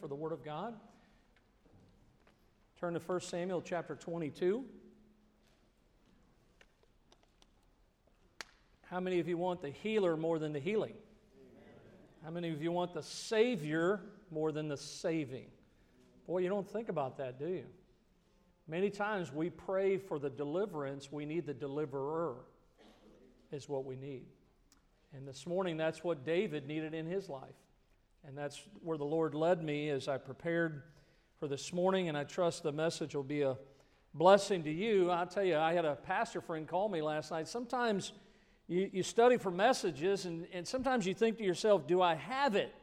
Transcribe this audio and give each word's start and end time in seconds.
for 0.00 0.08
the 0.08 0.14
Word 0.14 0.32
of 0.32 0.44
God. 0.44 0.74
Turn 2.78 2.94
to 2.94 3.00
1 3.00 3.20
Samuel 3.20 3.62
chapter 3.62 3.94
22. 3.94 4.64
How 8.82 9.00
many 9.00 9.20
of 9.20 9.28
you 9.28 9.36
want 9.36 9.62
the 9.62 9.70
healer 9.70 10.16
more 10.16 10.38
than 10.38 10.52
the 10.52 10.60
healing? 10.60 10.94
How 12.22 12.30
many 12.30 12.50
of 12.50 12.62
you 12.62 12.72
want 12.72 12.94
the 12.94 13.02
Savior 13.02 14.00
more 14.30 14.52
than 14.52 14.68
the 14.68 14.76
saving? 14.76 15.46
Boy, 16.26 16.38
you 16.38 16.48
don't 16.48 16.68
think 16.68 16.88
about 16.88 17.18
that, 17.18 17.38
do 17.38 17.46
you? 17.46 17.64
Many 18.66 18.88
times 18.88 19.32
we 19.32 19.50
pray 19.50 19.98
for 19.98 20.18
the 20.18 20.30
deliverance, 20.30 21.12
we 21.12 21.26
need 21.26 21.44
the 21.46 21.54
deliverer, 21.54 22.36
is 23.52 23.68
what 23.68 23.84
we 23.84 23.96
need. 23.96 24.24
And 25.14 25.28
this 25.28 25.46
morning, 25.46 25.76
that's 25.76 26.02
what 26.02 26.24
David 26.24 26.66
needed 26.66 26.94
in 26.94 27.06
his 27.06 27.28
life. 27.28 27.54
And 28.26 28.36
that's 28.36 28.62
where 28.82 28.96
the 28.96 29.04
Lord 29.04 29.34
led 29.34 29.62
me 29.62 29.90
as 29.90 30.08
I 30.08 30.16
prepared 30.16 30.82
for 31.38 31.46
this 31.46 31.72
morning, 31.72 32.08
and 32.08 32.16
I 32.16 32.24
trust 32.24 32.62
the 32.62 32.72
message 32.72 33.14
will 33.14 33.22
be 33.22 33.42
a 33.42 33.56
blessing 34.14 34.64
to 34.64 34.70
you. 34.70 35.10
I'll 35.10 35.26
tell 35.26 35.44
you, 35.44 35.58
I 35.58 35.74
had 35.74 35.84
a 35.84 35.96
pastor 35.96 36.40
friend 36.40 36.66
call 36.66 36.88
me 36.88 37.02
last 37.02 37.30
night. 37.30 37.48
Sometimes 37.48 38.12
you, 38.66 38.88
you 38.92 39.02
study 39.02 39.36
for 39.36 39.50
messages, 39.50 40.24
and, 40.24 40.46
and 40.54 40.66
sometimes 40.66 41.06
you 41.06 41.12
think 41.12 41.36
to 41.38 41.44
yourself, 41.44 41.86
Do 41.86 42.00
I 42.00 42.14
have 42.14 42.54
it? 42.54 42.74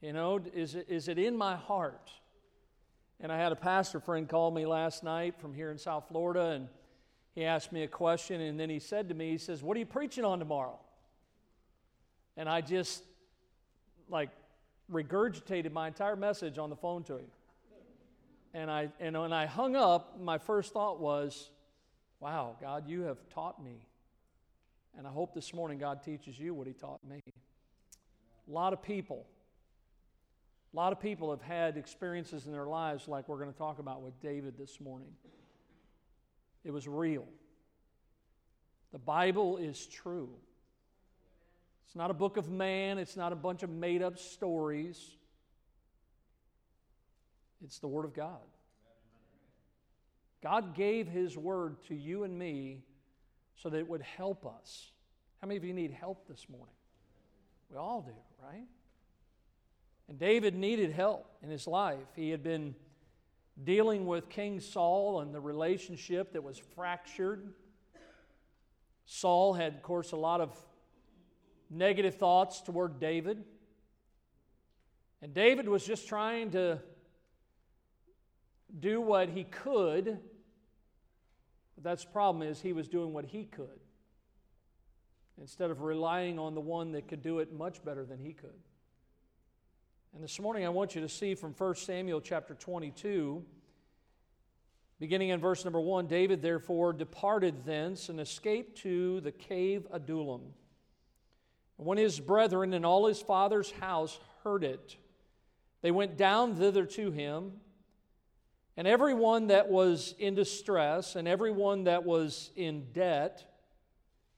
You 0.00 0.12
know, 0.12 0.40
is 0.54 0.74
is 0.74 1.08
it 1.08 1.18
in 1.18 1.36
my 1.36 1.56
heart? 1.56 2.10
And 3.18 3.32
I 3.32 3.38
had 3.38 3.50
a 3.50 3.56
pastor 3.56 3.98
friend 3.98 4.28
call 4.28 4.50
me 4.50 4.66
last 4.66 5.02
night 5.02 5.40
from 5.40 5.54
here 5.54 5.70
in 5.70 5.78
South 5.78 6.06
Florida, 6.08 6.50
and 6.50 6.68
he 7.34 7.44
asked 7.44 7.72
me 7.72 7.82
a 7.82 7.88
question, 7.88 8.40
and 8.42 8.60
then 8.60 8.70
he 8.70 8.78
said 8.78 9.08
to 9.08 9.14
me, 9.14 9.30
He 9.30 9.38
says, 9.38 9.62
What 9.62 9.76
are 9.76 9.80
you 9.80 9.86
preaching 9.86 10.24
on 10.24 10.38
tomorrow? 10.38 10.78
And 12.36 12.48
I 12.48 12.60
just, 12.60 13.02
like, 14.08 14.30
regurgitated 14.90 15.72
my 15.72 15.88
entire 15.88 16.16
message 16.16 16.58
on 16.58 16.70
the 16.70 16.76
phone 16.76 17.02
to 17.04 17.16
him. 17.16 17.26
And, 18.54 18.70
I, 18.70 18.88
and 19.00 19.18
when 19.20 19.32
I 19.32 19.46
hung 19.46 19.76
up, 19.76 20.20
my 20.20 20.38
first 20.38 20.72
thought 20.72 21.00
was, 21.00 21.50
Wow, 22.18 22.56
God, 22.60 22.88
you 22.88 23.02
have 23.02 23.18
taught 23.28 23.62
me. 23.62 23.86
And 24.96 25.06
I 25.06 25.10
hope 25.10 25.34
this 25.34 25.52
morning 25.52 25.78
God 25.78 26.02
teaches 26.02 26.38
you 26.38 26.54
what 26.54 26.66
He 26.66 26.72
taught 26.72 27.00
me. 27.06 27.20
A 28.48 28.50
lot 28.50 28.72
of 28.72 28.82
people 28.82 29.26
a 30.72 30.76
lot 30.76 30.92
of 30.92 31.00
people 31.00 31.30
have 31.30 31.40
had 31.40 31.78
experiences 31.78 32.44
in 32.44 32.52
their 32.52 32.66
lives 32.66 33.08
like 33.08 33.28
we're 33.30 33.38
going 33.38 33.50
to 33.50 33.56
talk 33.56 33.78
about 33.78 34.02
with 34.02 34.20
David 34.20 34.58
this 34.58 34.78
morning. 34.78 35.08
It 36.64 36.70
was 36.70 36.86
real. 36.86 37.24
The 38.92 38.98
Bible 38.98 39.56
is 39.56 39.86
true. 39.86 40.28
It's 41.86 41.94
not 41.94 42.10
a 42.10 42.14
book 42.14 42.36
of 42.36 42.50
man, 42.50 42.98
it's 42.98 43.16
not 43.16 43.32
a 43.32 43.36
bunch 43.36 43.62
of 43.62 43.70
made 43.70 44.02
up 44.02 44.18
stories. 44.18 45.16
It's 47.64 47.78
the 47.78 47.88
Word 47.88 48.04
of 48.04 48.14
God. 48.14 48.42
God 50.42 50.74
gave 50.74 51.08
His 51.08 51.36
Word 51.36 51.82
to 51.88 51.94
you 51.94 52.24
and 52.24 52.38
me 52.38 52.82
so 53.56 53.70
that 53.70 53.78
it 53.78 53.88
would 53.88 54.02
help 54.02 54.46
us. 54.46 54.90
How 55.40 55.48
many 55.48 55.56
of 55.56 55.64
you 55.64 55.72
need 55.72 55.92
help 55.92 56.28
this 56.28 56.46
morning? 56.48 56.74
We 57.70 57.78
all 57.78 58.02
do, 58.02 58.12
right? 58.42 58.66
And 60.08 60.18
David 60.18 60.54
needed 60.54 60.92
help 60.92 61.26
in 61.42 61.50
his 61.50 61.66
life. 61.66 62.06
He 62.14 62.30
had 62.30 62.42
been 62.42 62.74
dealing 63.64 64.06
with 64.06 64.28
King 64.28 64.60
Saul 64.60 65.20
and 65.20 65.34
the 65.34 65.40
relationship 65.40 66.32
that 66.34 66.42
was 66.42 66.58
fractured. 66.74 67.54
Saul 69.06 69.54
had, 69.54 69.74
of 69.74 69.82
course, 69.82 70.12
a 70.12 70.16
lot 70.16 70.40
of 70.40 70.56
negative 71.70 72.16
thoughts 72.16 72.60
toward 72.60 73.00
David. 73.00 73.42
And 75.22 75.34
David 75.34 75.68
was 75.68 75.84
just 75.84 76.06
trying 76.08 76.50
to 76.52 76.80
do 78.78 79.00
what 79.00 79.28
he 79.28 79.44
could. 79.44 80.18
But 81.74 81.84
that's 81.84 82.04
the 82.04 82.10
problem 82.10 82.46
is 82.46 82.60
he 82.60 82.72
was 82.72 82.88
doing 82.88 83.12
what 83.12 83.24
he 83.24 83.44
could 83.44 83.80
instead 85.38 85.70
of 85.70 85.82
relying 85.82 86.38
on 86.38 86.54
the 86.54 86.60
one 86.60 86.92
that 86.92 87.08
could 87.08 87.22
do 87.22 87.40
it 87.40 87.52
much 87.52 87.84
better 87.84 88.04
than 88.04 88.18
he 88.18 88.32
could. 88.32 88.58
And 90.14 90.24
this 90.24 90.40
morning 90.40 90.64
I 90.64 90.70
want 90.70 90.94
you 90.94 91.02
to 91.02 91.08
see 91.08 91.34
from 91.34 91.52
1 91.52 91.74
Samuel 91.74 92.22
chapter 92.22 92.54
22, 92.54 93.44
beginning 94.98 95.28
in 95.28 95.40
verse 95.40 95.62
number 95.64 95.80
1 95.80 96.06
David 96.06 96.40
therefore 96.40 96.94
departed 96.94 97.66
thence 97.66 98.08
and 98.08 98.18
escaped 98.18 98.78
to 98.78 99.20
the 99.20 99.32
cave 99.32 99.86
Adullam. 99.92 100.54
When 101.76 101.98
his 101.98 102.18
brethren 102.20 102.72
and 102.72 102.86
all 102.86 103.06
his 103.06 103.20
father's 103.20 103.70
house 103.72 104.18
heard 104.44 104.64
it, 104.64 104.96
they 105.82 105.90
went 105.90 106.16
down 106.16 106.54
thither 106.54 106.86
to 106.86 107.10
him. 107.10 107.52
And 108.78 108.86
everyone 108.86 109.46
that 109.46 109.70
was 109.70 110.14
in 110.18 110.34
distress, 110.34 111.16
and 111.16 111.26
everyone 111.26 111.84
that 111.84 112.04
was 112.04 112.50
in 112.56 112.92
debt, 112.92 113.44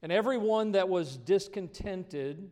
and 0.01 0.13
everyone 0.13 0.73
that 0.73 0.89
was 0.89 1.17
discontented, 1.17 2.51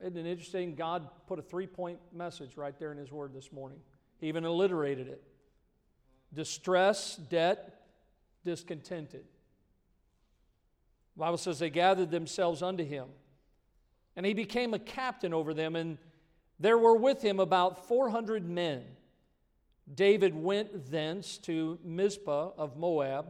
isn't 0.00 0.16
it 0.16 0.26
interesting? 0.26 0.74
God 0.74 1.08
put 1.26 1.38
a 1.38 1.42
three 1.42 1.66
point 1.66 1.98
message 2.12 2.56
right 2.56 2.78
there 2.78 2.92
in 2.92 2.98
His 2.98 3.10
Word 3.10 3.32
this 3.32 3.50
morning. 3.50 3.78
He 4.18 4.28
even 4.28 4.44
alliterated 4.44 5.08
it 5.08 5.22
distress, 6.34 7.16
debt, 7.16 7.86
discontented. 8.44 9.24
The 11.16 11.20
Bible 11.20 11.38
says 11.38 11.58
they 11.58 11.70
gathered 11.70 12.10
themselves 12.10 12.62
unto 12.62 12.84
him. 12.84 13.06
And 14.18 14.26
he 14.26 14.34
became 14.34 14.74
a 14.74 14.80
captain 14.80 15.32
over 15.32 15.54
them, 15.54 15.76
and 15.76 15.96
there 16.58 16.76
were 16.76 16.96
with 16.96 17.22
him 17.22 17.38
about 17.38 17.86
400 17.86 18.44
men. 18.44 18.82
David 19.94 20.34
went 20.34 20.90
thence 20.90 21.38
to 21.38 21.78
Mizpah 21.84 22.50
of 22.58 22.76
Moab. 22.76 23.26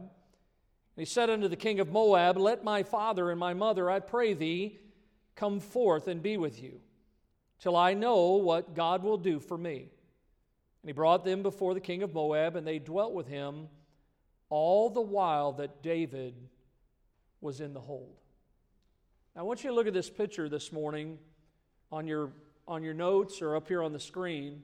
He 0.95 1.05
said 1.05 1.29
unto 1.29 1.47
the 1.47 1.55
king 1.55 1.79
of 1.79 1.91
Moab, 1.91 2.37
Let 2.37 2.63
my 2.63 2.81
father 2.81 3.29
and 3.29 3.39
my 3.39 3.53
mother, 3.53 3.87
I 3.87 3.99
pray 3.99 4.33
thee, 4.33 4.79
Come 5.35 5.59
forth 5.59 6.07
and 6.07 6.23
be 6.23 6.37
with 6.37 6.59
you, 6.59 6.81
till 7.59 7.75
I 7.75 7.93
know 7.93 8.37
what 8.37 8.73
God 8.73 9.03
will 9.03 9.17
do 9.17 9.39
for 9.39 9.59
me. 9.59 9.91
And 10.81 10.89
he 10.89 10.91
brought 10.91 11.23
them 11.23 11.43
before 11.43 11.75
the 11.75 11.79
king 11.79 12.01
of 12.01 12.15
Moab, 12.15 12.55
and 12.55 12.65
they 12.65 12.79
dwelt 12.79 13.13
with 13.13 13.27
him 13.27 13.67
all 14.49 14.89
the 14.89 15.01
while 15.01 15.51
that 15.53 15.83
David 15.83 16.33
was 17.41 17.61
in 17.61 17.75
the 17.75 17.79
hold. 17.79 18.18
Now, 19.35 19.41
I 19.41 19.43
want 19.43 19.63
you 19.63 19.69
to 19.69 19.75
look 19.75 19.87
at 19.87 19.93
this 19.93 20.09
picture 20.09 20.49
this 20.49 20.71
morning 20.71 21.17
on 21.91 22.07
your, 22.07 22.31
on 22.67 22.83
your 22.83 22.93
notes 22.93 23.41
or 23.41 23.55
up 23.55 23.67
here 23.67 23.83
on 23.83 23.93
the 23.93 23.99
screen. 23.99 24.63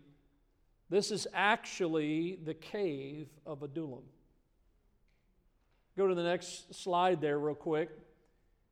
This 0.89 1.11
is 1.11 1.27
actually 1.33 2.39
the 2.43 2.53
cave 2.53 3.27
of 3.45 3.63
Adullam. 3.63 4.03
Go 5.97 6.07
to 6.07 6.15
the 6.15 6.23
next 6.23 6.73
slide 6.75 7.21
there, 7.21 7.39
real 7.39 7.55
quick. 7.55 7.89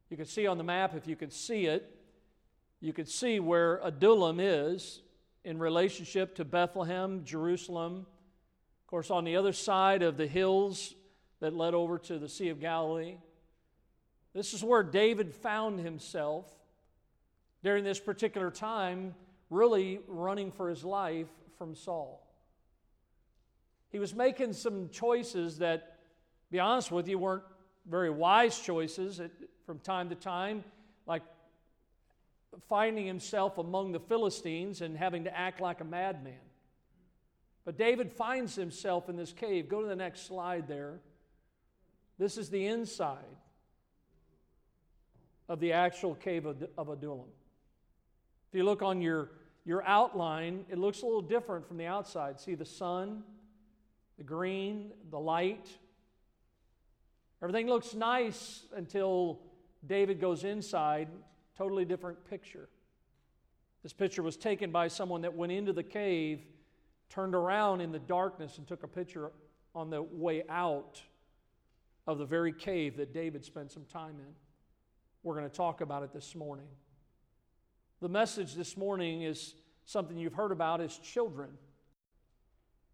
You 0.10 0.18
can 0.18 0.26
see 0.26 0.46
on 0.46 0.58
the 0.58 0.64
map, 0.64 0.96
if 0.96 1.08
you 1.08 1.16
can 1.16 1.32
see 1.32 1.66
it, 1.66 1.90
you 2.82 2.92
can 2.92 3.06
see 3.06 3.40
where 3.40 3.80
Adullam 3.84 4.40
is 4.40 5.02
in 5.46 5.58
relationship 5.58 6.36
to 6.36 6.46
Bethlehem, 6.46 7.24
Jerusalem. 7.24 8.06
Of 8.82 8.88
course, 8.88 9.10
on 9.10 9.24
the 9.24 9.38
other 9.38 9.54
side 9.54 10.04
of 10.04 10.18
the 10.18 10.28
hills 10.28 10.96
that 11.40 11.56
led 11.56 11.74
over 11.74 11.98
to 12.00 12.20
the 12.20 12.30
Sea 12.30 12.50
of 12.50 12.60
Galilee. 12.60 13.18
This 14.34 14.54
is 14.54 14.64
where 14.64 14.84
David 14.84 15.34
found 15.34 15.80
himself 15.80 16.52
during 17.64 17.84
this 17.84 18.00
particular 18.00 18.50
time, 18.50 19.14
really 19.50 20.00
running 20.08 20.52
for 20.52 20.70
his 20.70 20.84
life 20.84 21.28
from 21.58 21.76
Saul. 21.76 22.20
He 23.92 24.00
was 24.00 24.16
making 24.16 24.54
some 24.54 24.90
choices 24.90 25.60
that, 25.60 26.00
be 26.50 26.60
honest 26.60 26.92
with 26.92 27.08
you, 27.08 27.20
weren't 27.20 27.44
very 27.88 28.10
wise 28.10 28.60
choices 28.60 29.22
from 29.68 29.80
time 29.80 30.10
to 30.10 30.16
time, 30.16 30.64
like 31.06 31.22
finding 32.68 33.06
himself 33.06 33.60
among 33.60 33.92
the 33.92 34.00
Philistines 34.00 34.82
and 34.82 34.98
having 34.98 35.26
to 35.26 35.38
act 35.38 35.62
like 35.62 35.80
a 35.80 35.86
madman. 35.86 36.34
But 37.66 37.78
David 37.78 38.12
finds 38.12 38.56
himself 38.56 39.10
in 39.10 39.16
this 39.16 39.32
cave. 39.32 39.70
Go 39.70 39.82
to 39.82 39.88
the 39.88 39.96
next 39.96 40.26
slide 40.26 40.68
there. 40.68 41.00
This 42.18 42.38
is 42.38 42.50
the 42.50 42.66
inside 42.66 43.38
of 45.50 45.60
the 45.60 45.74
actual 45.74 46.16
cave 46.16 46.46
of, 46.46 46.90
Adullam. 46.90 47.28
If 48.50 48.58
you 48.58 48.64
look 48.64 48.82
on 48.82 49.02
your, 49.02 49.32
your 49.66 49.84
outline, 49.84 50.66
it 50.70 50.78
looks 50.78 51.02
a 51.02 51.06
little 51.06 51.22
different 51.22 51.68
from 51.68 51.78
the 51.78 51.86
outside. 51.86 52.40
See 52.40 52.56
the 52.56 52.66
sun, 52.66 53.24
the 54.18 54.24
green, 54.24 54.92
the 55.10 55.20
light. 55.20 55.68
Everything 57.42 57.68
looks 57.68 57.94
nice 57.94 58.64
until 58.76 59.40
David 59.86 60.22
goes 60.22 60.44
inside, 60.44 61.10
totally 61.58 61.84
different 61.84 62.24
picture. 62.30 62.70
This 63.82 63.92
picture 63.92 64.24
was 64.24 64.38
taken 64.38 64.72
by 64.72 64.88
someone 64.88 65.22
that 65.24 65.36
went 65.36 65.52
into 65.52 65.74
the 65.74 65.84
cave, 65.84 66.40
turned 67.10 67.36
around 67.36 67.82
in 67.82 67.92
the 67.92 68.00
darkness, 68.00 68.58
and 68.58 68.66
took 68.66 68.84
a 68.84 68.88
picture 68.88 69.32
on 69.76 69.90
the 69.90 70.02
way 70.02 70.44
out 70.48 71.02
of 72.08 72.18
the 72.18 72.26
very 72.26 72.54
cave 72.54 72.98
that 72.98 73.14
David 73.14 73.44
spent 73.44 73.72
some 73.72 73.84
time 73.86 74.16
in. 74.20 74.34
We're 75.24 75.36
going 75.36 75.50
to 75.50 75.56
talk 75.56 75.80
about 75.80 76.04
it 76.04 76.12
this 76.12 76.36
morning. 76.36 76.68
The 78.02 78.10
message 78.10 78.56
this 78.56 78.76
morning 78.76 79.22
is 79.22 79.56
something 79.86 80.18
you've 80.18 80.34
heard 80.34 80.52
about 80.52 80.82
as 80.82 80.98
children. 80.98 81.50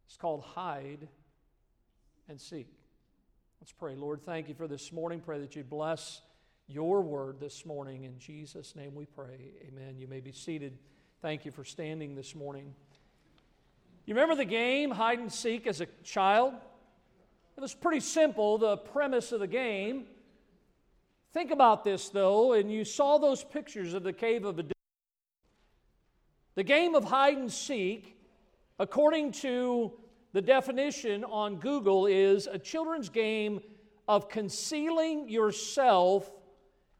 It's 0.05 0.15
called 0.15 0.43
hide 0.43 1.07
and 2.27 2.39
seek. 2.39 2.67
Let's 3.59 3.71
pray. 3.71 3.95
Lord, 3.95 4.21
thank 4.23 4.47
you 4.47 4.53
for 4.53 4.67
this 4.67 4.91
morning. 4.91 5.21
Pray 5.21 5.39
that 5.39 5.55
you 5.55 5.63
bless 5.63 6.21
your 6.67 7.01
word 7.01 7.39
this 7.39 7.65
morning. 7.65 8.03
In 8.03 8.19
Jesus' 8.19 8.75
name 8.75 8.93
we 8.93 9.07
pray. 9.07 9.53
Amen. 9.67 9.97
You 9.97 10.07
may 10.07 10.19
be 10.19 10.31
seated. 10.31 10.77
Thank 11.23 11.45
you 11.45 11.51
for 11.51 11.65
standing 11.65 12.13
this 12.13 12.35
morning. 12.35 12.75
You 14.05 14.13
remember 14.13 14.35
the 14.35 14.45
game, 14.45 14.91
hide 14.91 15.17
and 15.17 15.33
seek, 15.33 15.65
as 15.65 15.81
a 15.81 15.87
child? 16.03 16.53
It 17.57 17.61
was 17.61 17.73
pretty 17.73 18.01
simple, 18.01 18.59
the 18.59 18.77
premise 18.77 19.31
of 19.31 19.39
the 19.39 19.47
game. 19.47 20.05
Think 21.31 21.51
about 21.51 21.83
this, 21.83 22.09
though, 22.09 22.53
and 22.53 22.71
you 22.71 22.83
saw 22.83 23.17
those 23.17 23.43
pictures 23.43 23.93
of 23.93 24.03
the 24.03 24.13
cave 24.13 24.45
of 24.45 24.57
Adullam. 24.57 24.73
The 26.55 26.63
game 26.63 26.95
of 26.95 27.05
hide 27.05 27.37
and 27.37 27.51
seek, 27.51 28.17
according 28.79 29.33
to 29.33 29.93
the 30.33 30.41
definition 30.41 31.23
on 31.23 31.57
Google, 31.57 32.07
is 32.07 32.47
a 32.47 32.57
children's 32.57 33.09
game 33.09 33.61
of 34.07 34.27
concealing 34.27 35.29
yourself 35.29 36.29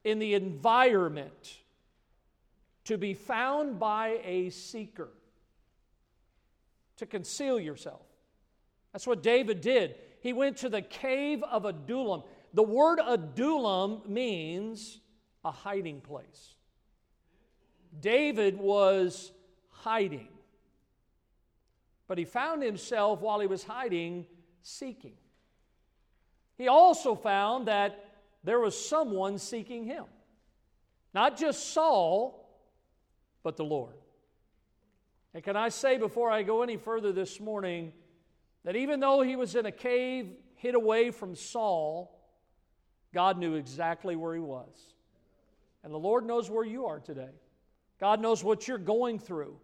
in 0.04 0.20
the 0.20 0.36
environment 0.36 1.58
to 2.86 2.98
be 2.98 3.14
found 3.14 3.80
by 3.80 4.20
a 4.24 4.50
seeker, 4.52 5.10
to 6.98 7.06
conceal 7.06 7.60
yourself. 7.60 8.06
That's 8.94 9.08
what 9.08 9.24
David 9.24 9.62
did. 9.62 9.96
He 10.22 10.34
went 10.34 10.58
to 10.58 10.70
the 10.70 10.82
cave 10.82 11.44
of 11.44 11.66
Adullam. 11.66 12.24
The 12.54 12.64
word 12.64 13.00
Adullam 13.06 14.02
means 14.06 15.00
a 15.44 15.52
hiding 15.52 16.02
place. 16.02 16.56
David 18.00 18.58
was 18.58 19.32
hiding, 19.70 20.30
but 22.08 22.18
he 22.18 22.26
found 22.26 22.62
himself 22.62 23.22
while 23.22 23.40
he 23.40 23.48
was 23.48 23.64
hiding 23.64 24.26
seeking. 24.62 25.16
He 26.58 26.68
also 26.68 27.16
found 27.16 27.68
that 27.68 28.06
there 28.44 28.60
was 28.60 28.78
someone 28.78 29.38
seeking 29.38 29.86
him. 29.86 30.06
Not 31.14 31.38
just 31.38 31.74
Saul, 31.74 32.50
but 33.44 33.58
the 33.58 33.64
Lord. 33.64 33.96
And 35.34 35.44
can 35.44 35.56
I 35.56 35.70
say 35.70 35.98
before 35.98 36.30
I 36.32 36.44
go 36.44 36.62
any 36.62 36.78
further 36.78 37.12
this 37.12 37.40
morning 37.40 37.94
that 38.64 38.76
even 38.76 39.00
though 39.00 39.22
he 39.22 39.36
was 39.36 39.56
in 39.56 39.66
a 39.66 39.72
cave 39.72 40.32
hid 40.56 40.76
away 40.76 41.12
from 41.12 41.36
Saul, 41.36 42.19
God 43.14 43.38
knew 43.38 43.56
exactly 43.56 44.16
where 44.16 44.34
he 44.34 44.42
was. 44.42 44.70
And 45.84 45.94
the 45.94 45.98
Lord 45.98 46.26
knows 46.26 46.50
where 46.50 46.66
you 46.66 46.86
are 46.86 47.00
today. 47.00 47.32
God 48.00 48.22
knows 48.22 48.44
what 48.44 48.68
you're 48.68 48.78
going 48.78 49.20
through. 49.20 49.58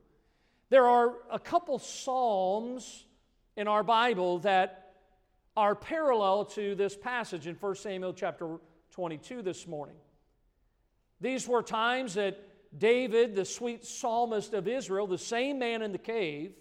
There 0.69 0.87
are 0.87 1.13
a 1.31 1.39
couple 1.39 1.77
Psalms 1.79 3.05
in 3.55 3.67
our 3.67 3.83
Bible 3.83 4.39
that 4.39 4.93
are 5.55 5.75
parallel 5.75 6.45
to 6.45 6.75
this 6.75 6.95
passage 6.95 7.47
in 7.47 7.55
1 7.55 7.75
Samuel 7.75 8.13
chapter 8.13 8.57
22 8.91 9.41
this 9.41 9.67
morning. 9.67 9.95
These 11.21 11.47
were 11.47 11.63
times 11.63 12.15
that 12.15 12.39
David, 12.77 13.35
the 13.35 13.45
sweet 13.45 13.85
psalmist 13.85 14.53
of 14.53 14.67
Israel, 14.67 15.07
the 15.07 15.17
same 15.17 15.59
man 15.59 15.81
in 15.81 15.91
the 15.91 15.97
cave, 15.97 16.51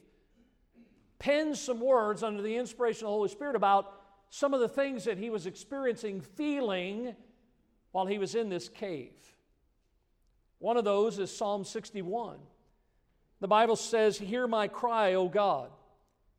penned 1.19 1.57
some 1.57 1.81
words 1.81 2.23
under 2.23 2.43
the 2.43 2.57
inspiration 2.57 3.07
of 3.07 3.11
the 3.11 3.15
Holy 3.15 3.29
Spirit 3.29 3.57
about 3.57 4.04
some 4.31 4.55
of 4.55 4.61
the 4.61 4.69
things 4.69 5.05
that 5.05 5.19
he 5.19 5.31
was 5.31 5.47
experiencing, 5.47 6.21
feeling 6.21 7.15
while 7.93 8.06
he 8.06 8.19
was 8.19 8.35
in 8.35 8.49
this 8.49 8.69
cave. 8.69 9.12
One 10.59 10.76
of 10.76 10.85
those 10.85 11.19
is 11.19 11.35
Psalm 11.35 11.65
61. 11.65 12.38
The 13.41 13.49
Bible 13.49 13.76
says, 13.76 14.19
Hear 14.19 14.47
my 14.47 14.69
cry, 14.69 15.15
O 15.15 15.29
God, 15.29 15.71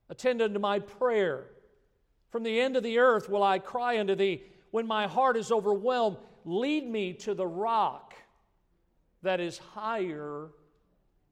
attend 0.10 0.42
unto 0.42 0.60
my 0.60 0.80
prayer. 0.80 1.46
From 2.32 2.44
the 2.44 2.60
end 2.60 2.76
of 2.76 2.84
the 2.84 2.98
earth 2.98 3.30
will 3.30 3.44
I 3.44 3.60
cry 3.60 4.00
unto 4.00 4.16
thee. 4.16 4.44
When 4.72 4.88
my 4.88 5.08
heart 5.08 5.38
is 5.38 5.52
overwhelmed, 5.52 6.18
lead 6.44 6.86
me 6.86 7.14
to 7.14 7.34
the 7.34 7.48
rock 7.48 8.14
that 9.22 9.40
is 9.40 9.58
higher 9.58 10.50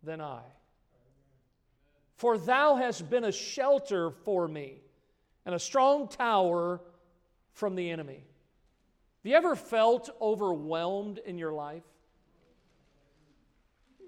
than 0.03 0.21
I. 0.21 0.41
For 2.15 2.37
thou 2.37 2.75
hast 2.75 3.09
been 3.09 3.25
a 3.25 3.31
shelter 3.31 4.11
for 4.11 4.47
me 4.47 4.82
and 5.45 5.53
a 5.53 5.59
strong 5.59 6.07
tower 6.07 6.81
from 7.53 7.75
the 7.75 7.89
enemy. 7.89 8.23
Have 9.23 9.31
you 9.31 9.35
ever 9.35 9.55
felt 9.55 10.09
overwhelmed 10.21 11.19
in 11.19 11.37
your 11.37 11.53
life? 11.53 11.83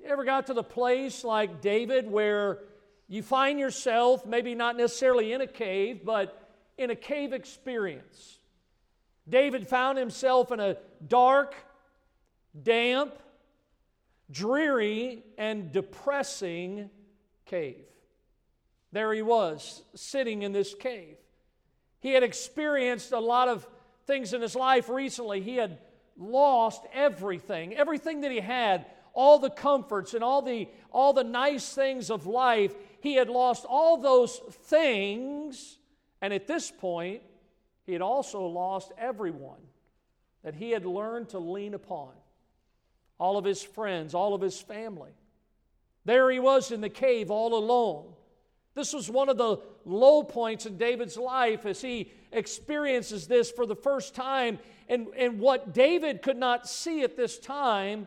You 0.04 0.10
ever 0.12 0.24
got 0.24 0.48
to 0.48 0.54
the 0.54 0.64
place 0.64 1.24
like 1.24 1.62
David 1.62 2.10
where 2.10 2.60
you 3.08 3.24
find 3.24 3.60
yourself, 3.60 4.26
maybe 4.26 4.56
not 4.56 4.78
necessarily 4.78 5.32
in 5.34 5.42
a 5.42 5.48
cave, 5.48 6.02
but 6.04 6.50
in 6.78 6.90
a 6.90 6.96
cave 6.96 7.34
experience. 7.34 8.40
David 9.28 9.68
found 9.68 9.98
himself 9.98 10.52
in 10.52 10.60
a 10.60 10.78
dark, 11.08 11.56
damp, 12.62 13.14
dreary, 14.30 15.24
and 15.38 15.72
depressing 15.72 16.90
cave. 17.46 17.86
There 18.92 19.14
he 19.14 19.22
was, 19.22 19.84
sitting 19.96 20.42
in 20.42 20.52
this 20.52 20.74
cave. 20.74 21.18
He 22.06 22.12
had 22.12 22.22
experienced 22.22 23.14
a 23.14 23.20
lot 23.20 23.48
of 23.48 23.68
things 24.06 24.32
in 24.32 24.40
his 24.40 24.54
life 24.56 24.90
recently. 24.90 25.42
He 25.42 25.56
had 25.56 25.80
lost 26.16 26.84
everything, 26.94 27.74
everything 27.74 28.22
that 28.22 28.32
he 28.32 28.42
had, 28.42 28.86
all 29.14 29.40
the 29.40 29.50
comforts 29.50 30.14
and 30.14 30.24
all 30.24 30.44
the, 30.44 30.70
all 30.92 31.14
the 31.14 31.24
nice 31.24 31.68
things 31.74 32.12
of 32.12 32.28
life. 32.28 32.76
He 33.02 33.16
had 33.16 33.28
lost 33.28 33.66
all 33.68 33.98
those 33.98 34.38
things 34.38 35.80
and 36.22 36.32
at 36.32 36.46
this 36.46 36.70
point, 36.70 37.24
he 37.88 37.94
had 37.94 38.04
also 38.04 38.46
lost 38.46 38.92
everyone 39.00 39.62
that 40.44 40.54
he 40.54 40.70
had 40.70 40.86
learned 40.86 41.30
to 41.30 41.40
lean 41.40 41.74
upon 41.74 42.12
all 43.20 43.36
of 43.36 43.46
his 43.46 43.64
friends, 43.64 44.14
all 44.14 44.36
of 44.36 44.42
his 44.42 44.62
family. 44.62 45.12
There 46.04 46.30
he 46.30 46.40
was 46.40 46.72
in 46.72 46.82
the 46.82 46.90
cave 46.90 47.32
all 47.32 47.56
alone. 47.56 48.15
This 48.76 48.92
was 48.92 49.10
one 49.10 49.30
of 49.30 49.38
the 49.38 49.58
low 49.86 50.22
points 50.22 50.66
in 50.66 50.78
David's 50.78 51.18
life 51.18 51.66
as 51.66 51.82
he 51.82 52.12
experiences 52.34 53.26
this 53.26 53.50
for 53.50 53.66
the 53.66 53.76
first 53.76 54.14
time. 54.14 54.60
And, 54.90 55.08
and 55.18 55.40
what 55.40 55.74
David 55.74 56.22
could 56.22 56.38
not 56.38 56.68
see 56.68 57.02
at 57.04 57.16
this 57.16 57.40
time, 57.40 58.06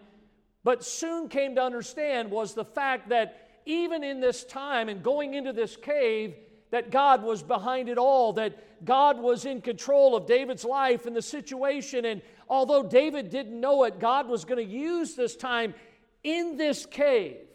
but 0.62 0.84
soon 0.84 1.28
came 1.28 1.54
to 1.54 1.62
understand, 1.62 2.30
was 2.30 2.52
the 2.52 2.66
fact 2.66 3.08
that 3.08 3.48
even 3.64 4.04
in 4.04 4.20
this 4.20 4.44
time 4.44 4.90
and 4.90 5.02
going 5.02 5.34
into 5.34 5.54
this 5.54 5.74
cave, 5.74 6.34
that 6.70 6.90
God 6.90 7.22
was 7.22 7.42
behind 7.42 7.88
it 7.88 7.96
all, 7.96 8.34
that 8.34 8.84
God 8.84 9.18
was 9.18 9.46
in 9.46 9.62
control 9.62 10.14
of 10.14 10.26
David's 10.26 10.66
life 10.66 11.06
and 11.06 11.16
the 11.16 11.22
situation. 11.22 12.04
And 12.04 12.20
although 12.46 12.82
David 12.82 13.30
didn't 13.30 13.58
know 13.58 13.84
it, 13.84 13.98
God 13.98 14.28
was 14.28 14.44
going 14.44 14.64
to 14.64 14.70
use 14.70 15.14
this 15.14 15.34
time 15.34 15.74
in 16.22 16.58
this 16.58 16.84
cave 16.84 17.47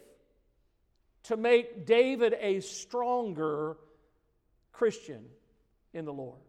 to 1.24 1.36
make 1.36 1.86
David 1.86 2.36
a 2.40 2.60
stronger 2.60 3.76
Christian 4.72 5.24
in 5.92 6.04
the 6.04 6.12
Lord. 6.12 6.40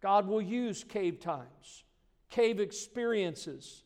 God 0.00 0.26
will 0.26 0.42
use 0.42 0.84
cave 0.84 1.20
times, 1.20 1.84
cave 2.30 2.58
experiences. 2.58 3.84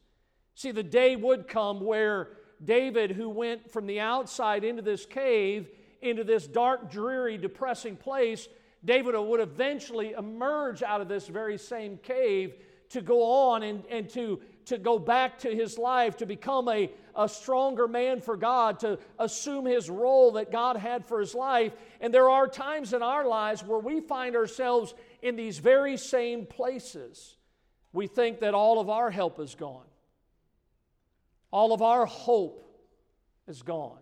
See, 0.54 0.70
the 0.70 0.82
day 0.82 1.16
would 1.16 1.48
come 1.48 1.80
where 1.80 2.30
David, 2.64 3.10
who 3.10 3.28
went 3.28 3.70
from 3.70 3.86
the 3.86 4.00
outside 4.00 4.64
into 4.64 4.82
this 4.82 5.04
cave, 5.04 5.68
into 6.00 6.24
this 6.24 6.46
dark, 6.46 6.90
dreary, 6.90 7.36
depressing 7.36 7.96
place, 7.96 8.48
David 8.84 9.14
would 9.18 9.40
eventually 9.40 10.12
emerge 10.12 10.82
out 10.82 11.00
of 11.00 11.08
this 11.08 11.26
very 11.26 11.58
same 11.58 11.98
cave 11.98 12.54
to 12.90 13.02
go 13.02 13.22
on 13.22 13.62
and, 13.62 13.82
and 13.90 14.08
to, 14.10 14.40
to 14.66 14.78
go 14.78 14.98
back 14.98 15.38
to 15.40 15.50
his 15.54 15.76
life, 15.76 16.16
to 16.18 16.26
become 16.26 16.68
a, 16.68 16.90
a 17.16 17.28
stronger 17.28 17.88
man 17.88 18.20
for 18.20 18.36
God, 18.36 18.80
to 18.80 18.98
assume 19.18 19.64
his 19.64 19.88
role 19.88 20.32
that 20.32 20.52
God 20.52 20.76
had 20.76 21.06
for 21.06 21.20
his 21.20 21.34
life. 21.34 21.72
And 22.00 22.12
there 22.12 22.28
are 22.28 22.46
times 22.46 22.92
in 22.92 23.02
our 23.02 23.26
lives 23.26 23.64
where 23.64 23.78
we 23.78 24.00
find 24.00 24.36
ourselves 24.36 24.94
in 25.22 25.36
these 25.36 25.58
very 25.58 25.96
same 25.96 26.46
places. 26.46 27.36
We 27.92 28.06
think 28.06 28.40
that 28.40 28.54
all 28.54 28.80
of 28.80 28.90
our 28.90 29.10
help 29.10 29.40
is 29.40 29.54
gone, 29.54 29.86
all 31.50 31.72
of 31.72 31.82
our 31.82 32.06
hope 32.06 32.62
is 33.48 33.62
gone. 33.62 33.98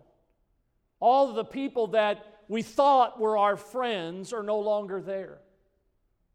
All 0.99 1.29
of 1.29 1.35
the 1.35 1.45
people 1.45 1.87
that 1.87 2.25
we 2.47 2.61
thought 2.61 3.19
were 3.19 3.37
our 3.37 3.57
friends 3.57 4.33
are 4.33 4.43
no 4.43 4.59
longer 4.59 5.01
there. 5.01 5.39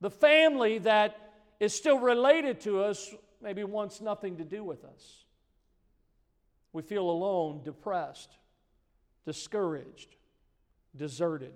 The 0.00 0.10
family 0.10 0.78
that 0.78 1.32
is 1.58 1.74
still 1.74 1.98
related 1.98 2.60
to 2.62 2.82
us 2.82 3.12
maybe 3.42 3.64
wants 3.64 4.00
nothing 4.00 4.36
to 4.36 4.44
do 4.44 4.62
with 4.62 4.84
us. 4.84 5.24
We 6.72 6.82
feel 6.82 7.10
alone, 7.10 7.62
depressed, 7.64 8.36
discouraged, 9.24 10.16
deserted. 10.96 11.52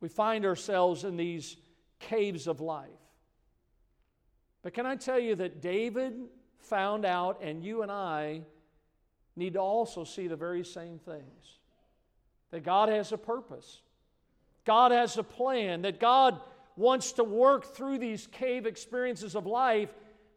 We 0.00 0.08
find 0.08 0.44
ourselves 0.44 1.04
in 1.04 1.16
these 1.16 1.56
caves 1.98 2.46
of 2.46 2.60
life. 2.60 2.88
But 4.62 4.74
can 4.74 4.86
I 4.86 4.96
tell 4.96 5.18
you 5.18 5.34
that 5.36 5.60
David 5.60 6.14
found 6.58 7.04
out, 7.04 7.40
and 7.42 7.64
you 7.64 7.82
and 7.82 7.90
I 7.90 8.42
need 9.36 9.54
to 9.54 9.60
also 9.60 10.04
see 10.04 10.26
the 10.26 10.36
very 10.36 10.64
same 10.64 10.98
things 10.98 11.58
that 12.50 12.64
God 12.64 12.88
has 12.88 13.12
a 13.12 13.18
purpose, 13.18 13.82
God 14.64 14.90
has 14.92 15.16
a 15.16 15.22
plan, 15.22 15.82
that 15.82 16.00
God 16.00 16.40
wants 16.76 17.12
to 17.12 17.24
work 17.24 17.74
through 17.74 17.98
these 17.98 18.26
cave 18.26 18.66
experiences 18.66 19.34
of 19.34 19.46
life 19.46 19.90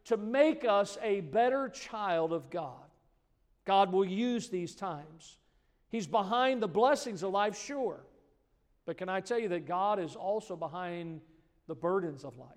to 0.06 0.18
make 0.18 0.66
us 0.66 0.98
a 1.02 1.22
better 1.22 1.70
child 1.70 2.34
of 2.34 2.50
God. 2.50 2.76
God 3.66 3.92
will 3.92 4.06
use 4.06 4.50
these 4.50 4.76
times. 4.76 5.38
He's 5.90 6.08
behind 6.08 6.62
the 6.62 6.68
blessings 6.68 7.24
of 7.24 7.32
life, 7.32 7.62
sure. 7.62 8.00
But 8.86 8.98
can 8.98 9.10
I 9.10 9.20
tell 9.20 9.38
you 9.38 9.50
that 9.50 9.68
God 9.68 10.00
is 10.00 10.16
also 10.16 10.56
behind 10.56 11.22
the 11.68 11.76
burdens 11.76 12.24
of 12.24 12.38
life? 12.38 12.50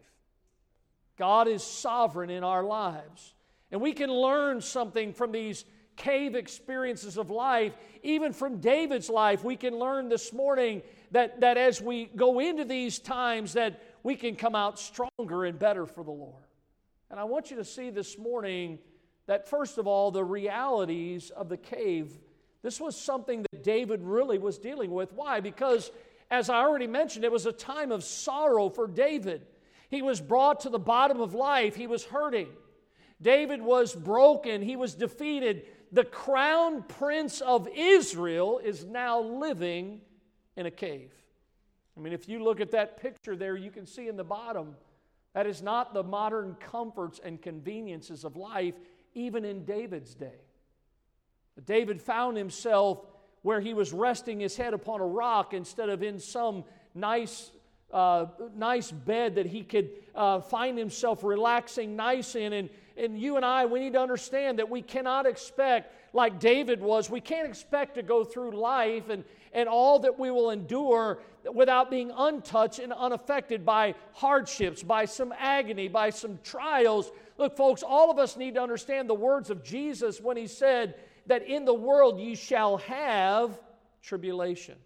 God 1.16 1.48
is 1.48 1.62
sovereign 1.62 2.30
in 2.30 2.42
our 2.42 2.64
lives. 2.64 3.34
And 3.70 3.80
we 3.80 3.92
can 3.92 4.10
learn 4.10 4.60
something 4.60 5.12
from 5.12 5.32
these 5.32 5.64
cave 5.96 6.34
experiences 6.34 7.18
of 7.18 7.30
life, 7.30 7.74
even 8.02 8.32
from 8.32 8.60
David's 8.60 9.10
life. 9.10 9.44
We 9.44 9.56
can 9.56 9.78
learn 9.78 10.08
this 10.08 10.32
morning 10.32 10.82
that, 11.12 11.40
that 11.40 11.56
as 11.56 11.80
we 11.80 12.06
go 12.16 12.40
into 12.40 12.64
these 12.64 12.98
times 12.98 13.52
that 13.52 13.80
we 14.02 14.16
can 14.16 14.36
come 14.36 14.54
out 14.54 14.78
stronger 14.78 15.44
and 15.44 15.58
better 15.58 15.86
for 15.86 16.04
the 16.04 16.10
Lord. 16.10 16.44
And 17.10 17.20
I 17.20 17.24
want 17.24 17.50
you 17.50 17.56
to 17.58 17.64
see 17.64 17.90
this 17.90 18.18
morning 18.18 18.78
that, 19.26 19.48
first 19.48 19.78
of 19.78 19.86
all, 19.86 20.10
the 20.10 20.24
realities 20.24 21.30
of 21.30 21.48
the 21.48 21.56
cave, 21.56 22.12
this 22.62 22.80
was 22.80 22.98
something 22.98 23.42
that 23.42 23.62
David 23.62 24.02
really 24.02 24.38
was 24.38 24.58
dealing 24.58 24.90
with. 24.90 25.12
Why? 25.12 25.40
Because, 25.40 25.90
as 26.30 26.48
I 26.48 26.60
already 26.60 26.86
mentioned, 26.86 27.24
it 27.24 27.32
was 27.32 27.46
a 27.46 27.52
time 27.52 27.92
of 27.92 28.04
sorrow 28.04 28.68
for 28.68 28.86
David. 28.86 29.46
He 29.90 30.02
was 30.02 30.20
brought 30.20 30.60
to 30.60 30.70
the 30.70 30.78
bottom 30.78 31.20
of 31.20 31.34
life, 31.34 31.76
he 31.76 31.86
was 31.86 32.04
hurting. 32.04 32.48
David 33.20 33.62
was 33.62 33.94
broken, 33.94 34.62
he 34.62 34.76
was 34.76 34.94
defeated. 34.94 35.66
The 35.92 36.04
crown 36.04 36.82
prince 36.82 37.40
of 37.40 37.68
Israel 37.74 38.58
is 38.58 38.84
now 38.84 39.20
living 39.20 40.00
in 40.56 40.66
a 40.66 40.70
cave. 40.70 41.12
I 41.96 42.00
mean, 42.00 42.12
if 42.12 42.28
you 42.28 42.42
look 42.42 42.60
at 42.60 42.72
that 42.72 43.00
picture 43.00 43.36
there, 43.36 43.56
you 43.56 43.70
can 43.70 43.86
see 43.86 44.08
in 44.08 44.16
the 44.16 44.24
bottom 44.24 44.74
that 45.34 45.46
is 45.46 45.62
not 45.62 45.92
the 45.92 46.02
modern 46.02 46.56
comforts 46.60 47.20
and 47.22 47.42
conveniences 47.42 48.24
of 48.24 48.36
life, 48.36 48.74
even 49.14 49.44
in 49.44 49.64
David's 49.64 50.14
day. 50.14 50.40
David 51.64 52.00
found 52.00 52.36
himself 52.36 53.04
where 53.42 53.60
he 53.60 53.74
was 53.74 53.92
resting 53.92 54.40
his 54.40 54.56
head 54.56 54.74
upon 54.74 55.00
a 55.00 55.06
rock 55.06 55.52
instead 55.52 55.88
of 55.88 56.02
in 56.02 56.18
some 56.18 56.64
nice 56.94 57.50
uh, 57.94 58.26
nice 58.56 58.90
bed 58.90 59.36
that 59.36 59.46
he 59.46 59.62
could 59.62 59.88
uh, 60.16 60.40
find 60.40 60.76
himself 60.76 61.22
relaxing 61.22 61.94
nice 61.94 62.34
in. 62.34 62.52
And, 62.52 62.68
and 62.96 63.18
you 63.18 63.36
and 63.36 63.44
I, 63.44 63.66
we 63.66 63.78
need 63.78 63.92
to 63.92 64.00
understand 64.00 64.58
that 64.58 64.68
we 64.68 64.82
cannot 64.82 65.26
expect, 65.26 65.94
like 66.12 66.40
David 66.40 66.80
was, 66.80 67.08
we 67.08 67.20
can't 67.20 67.46
expect 67.46 67.94
to 67.94 68.02
go 68.02 68.24
through 68.24 68.50
life 68.50 69.10
and, 69.10 69.22
and 69.52 69.68
all 69.68 70.00
that 70.00 70.18
we 70.18 70.32
will 70.32 70.50
endure 70.50 71.20
without 71.52 71.90
being 71.90 72.10
untouched 72.16 72.78
and 72.78 72.92
unaffected 72.92 73.64
by 73.64 73.94
hardships, 74.12 74.82
by 74.82 75.04
some 75.04 75.34
agony, 75.38 75.88
by 75.88 76.10
some 76.10 76.38
trials. 76.42 77.10
Look, 77.36 77.56
folks, 77.56 77.82
all 77.82 78.10
of 78.10 78.18
us 78.18 78.36
need 78.36 78.54
to 78.54 78.62
understand 78.62 79.08
the 79.08 79.14
words 79.14 79.50
of 79.50 79.62
Jesus 79.62 80.20
when 80.20 80.36
he 80.36 80.46
said 80.46 80.94
that 81.26 81.46
in 81.46 81.64
the 81.64 81.74
world 81.74 82.20
you 82.20 82.36
shall 82.36 82.78
have 82.78 83.58
tribulation. 84.02 84.76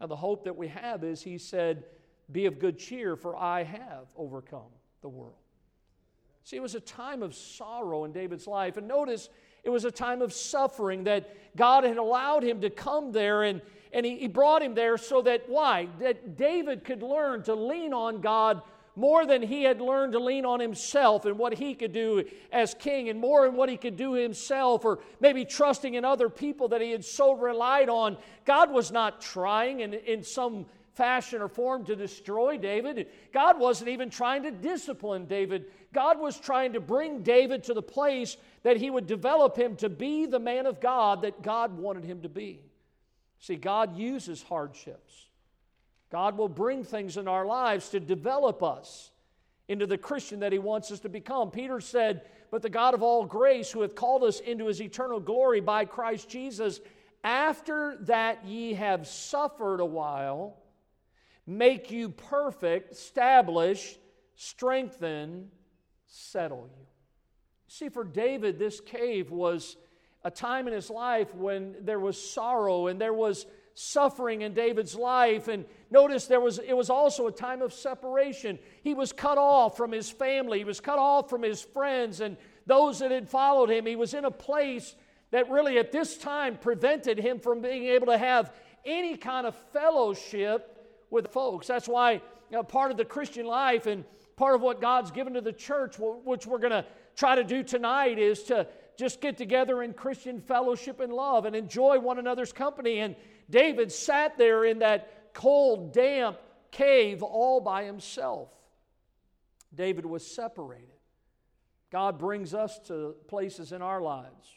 Now, 0.00 0.06
the 0.06 0.16
hope 0.16 0.44
that 0.44 0.56
we 0.56 0.68
have 0.68 1.04
is 1.04 1.22
he 1.22 1.38
said, 1.38 1.84
Be 2.30 2.46
of 2.46 2.58
good 2.58 2.78
cheer, 2.78 3.16
for 3.16 3.36
I 3.36 3.62
have 3.62 4.06
overcome 4.16 4.70
the 5.00 5.08
world. 5.08 5.36
See, 6.44 6.56
it 6.56 6.62
was 6.62 6.74
a 6.74 6.80
time 6.80 7.22
of 7.22 7.34
sorrow 7.34 8.04
in 8.04 8.12
David's 8.12 8.46
life. 8.46 8.76
And 8.76 8.86
notice, 8.86 9.30
it 9.64 9.70
was 9.70 9.84
a 9.84 9.90
time 9.90 10.22
of 10.22 10.32
suffering 10.32 11.04
that 11.04 11.56
God 11.56 11.82
had 11.82 11.96
allowed 11.96 12.44
him 12.44 12.60
to 12.60 12.70
come 12.70 13.10
there 13.10 13.42
and, 13.42 13.60
and 13.92 14.04
he, 14.04 14.18
he 14.18 14.28
brought 14.28 14.62
him 14.62 14.74
there 14.74 14.98
so 14.98 15.22
that 15.22 15.48
why? 15.48 15.88
That 16.00 16.36
David 16.36 16.84
could 16.84 17.02
learn 17.02 17.42
to 17.44 17.54
lean 17.54 17.92
on 17.92 18.20
God 18.20 18.62
more 18.96 19.26
than 19.26 19.42
he 19.42 19.62
had 19.62 19.80
learned 19.80 20.14
to 20.14 20.18
lean 20.18 20.46
on 20.46 20.58
himself 20.58 21.26
and 21.26 21.38
what 21.38 21.52
he 21.52 21.74
could 21.74 21.92
do 21.92 22.24
as 22.50 22.74
king, 22.74 23.10
and 23.10 23.20
more 23.20 23.46
in 23.46 23.54
what 23.54 23.68
he 23.68 23.76
could 23.76 23.96
do 23.96 24.14
himself, 24.14 24.86
or 24.86 24.98
maybe 25.20 25.44
trusting 25.44 25.94
in 25.94 26.04
other 26.04 26.30
people 26.30 26.68
that 26.68 26.80
he 26.80 26.90
had 26.90 27.04
so 27.04 27.34
relied 27.34 27.90
on. 27.90 28.16
God 28.46 28.70
was 28.70 28.90
not 28.90 29.20
trying 29.20 29.80
in, 29.80 29.92
in 29.92 30.22
some 30.22 30.64
fashion 30.94 31.42
or 31.42 31.48
form 31.48 31.84
to 31.84 31.94
destroy 31.94 32.56
David. 32.56 33.08
God 33.34 33.60
wasn't 33.60 33.90
even 33.90 34.08
trying 34.08 34.42
to 34.44 34.50
discipline 34.50 35.26
David. 35.26 35.66
God 35.92 36.18
was 36.18 36.40
trying 36.40 36.72
to 36.72 36.80
bring 36.80 37.22
David 37.22 37.64
to 37.64 37.74
the 37.74 37.82
place 37.82 38.38
that 38.62 38.78
he 38.78 38.88
would 38.88 39.06
develop 39.06 39.58
him 39.58 39.76
to 39.76 39.90
be 39.90 40.24
the 40.24 40.38
man 40.38 40.64
of 40.64 40.80
God 40.80 41.20
that 41.20 41.42
God 41.42 41.76
wanted 41.76 42.04
him 42.04 42.22
to 42.22 42.30
be. 42.30 42.60
See, 43.38 43.56
God 43.56 43.96
uses 43.96 44.42
hardships. 44.42 45.26
God 46.10 46.38
will 46.38 46.48
bring 46.48 46.84
things 46.84 47.16
in 47.16 47.28
our 47.28 47.44
lives 47.44 47.90
to 47.90 48.00
develop 48.00 48.62
us 48.62 49.10
into 49.68 49.86
the 49.86 49.98
Christian 49.98 50.40
that 50.40 50.52
He 50.52 50.58
wants 50.58 50.90
us 50.90 51.00
to 51.00 51.08
become. 51.08 51.50
Peter 51.50 51.80
said, 51.80 52.22
But 52.50 52.62
the 52.62 52.70
God 52.70 52.94
of 52.94 53.02
all 53.02 53.24
grace, 53.24 53.70
who 53.70 53.82
hath 53.82 53.94
called 53.94 54.22
us 54.22 54.40
into 54.40 54.66
His 54.66 54.80
eternal 54.80 55.20
glory 55.20 55.60
by 55.60 55.84
Christ 55.84 56.28
Jesus, 56.28 56.80
after 57.24 57.96
that 58.02 58.44
ye 58.44 58.74
have 58.74 59.06
suffered 59.06 59.80
a 59.80 59.84
while, 59.84 60.56
make 61.46 61.90
you 61.90 62.08
perfect, 62.08 62.92
establish, 62.92 63.98
strengthen, 64.36 65.50
settle 66.06 66.70
you. 66.78 66.86
See, 67.66 67.88
for 67.88 68.04
David, 68.04 68.58
this 68.58 68.80
cave 68.80 69.32
was 69.32 69.76
a 70.26 70.30
time 70.30 70.66
in 70.66 70.74
his 70.74 70.90
life 70.90 71.32
when 71.36 71.76
there 71.82 72.00
was 72.00 72.20
sorrow 72.20 72.88
and 72.88 73.00
there 73.00 73.12
was 73.12 73.46
suffering 73.74 74.42
in 74.42 74.54
David's 74.54 74.96
life. 74.96 75.46
And 75.46 75.64
notice 75.88 76.26
there 76.26 76.40
was 76.40 76.58
it 76.58 76.76
was 76.76 76.90
also 76.90 77.28
a 77.28 77.32
time 77.32 77.62
of 77.62 77.72
separation. 77.72 78.58
He 78.82 78.92
was 78.92 79.12
cut 79.12 79.38
off 79.38 79.76
from 79.76 79.92
his 79.92 80.10
family, 80.10 80.58
he 80.58 80.64
was 80.64 80.80
cut 80.80 80.98
off 80.98 81.30
from 81.30 81.42
his 81.42 81.62
friends 81.62 82.20
and 82.20 82.36
those 82.66 82.98
that 82.98 83.12
had 83.12 83.28
followed 83.28 83.70
him. 83.70 83.86
He 83.86 83.94
was 83.94 84.14
in 84.14 84.24
a 84.24 84.30
place 84.30 84.96
that 85.30 85.48
really 85.48 85.78
at 85.78 85.92
this 85.92 86.18
time 86.18 86.56
prevented 86.56 87.18
him 87.18 87.38
from 87.38 87.60
being 87.60 87.84
able 87.84 88.08
to 88.08 88.18
have 88.18 88.52
any 88.84 89.16
kind 89.16 89.46
of 89.46 89.54
fellowship 89.72 90.76
with 91.08 91.28
folks. 91.28 91.68
That's 91.68 91.86
why 91.86 92.14
you 92.14 92.20
know, 92.50 92.64
part 92.64 92.90
of 92.90 92.96
the 92.96 93.04
Christian 93.04 93.46
life 93.46 93.86
and 93.86 94.04
part 94.36 94.56
of 94.56 94.60
what 94.60 94.80
God's 94.80 95.12
given 95.12 95.34
to 95.34 95.40
the 95.40 95.52
church, 95.52 96.00
which 96.00 96.48
we're 96.48 96.58
going 96.58 96.72
to 96.72 96.84
try 97.14 97.36
to 97.36 97.44
do 97.44 97.62
tonight, 97.62 98.18
is 98.18 98.42
to 98.44 98.66
just 98.96 99.20
get 99.20 99.36
together 99.36 99.82
in 99.82 99.92
Christian 99.92 100.40
fellowship 100.40 101.00
and 101.00 101.12
love 101.12 101.44
and 101.44 101.54
enjoy 101.54 101.98
one 101.98 102.18
another's 102.18 102.52
company. 102.52 103.00
And 103.00 103.14
David 103.50 103.92
sat 103.92 104.38
there 104.38 104.64
in 104.64 104.80
that 104.80 105.32
cold, 105.34 105.92
damp 105.92 106.38
cave 106.70 107.22
all 107.22 107.60
by 107.60 107.84
himself. 107.84 108.48
David 109.74 110.06
was 110.06 110.26
separated. 110.26 110.88
God 111.90 112.18
brings 112.18 112.54
us 112.54 112.78
to 112.86 113.14
places 113.28 113.72
in 113.72 113.82
our 113.82 114.00
lives 114.00 114.48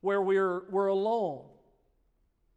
where 0.00 0.22
we're, 0.22 0.68
we're 0.70 0.86
alone. 0.86 1.44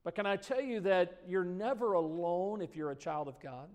But 0.03 0.15
can 0.15 0.25
I 0.25 0.35
tell 0.35 0.61
you 0.61 0.81
that 0.81 1.21
you're 1.27 1.43
never 1.43 1.93
alone 1.93 2.61
if 2.61 2.75
you're 2.75 2.91
a 2.91 2.95
child 2.95 3.27
of 3.27 3.39
God? 3.39 3.69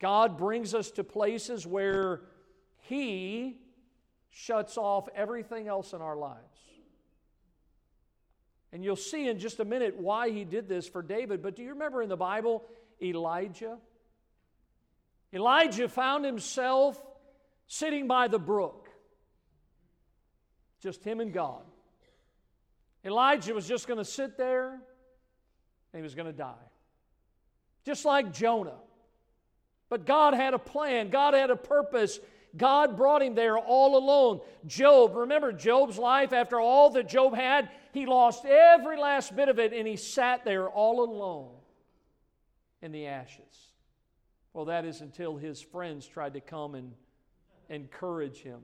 God 0.00 0.36
brings 0.36 0.74
us 0.74 0.90
to 0.92 1.04
places 1.04 1.66
where 1.66 2.22
He 2.82 3.58
shuts 4.32 4.78
off 4.78 5.08
everything 5.14 5.68
else 5.68 5.92
in 5.92 6.00
our 6.00 6.16
lives. 6.16 6.40
And 8.72 8.82
you'll 8.82 8.96
see 8.96 9.28
in 9.28 9.38
just 9.38 9.60
a 9.60 9.64
minute 9.64 9.98
why 9.98 10.30
he 10.30 10.44
did 10.44 10.68
this 10.68 10.88
for 10.88 11.02
David. 11.02 11.42
But 11.42 11.54
do 11.54 11.62
you 11.62 11.70
remember 11.70 12.02
in 12.02 12.08
the 12.08 12.16
Bible 12.16 12.64
Elijah? 13.00 13.76
Elijah 15.32 15.88
found 15.88 16.24
himself 16.24 17.00
sitting 17.66 18.08
by 18.08 18.28
the 18.28 18.38
brook, 18.38 18.88
just 20.80 21.04
him 21.04 21.20
and 21.20 21.32
God. 21.32 21.62
Elijah 23.04 23.52
was 23.52 23.68
just 23.68 23.86
going 23.86 23.98
to 23.98 24.04
sit 24.04 24.38
there 24.38 24.72
and 24.72 24.80
he 25.92 26.02
was 26.02 26.14
going 26.14 26.26
to 26.26 26.32
die. 26.32 26.54
Just 27.84 28.04
like 28.04 28.32
Jonah. 28.32 28.78
But 29.90 30.06
God 30.06 30.32
had 30.32 30.54
a 30.54 30.58
plan, 30.58 31.10
God 31.10 31.34
had 31.34 31.50
a 31.50 31.56
purpose, 31.56 32.18
God 32.56 32.96
brought 32.96 33.22
him 33.22 33.34
there 33.34 33.58
all 33.58 33.96
alone. 33.96 34.40
Job, 34.66 35.16
remember 35.16 35.52
Job's 35.52 35.98
life 35.98 36.32
after 36.32 36.60
all 36.60 36.90
that 36.90 37.08
Job 37.08 37.34
had? 37.34 37.70
He 37.92 38.06
lost 38.06 38.44
every 38.44 38.98
last 38.98 39.34
bit 39.34 39.48
of 39.48 39.58
it 39.58 39.72
and 39.72 39.86
he 39.86 39.96
sat 39.96 40.44
there 40.44 40.68
all 40.68 41.02
alone 41.02 41.54
in 42.82 42.92
the 42.92 43.06
ashes. 43.06 43.72
Well, 44.52 44.66
that 44.66 44.84
is 44.84 45.00
until 45.00 45.36
his 45.36 45.62
friends 45.62 46.06
tried 46.06 46.34
to 46.34 46.40
come 46.40 46.74
and 46.74 46.92
encourage 47.70 48.42
him, 48.42 48.60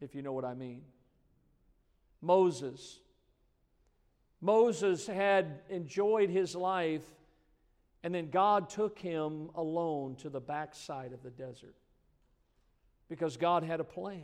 if 0.00 0.14
you 0.14 0.22
know 0.22 0.32
what 0.32 0.44
I 0.44 0.54
mean. 0.54 0.82
Moses. 2.22 3.00
Moses 4.40 5.06
had 5.06 5.60
enjoyed 5.68 6.30
his 6.30 6.54
life, 6.54 7.04
and 8.02 8.14
then 8.14 8.30
God 8.30 8.70
took 8.70 8.98
him 8.98 9.50
alone 9.54 10.14
to 10.16 10.30
the 10.30 10.40
backside 10.40 11.12
of 11.12 11.22
the 11.22 11.30
desert 11.30 11.74
because 13.08 13.36
God 13.36 13.62
had 13.62 13.80
a 13.80 13.84
plan. 13.84 14.22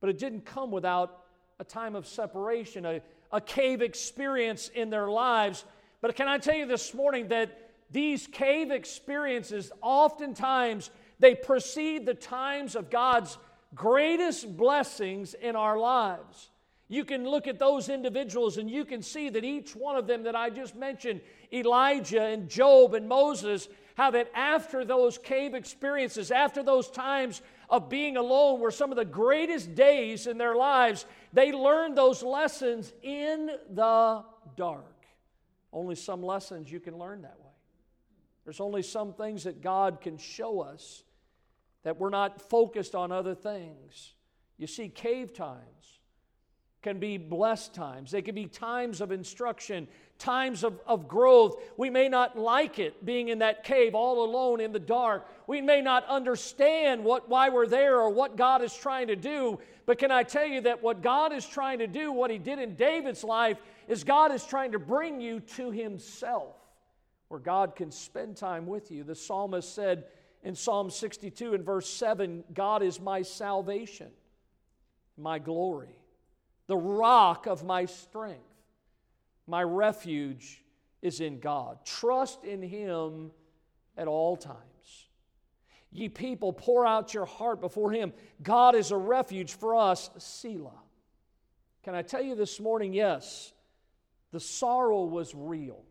But 0.00 0.10
it 0.10 0.18
didn't 0.18 0.44
come 0.44 0.70
without 0.70 1.24
a 1.58 1.64
time 1.64 1.96
of 1.96 2.06
separation, 2.06 2.84
a, 2.84 3.00
a 3.32 3.40
cave 3.40 3.82
experience 3.82 4.68
in 4.68 4.90
their 4.90 5.08
lives. 5.08 5.64
But 6.00 6.14
can 6.14 6.28
I 6.28 6.38
tell 6.38 6.56
you 6.56 6.66
this 6.66 6.92
morning 6.94 7.28
that 7.28 7.66
these 7.90 8.26
cave 8.26 8.70
experiences 8.70 9.72
oftentimes 9.80 10.90
they 11.18 11.34
precede 11.34 12.04
the 12.04 12.14
times 12.14 12.76
of 12.76 12.90
God's 12.90 13.38
greatest 13.74 14.56
blessings 14.56 15.34
in 15.34 15.56
our 15.56 15.78
lives. 15.78 16.50
You 16.88 17.04
can 17.04 17.28
look 17.28 17.48
at 17.48 17.58
those 17.58 17.88
individuals 17.88 18.58
and 18.58 18.70
you 18.70 18.84
can 18.84 19.02
see 19.02 19.28
that 19.30 19.44
each 19.44 19.74
one 19.74 19.96
of 19.96 20.06
them 20.06 20.22
that 20.24 20.36
I 20.36 20.50
just 20.50 20.76
mentioned, 20.76 21.20
Elijah 21.52 22.22
and 22.22 22.48
Job 22.48 22.94
and 22.94 23.08
Moses, 23.08 23.68
how 23.96 24.10
that 24.12 24.30
after 24.34 24.84
those 24.84 25.18
cave 25.18 25.54
experiences, 25.54 26.30
after 26.30 26.62
those 26.62 26.90
times 26.90 27.42
of 27.68 27.88
being 27.88 28.16
alone 28.16 28.60
were 28.60 28.70
some 28.70 28.90
of 28.90 28.96
the 28.96 29.04
greatest 29.04 29.74
days 29.74 30.26
in 30.26 30.38
their 30.38 30.54
lives, 30.54 31.06
they 31.32 31.52
learned 31.52 31.96
those 31.96 32.22
lessons 32.22 32.92
in 33.02 33.50
the 33.70 34.24
dark. 34.56 35.06
Only 35.72 35.94
some 35.94 36.22
lessons 36.22 36.70
you 36.70 36.80
can 36.80 36.96
learn 36.96 37.22
that 37.22 37.38
way. 37.38 37.50
There's 38.44 38.60
only 38.60 38.82
some 38.82 39.12
things 39.12 39.44
that 39.44 39.60
God 39.60 40.00
can 40.00 40.18
show 40.18 40.60
us 40.60 41.02
that 41.82 41.98
we're 41.98 42.10
not 42.10 42.40
focused 42.40 42.94
on 42.94 43.12
other 43.12 43.34
things. 43.34 44.14
You 44.56 44.66
see, 44.66 44.88
cave 44.88 45.34
times 45.34 45.95
can 46.86 47.00
be 47.00 47.18
blessed 47.18 47.74
times, 47.74 48.12
they 48.12 48.22
can 48.22 48.36
be 48.36 48.46
times 48.46 49.00
of 49.00 49.10
instruction, 49.10 49.88
times 50.20 50.62
of, 50.62 50.78
of 50.86 51.08
growth. 51.08 51.60
We 51.76 51.90
may 51.90 52.08
not 52.08 52.38
like 52.38 52.78
it 52.78 53.04
being 53.04 53.26
in 53.26 53.40
that 53.40 53.64
cave 53.64 53.96
all 53.96 54.24
alone 54.24 54.60
in 54.60 54.70
the 54.70 54.78
dark. 54.78 55.26
We 55.48 55.60
may 55.60 55.80
not 55.80 56.06
understand 56.06 57.02
what, 57.02 57.28
why 57.28 57.48
we're 57.48 57.66
there 57.66 57.98
or 57.98 58.10
what 58.10 58.36
God 58.36 58.62
is 58.62 58.72
trying 58.72 59.08
to 59.08 59.16
do. 59.16 59.58
But 59.84 59.98
can 59.98 60.12
I 60.12 60.22
tell 60.22 60.46
you 60.46 60.60
that 60.60 60.80
what 60.80 61.02
God 61.02 61.32
is 61.32 61.44
trying 61.44 61.80
to 61.80 61.88
do, 61.88 62.12
what 62.12 62.30
He 62.30 62.38
did 62.38 62.60
in 62.60 62.76
David's 62.76 63.24
life, 63.24 63.58
is 63.88 64.04
God 64.04 64.30
is 64.30 64.44
trying 64.44 64.70
to 64.70 64.78
bring 64.78 65.20
you 65.20 65.40
to 65.56 65.72
Himself 65.72 66.54
where 67.26 67.40
God 67.40 67.74
can 67.74 67.90
spend 67.90 68.36
time 68.36 68.64
with 68.64 68.92
you. 68.92 69.02
The 69.02 69.16
psalmist 69.16 69.74
said 69.74 70.04
in 70.44 70.54
Psalm 70.54 70.88
62 70.88 71.52
and 71.54 71.64
verse 71.64 71.88
7 71.88 72.44
God 72.54 72.84
is 72.84 73.00
my 73.00 73.22
salvation, 73.22 74.12
my 75.18 75.40
glory, 75.40 75.98
the 76.66 76.76
rock 76.76 77.46
of 77.46 77.64
my 77.64 77.84
strength. 77.84 78.40
My 79.46 79.62
refuge 79.62 80.62
is 81.02 81.20
in 81.20 81.38
God. 81.38 81.78
Trust 81.84 82.44
in 82.44 82.62
Him 82.62 83.30
at 83.96 84.08
all 84.08 84.36
times. 84.36 84.56
Ye 85.92 86.08
people, 86.08 86.52
pour 86.52 86.84
out 86.84 87.14
your 87.14 87.24
heart 87.24 87.60
before 87.60 87.92
Him. 87.92 88.12
God 88.42 88.74
is 88.74 88.90
a 88.90 88.96
refuge 88.96 89.54
for 89.54 89.76
us, 89.76 90.10
Selah. 90.18 90.82
Can 91.84 91.94
I 91.94 92.02
tell 92.02 92.22
you 92.22 92.34
this 92.34 92.58
morning? 92.58 92.92
Yes, 92.92 93.52
the 94.32 94.40
sorrow 94.40 95.04
was 95.04 95.34
real. 95.34 95.84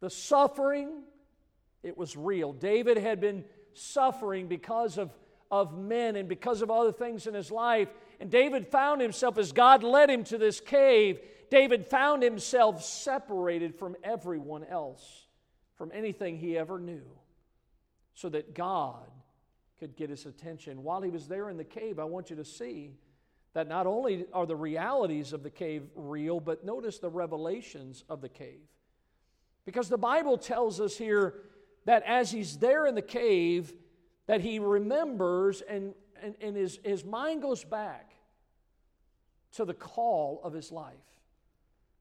The 0.00 0.10
suffering, 0.10 1.02
it 1.82 1.96
was 1.96 2.16
real. 2.16 2.52
David 2.52 2.98
had 2.98 3.20
been 3.20 3.44
suffering 3.72 4.46
because 4.46 4.98
of, 4.98 5.10
of 5.50 5.76
men 5.76 6.16
and 6.16 6.28
because 6.28 6.60
of 6.60 6.70
other 6.70 6.92
things 6.92 7.26
in 7.26 7.32
his 7.32 7.50
life. 7.50 7.88
And 8.20 8.30
David 8.30 8.66
found 8.68 9.00
himself, 9.00 9.38
as 9.38 9.52
God 9.52 9.82
led 9.82 10.08
him 10.08 10.24
to 10.24 10.38
this 10.38 10.60
cave, 10.60 11.20
David 11.50 11.86
found 11.86 12.22
himself 12.22 12.82
separated 12.82 13.74
from 13.74 13.96
everyone 14.02 14.64
else, 14.64 15.26
from 15.76 15.90
anything 15.94 16.36
he 16.36 16.56
ever 16.56 16.78
knew, 16.78 17.04
so 18.14 18.28
that 18.30 18.54
God 18.54 19.10
could 19.78 19.96
get 19.96 20.10
his 20.10 20.26
attention. 20.26 20.82
While 20.82 21.02
he 21.02 21.10
was 21.10 21.28
there 21.28 21.50
in 21.50 21.56
the 21.56 21.64
cave, 21.64 21.98
I 21.98 22.04
want 22.04 22.30
you 22.30 22.36
to 22.36 22.44
see 22.44 22.94
that 23.52 23.68
not 23.68 23.86
only 23.86 24.26
are 24.32 24.46
the 24.46 24.56
realities 24.56 25.32
of 25.32 25.42
the 25.42 25.50
cave 25.50 25.82
real, 25.94 26.40
but 26.40 26.64
notice 26.64 26.98
the 26.98 27.10
revelations 27.10 28.04
of 28.08 28.20
the 28.20 28.28
cave. 28.28 28.60
Because 29.64 29.88
the 29.88 29.98
Bible 29.98 30.38
tells 30.38 30.80
us 30.80 30.96
here 30.96 31.34
that 31.84 32.02
as 32.04 32.30
he's 32.30 32.58
there 32.58 32.86
in 32.86 32.94
the 32.94 33.02
cave, 33.02 33.72
that 34.26 34.40
he 34.40 34.58
remembers 34.58 35.60
and, 35.62 35.94
and, 36.22 36.34
and 36.40 36.56
his, 36.56 36.78
his 36.84 37.04
mind 37.04 37.42
goes 37.42 37.64
back 37.64 38.05
to 39.56 39.64
the 39.64 39.74
call 39.74 40.40
of 40.44 40.52
his 40.52 40.72
life. 40.72 40.94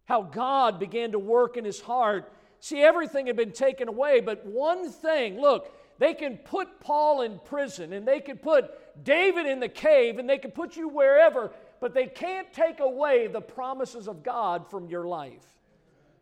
How 0.06 0.22
God 0.22 0.80
began 0.80 1.12
to 1.14 1.20
work 1.20 1.58
in 1.58 1.66
his 1.66 1.82
heart. 1.82 2.32
See, 2.60 2.82
everything 2.82 3.28
had 3.28 3.36
been 3.36 3.52
taken 3.52 3.88
away, 3.88 4.22
but 4.22 4.46
one 4.46 4.92
thing 4.92 5.40
look, 5.40 5.74
they 5.98 6.14
can 6.14 6.38
put 6.38 6.80
Paul 6.80 7.22
in 7.22 7.40
prison 7.40 7.94
and 7.94 8.08
they 8.08 8.20
can 8.20 8.38
put 8.38 9.04
David 9.04 9.46
in 9.46 9.60
the 9.60 9.70
cave 9.70 10.20
and 10.20 10.30
they 10.30 10.38
can 10.38 10.52
put 10.52 10.76
you 10.76 10.90
wherever, 10.90 11.52
but 11.80 11.94
they 11.94 12.08
can't 12.08 12.52
take 12.54 12.80
away 12.80 13.28
the 13.28 13.42
promises 13.42 14.08
of 14.08 14.24
God 14.24 14.70
from 14.70 14.88
your 14.88 15.08
life 15.08 15.46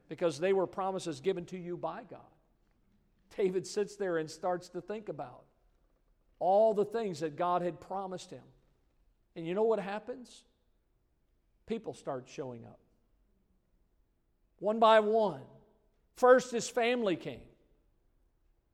because 0.09 0.39
they 0.39 0.53
were 0.53 0.67
promises 0.67 1.19
given 1.19 1.45
to 1.45 1.57
you 1.57 1.75
by 1.75 2.01
God. 2.09 2.19
David 3.35 3.65
sits 3.65 3.95
there 3.95 4.17
and 4.17 4.29
starts 4.29 4.69
to 4.69 4.81
think 4.81 5.09
about 5.09 5.43
all 6.39 6.73
the 6.73 6.85
things 6.85 7.21
that 7.21 7.35
God 7.35 7.61
had 7.61 7.79
promised 7.79 8.29
him. 8.29 8.43
And 9.35 9.47
you 9.47 9.55
know 9.55 9.63
what 9.63 9.79
happens? 9.79 10.43
People 11.67 11.93
start 11.93 12.25
showing 12.27 12.65
up. 12.65 12.79
One 14.59 14.79
by 14.79 14.99
one. 14.99 15.41
First, 16.15 16.51
his 16.51 16.69
family 16.69 17.15
came. 17.15 17.41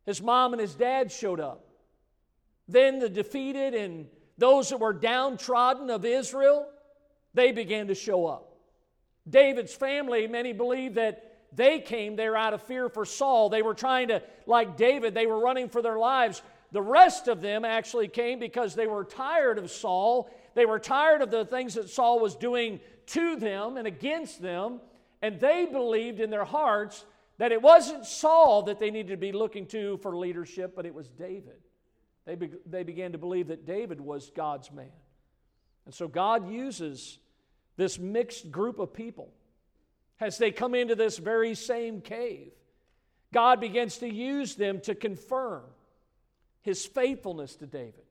His 0.06 0.22
mom 0.22 0.54
and 0.54 0.62
his 0.62 0.76
dad 0.76 1.12
showed 1.12 1.40
up. 1.40 1.66
Then 2.68 3.00
the 3.00 3.10
defeated 3.10 3.74
and 3.74 4.08
those 4.38 4.70
that 4.70 4.80
were 4.80 4.94
downtrodden 4.94 5.90
of 5.90 6.06
Israel, 6.06 6.68
they 7.34 7.52
began 7.52 7.88
to 7.88 7.96
show 7.96 8.26
up. 8.26 8.56
David's 9.30 9.74
family, 9.74 10.28
many 10.28 10.54
believe 10.54 10.96
that 10.96 11.26
they 11.54 11.80
came 11.80 12.16
there 12.16 12.36
out 12.36 12.54
of 12.54 12.62
fear 12.64 12.90
for 12.90 13.06
Saul. 13.06 13.50
They 13.50 13.62
were 13.62 13.74
trying 13.74 14.10
to, 14.10 14.22
like 14.46 14.78
David, 14.78 15.14
they 15.14 15.26
were 15.26 15.40
running 15.40 15.70
for 15.70 15.82
their 15.82 15.98
lives. 15.98 16.42
The 16.72 16.82
rest 16.82 17.28
of 17.28 17.42
them 17.42 17.66
actually 17.66 18.08
came 18.08 18.40
because 18.40 18.76
they 18.76 18.88
were 18.88 19.04
tired 19.04 19.58
of 19.58 19.72
Saul. 19.72 20.30
They 20.54 20.66
were 20.66 20.80
tired 20.80 21.22
of 21.22 21.32
the 21.32 21.46
things 21.46 21.74
that 21.74 21.90
Saul 21.90 22.20
was 22.20 22.36
doing 22.36 22.80
to 23.08 23.36
them 23.38 23.78
and 23.78 23.88
against 23.88 24.42
them. 24.42 24.80
And 25.22 25.40
they 25.40 25.66
believed 25.66 26.20
in 26.20 26.30
their 26.30 26.46
hearts 26.46 27.06
that 27.40 27.52
it 27.52 27.62
wasn't 27.62 28.06
Saul 28.06 28.64
that 28.64 28.80
they 28.80 28.92
needed 28.92 29.10
to 29.10 29.18
be 29.18 29.32
looking 29.32 29.66
to 29.68 29.98
for 29.98 30.16
leadership, 30.16 30.76
but 30.76 30.86
it 30.86 30.94
was 30.94 31.08
David. 31.08 31.58
They, 32.26 32.36
be, 32.36 32.52
they 32.66 32.84
began 32.84 33.14
to 33.14 33.18
believe 33.18 33.48
that 33.48 33.66
David 33.66 34.00
was 34.00 34.30
God's 34.36 34.72
man. 34.72 34.92
And 35.86 35.94
so 35.94 36.08
God 36.08 36.52
uses 36.52 37.18
this 37.78 37.98
mixed 37.98 38.52
group 38.52 38.78
of 38.78 38.94
people 38.94 39.34
as 40.20 40.38
they 40.38 40.52
come 40.52 40.76
into 40.76 40.96
this 40.96 41.18
very 41.18 41.56
same 41.56 42.02
cave. 42.02 42.52
God 43.34 43.60
begins 43.60 43.98
to 44.00 44.08
use 44.08 44.56
them 44.56 44.82
to 44.82 44.94
confirm 44.94 45.64
his 46.62 46.86
faithfulness 46.86 47.56
to 47.58 47.66
David 47.66 48.04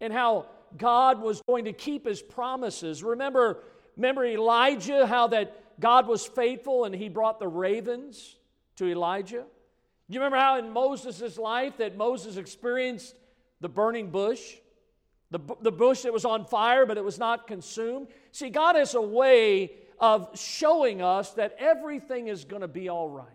and 0.00 0.12
how 0.12 0.46
God 0.76 1.20
was 1.20 1.42
going 1.46 1.66
to 1.66 1.72
keep 1.72 2.06
his 2.06 2.20
promises. 2.22 3.02
Remember, 3.02 3.62
remember 3.96 4.24
Elijah, 4.24 5.06
how 5.06 5.28
that 5.28 5.80
God 5.80 6.06
was 6.06 6.26
faithful 6.26 6.84
and 6.84 6.94
he 6.94 7.08
brought 7.08 7.38
the 7.38 7.48
ravens 7.48 8.36
to 8.76 8.86
Elijah? 8.86 9.44
You 10.08 10.20
remember 10.20 10.38
how 10.38 10.58
in 10.58 10.70
Moses' 10.70 11.38
life 11.38 11.78
that 11.78 11.96
Moses 11.96 12.36
experienced 12.36 13.14
the 13.60 13.68
burning 13.68 14.10
bush? 14.10 14.40
The, 15.30 15.40
the 15.62 15.72
bush 15.72 16.02
that 16.02 16.12
was 16.12 16.26
on 16.26 16.44
fire, 16.44 16.84
but 16.84 16.98
it 16.98 17.04
was 17.04 17.18
not 17.18 17.46
consumed. 17.46 18.08
See, 18.32 18.50
God 18.50 18.76
has 18.76 18.94
a 18.94 19.00
way 19.00 19.72
of 19.98 20.28
showing 20.38 21.00
us 21.00 21.30
that 21.34 21.56
everything 21.58 22.28
is 22.28 22.44
going 22.44 22.60
to 22.60 22.68
be 22.68 22.90
all 22.90 23.08
right. 23.08 23.26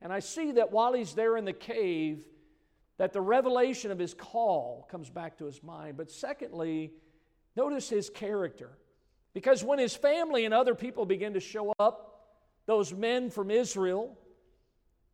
And 0.00 0.12
I 0.12 0.20
see 0.20 0.52
that 0.52 0.72
while 0.72 0.94
he's 0.94 1.14
there 1.14 1.36
in 1.36 1.44
the 1.44 1.52
cave, 1.52 2.24
that 2.98 3.12
the 3.12 3.20
revelation 3.20 3.90
of 3.90 3.98
his 3.98 4.12
call 4.12 4.86
comes 4.90 5.08
back 5.08 5.38
to 5.38 5.46
his 5.46 5.62
mind. 5.62 5.96
But 5.96 6.10
secondly, 6.10 6.92
notice 7.56 7.88
his 7.88 8.10
character. 8.10 8.76
Because 9.32 9.62
when 9.62 9.78
his 9.78 9.94
family 9.94 10.44
and 10.44 10.52
other 10.52 10.74
people 10.74 11.06
begin 11.06 11.34
to 11.34 11.40
show 11.40 11.72
up, 11.78 12.04
those 12.66 12.92
men 12.92 13.30
from 13.30 13.50
Israel, 13.50 14.18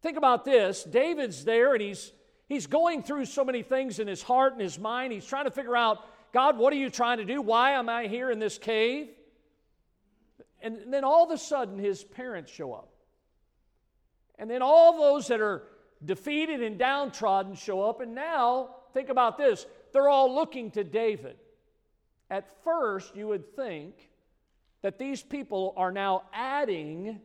think 0.03 0.17
about 0.17 0.45
this 0.45 0.83
David's 0.83 1.45
there 1.45 1.75
and 1.75 1.83
he's, 1.83 2.13
he's 2.49 2.67
going 2.67 3.03
through 3.03 3.27
so 3.27 3.45
many 3.45 3.63
things 3.63 4.01
in 4.01 4.09
his 4.09 4.23
heart 4.23 4.55
and 4.55 4.61
his 4.61 4.79
mind. 4.79 5.13
He's 5.13 5.27
trying 5.27 5.45
to 5.45 5.51
figure 5.51 5.77
out, 5.77 5.99
God, 6.33 6.59
what 6.59 6.73
are 6.73 6.77
you 6.77 6.91
trying 6.91 7.19
to 7.19 7.25
do? 7.25 7.41
Why 7.41 7.73
am 7.73 7.89
I 7.89 8.09
here 8.09 8.31
in 8.31 8.41
this 8.41 8.59
cave? 8.59 9.09
And 10.61 10.93
then 10.93 11.05
all 11.05 11.25
of 11.25 11.31
a 11.31 11.39
sudden, 11.39 11.79
his 11.79 12.03
parents 12.03 12.51
show 12.51 12.73
up. 12.73 12.89
And 14.39 14.51
then 14.51 14.63
all 14.63 14.99
those 14.99 15.29
that 15.29 15.41
are 15.41 15.63
defeated 16.05 16.63
and 16.63 16.79
downtrodden 16.79 17.55
show 17.55 17.83
up. 17.83 18.01
And 18.01 18.15
now, 18.15 18.77
think 18.93 19.09
about 19.09 19.39
this 19.39 19.67
they're 19.93 20.09
all 20.09 20.35
looking 20.35 20.71
to 20.73 20.85
David. 20.85 21.37
At 22.31 22.63
first, 22.65 23.15
you 23.15 23.29
would 23.29 23.55
think 23.55 24.11
that 24.83 24.99
these 24.99 25.23
people 25.23 25.73
are 25.77 25.93
now 25.93 26.25
adding 26.33 27.21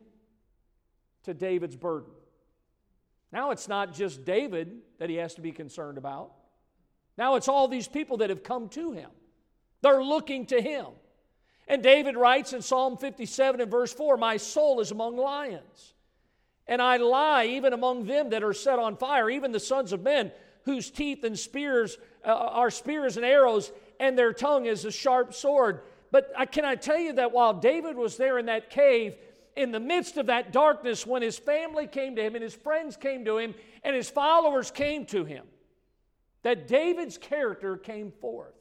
to 1.24 1.34
David's 1.34 1.76
burden. 1.76 2.10
Now 3.32 3.50
it's 3.50 3.68
not 3.68 3.94
just 3.94 4.24
David 4.24 4.78
that 4.98 5.10
he 5.10 5.16
has 5.16 5.34
to 5.34 5.40
be 5.40 5.52
concerned 5.52 5.98
about. 5.98 6.32
Now 7.16 7.36
it's 7.36 7.48
all 7.48 7.68
these 7.68 7.88
people 7.88 8.18
that 8.18 8.30
have 8.30 8.42
come 8.42 8.68
to 8.70 8.92
him. 8.92 9.10
They're 9.82 10.02
looking 10.02 10.46
to 10.46 10.60
him. 10.60 10.86
And 11.68 11.82
David 11.82 12.16
writes 12.16 12.52
in 12.52 12.62
Psalm 12.62 12.96
57 12.96 13.60
and 13.60 13.70
verse 13.70 13.92
4 13.92 14.16
My 14.16 14.36
soul 14.36 14.80
is 14.80 14.90
among 14.90 15.16
lions, 15.16 15.94
and 16.70 16.80
I 16.80 16.98
lie 16.98 17.46
even 17.46 17.72
among 17.72 18.06
them 18.06 18.30
that 18.30 18.44
are 18.44 18.54
set 18.54 18.78
on 18.78 18.96
fire, 18.96 19.28
even 19.28 19.50
the 19.50 19.58
sons 19.58 19.92
of 19.92 20.02
men, 20.02 20.30
whose 20.64 20.88
teeth 20.88 21.24
and 21.24 21.36
spears 21.36 21.98
uh, 22.24 22.28
are 22.32 22.70
spears 22.70 23.16
and 23.16 23.26
arrows, 23.26 23.72
and 23.98 24.16
their 24.16 24.32
tongue 24.32 24.66
is 24.66 24.84
a 24.84 24.92
sharp 24.92 25.34
sword. 25.34 25.80
But 26.12 26.32
I, 26.38 26.46
can 26.46 26.64
I 26.64 26.76
tell 26.76 26.98
you 26.98 27.14
that 27.14 27.32
while 27.32 27.54
David 27.54 27.96
was 27.96 28.16
there 28.16 28.38
in 28.38 28.46
that 28.46 28.70
cave, 28.70 29.16
in 29.56 29.72
the 29.72 29.80
midst 29.80 30.16
of 30.16 30.26
that 30.26 30.52
darkness, 30.52 31.04
when 31.04 31.22
his 31.22 31.36
family 31.36 31.88
came 31.88 32.14
to 32.14 32.22
him 32.22 32.36
and 32.36 32.42
his 32.42 32.54
friends 32.54 32.96
came 32.96 33.24
to 33.24 33.38
him 33.38 33.52
and 33.82 33.96
his 33.96 34.08
followers 34.08 34.70
came 34.70 35.06
to 35.06 35.24
him, 35.24 35.46
that 36.42 36.68
David's 36.68 37.18
character 37.18 37.76
came 37.76 38.12
forth. 38.12 38.54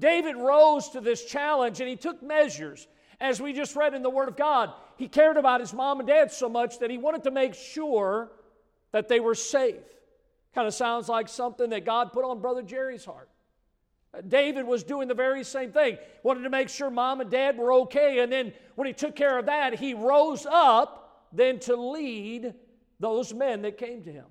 David 0.00 0.34
rose 0.34 0.88
to 0.90 1.00
this 1.00 1.24
challenge 1.24 1.80
and 1.80 1.88
he 1.88 1.96
took 1.96 2.22
measures. 2.24 2.88
As 3.20 3.40
we 3.40 3.52
just 3.52 3.76
read 3.76 3.94
in 3.94 4.02
the 4.02 4.10
Word 4.10 4.28
of 4.28 4.36
God, 4.36 4.72
he 5.00 5.08
cared 5.08 5.38
about 5.38 5.60
his 5.60 5.72
mom 5.72 5.98
and 5.98 6.06
dad 6.06 6.30
so 6.30 6.46
much 6.46 6.78
that 6.80 6.90
he 6.90 6.98
wanted 6.98 7.22
to 7.22 7.30
make 7.30 7.54
sure 7.54 8.30
that 8.92 9.08
they 9.08 9.18
were 9.18 9.34
safe. 9.34 9.80
Kind 10.54 10.68
of 10.68 10.74
sounds 10.74 11.08
like 11.08 11.26
something 11.26 11.70
that 11.70 11.86
God 11.86 12.12
put 12.12 12.22
on 12.22 12.42
Brother 12.42 12.60
Jerry's 12.60 13.06
heart. 13.06 13.30
Uh, 14.12 14.20
David 14.20 14.66
was 14.66 14.84
doing 14.84 15.08
the 15.08 15.14
very 15.14 15.42
same 15.42 15.72
thing. 15.72 15.96
Wanted 16.22 16.42
to 16.42 16.50
make 16.50 16.68
sure 16.68 16.90
mom 16.90 17.22
and 17.22 17.30
dad 17.30 17.56
were 17.56 17.72
okay. 17.72 18.18
And 18.18 18.30
then 18.30 18.52
when 18.74 18.86
he 18.86 18.92
took 18.92 19.16
care 19.16 19.38
of 19.38 19.46
that, 19.46 19.78
he 19.78 19.94
rose 19.94 20.44
up 20.44 21.26
then 21.32 21.60
to 21.60 21.76
lead 21.76 22.52
those 22.98 23.32
men 23.32 23.62
that 23.62 23.78
came 23.78 24.02
to 24.02 24.12
him, 24.12 24.26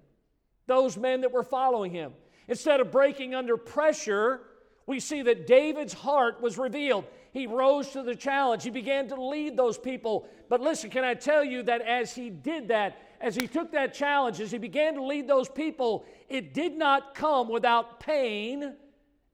those 0.68 0.98
men 0.98 1.22
that 1.22 1.32
were 1.32 1.42
following 1.42 1.92
him. 1.92 2.14
Instead 2.48 2.80
of 2.80 2.92
breaking 2.92 3.34
under 3.34 3.58
pressure, 3.58 4.42
we 4.86 5.00
see 5.00 5.24
that 5.24 5.48
David's 5.48 5.94
heart 5.94 6.42
was 6.42 6.60
revealed. 6.60 7.06
He 7.32 7.46
rose 7.46 7.90
to 7.92 8.04
the 8.04 8.16
challenge. 8.16 8.64
He 8.64 8.70
began 8.70 9.08
to 9.10 9.22
lead 9.22 9.56
those 9.56 9.78
people. 9.78 10.28
But 10.50 10.62
listen, 10.62 10.90
can 10.90 11.04
I 11.04 11.14
tell 11.14 11.44
you 11.44 11.64
that 11.64 11.82
as 11.82 12.14
he 12.14 12.30
did 12.30 12.70
that, 12.70 12.98
as 13.22 13.36
he 13.36 13.48
took 13.48 13.72
that 13.74 13.94
challenge, 13.94 14.40
as 14.42 14.52
he 14.52 14.58
began 14.58 14.96
to 14.96 15.04
lead 15.04 15.28
those 15.28 15.50
people, 15.50 16.06
it 16.28 16.54
did 16.54 16.76
not 16.76 17.14
come 17.14 17.50
without 17.50 18.00
pain 18.00 18.74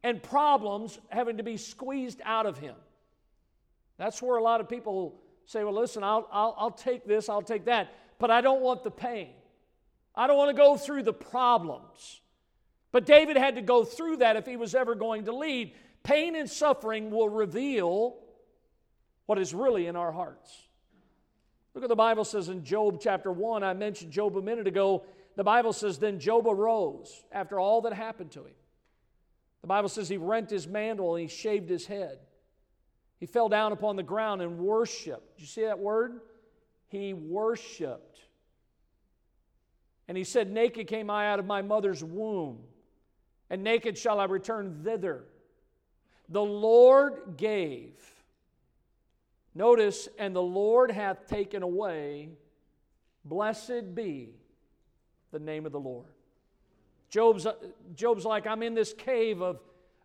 and 0.04 0.22
problems 0.22 1.00
having 1.10 1.38
to 1.38 1.44
be 1.44 1.58
squeezed 1.58 2.22
out 2.26 2.46
of 2.46 2.58
him. 2.58 2.76
That's 3.98 4.22
where 4.22 4.38
a 4.38 4.44
lot 4.44 4.60
of 4.60 4.68
people 4.68 5.22
say, 5.46 5.64
well, 5.64 5.74
listen, 5.74 6.04
I'll, 6.04 6.28
I'll, 6.32 6.56
I'll 6.58 6.72
take 6.72 7.06
this, 7.06 7.30
I'll 7.30 7.42
take 7.42 7.66
that, 7.66 7.94
but 8.20 8.30
I 8.30 8.42
don't 8.42 8.62
want 8.62 8.84
the 8.84 8.92
pain. 8.92 9.30
I 10.14 10.28
don't 10.28 10.38
want 10.38 10.56
to 10.56 10.62
go 10.62 10.78
through 10.78 11.04
the 11.04 11.14
problems. 11.14 12.22
But 12.92 13.06
David 13.06 13.36
had 13.36 13.56
to 13.56 13.62
go 13.62 13.84
through 13.84 14.18
that 14.18 14.36
if 14.36 14.46
he 14.46 14.58
was 14.58 14.74
ever 14.74 14.96
going 14.96 15.26
to 15.26 15.36
lead. 15.36 15.74
Pain 16.06 16.36
and 16.36 16.48
suffering 16.48 17.10
will 17.10 17.30
reveal 17.30 18.16
what 19.26 19.40
is 19.40 19.56
really 19.56 19.88
in 19.88 19.96
our 19.96 20.12
hearts. 20.12 20.56
Look 21.74 21.82
what 21.82 21.90
the 21.90 21.96
Bible 21.96 22.24
says 22.24 22.48
in 22.48 22.64
Job 22.64 23.00
chapter 23.02 23.32
1. 23.32 23.64
I 23.64 23.74
mentioned 23.74 24.12
Job 24.12 24.38
a 24.38 24.42
minute 24.42 24.68
ago. 24.68 25.04
The 25.36 25.44
Bible 25.44 25.74
says, 25.74 25.98
Then 25.98 26.20
Job 26.20 26.48
arose 26.48 27.24
after 27.32 27.60
all 27.60 27.82
that 27.82 27.94
happened 27.94 28.32
to 28.32 28.42
him. 28.42 28.54
The 29.62 29.68
Bible 29.68 29.90
says 29.90 30.08
he 30.08 30.18
rent 30.18 30.52
his 30.52 30.68
mantle 30.68 31.16
and 31.16 31.24
he 31.24 31.28
shaved 31.28 31.68
his 31.68 31.88
head. 31.88 32.20
He 33.20 33.26
fell 33.26 33.50
down 33.50 33.72
upon 33.72 33.96
the 33.96 34.04
ground 34.04 34.44
and 34.44 34.60
worshiped. 34.60 35.38
Did 35.38 35.42
you 35.42 35.48
see 35.48 35.64
that 35.64 35.80
word? 35.80 36.22
He 36.88 37.14
worshiped. 37.14 38.20
And 40.08 40.16
he 40.16 40.24
said, 40.24 40.52
Naked 40.52 40.86
came 40.86 41.10
I 41.10 41.32
out 41.32 41.40
of 41.40 41.46
my 41.48 41.64
mother's 41.64 42.04
womb, 42.04 42.60
and 43.50 43.64
naked 43.64 43.98
shall 43.98 44.20
I 44.20 44.26
return 44.26 44.82
thither. 44.84 45.24
The 46.30 46.42
Lord 46.42 47.36
gave. 47.38 47.94
Notice, 49.54 50.10
and 50.20 50.36
the 50.36 50.42
Lord 50.42 50.92
hath 50.92 51.28
taken 51.28 51.64
away. 51.64 52.30
Blessed 53.24 53.96
be 53.96 54.36
the 55.32 55.40
name 55.40 55.66
of 55.66 55.72
the 55.72 55.80
Lord. 55.80 56.08
Job's, 57.10 57.46
uh, 57.46 57.54
Job's 57.96 58.26
like, 58.26 58.48
I'm 58.48 58.64
in 58.64 58.74
this 58.74 58.94
cave 58.94 59.42
of, 59.42 59.60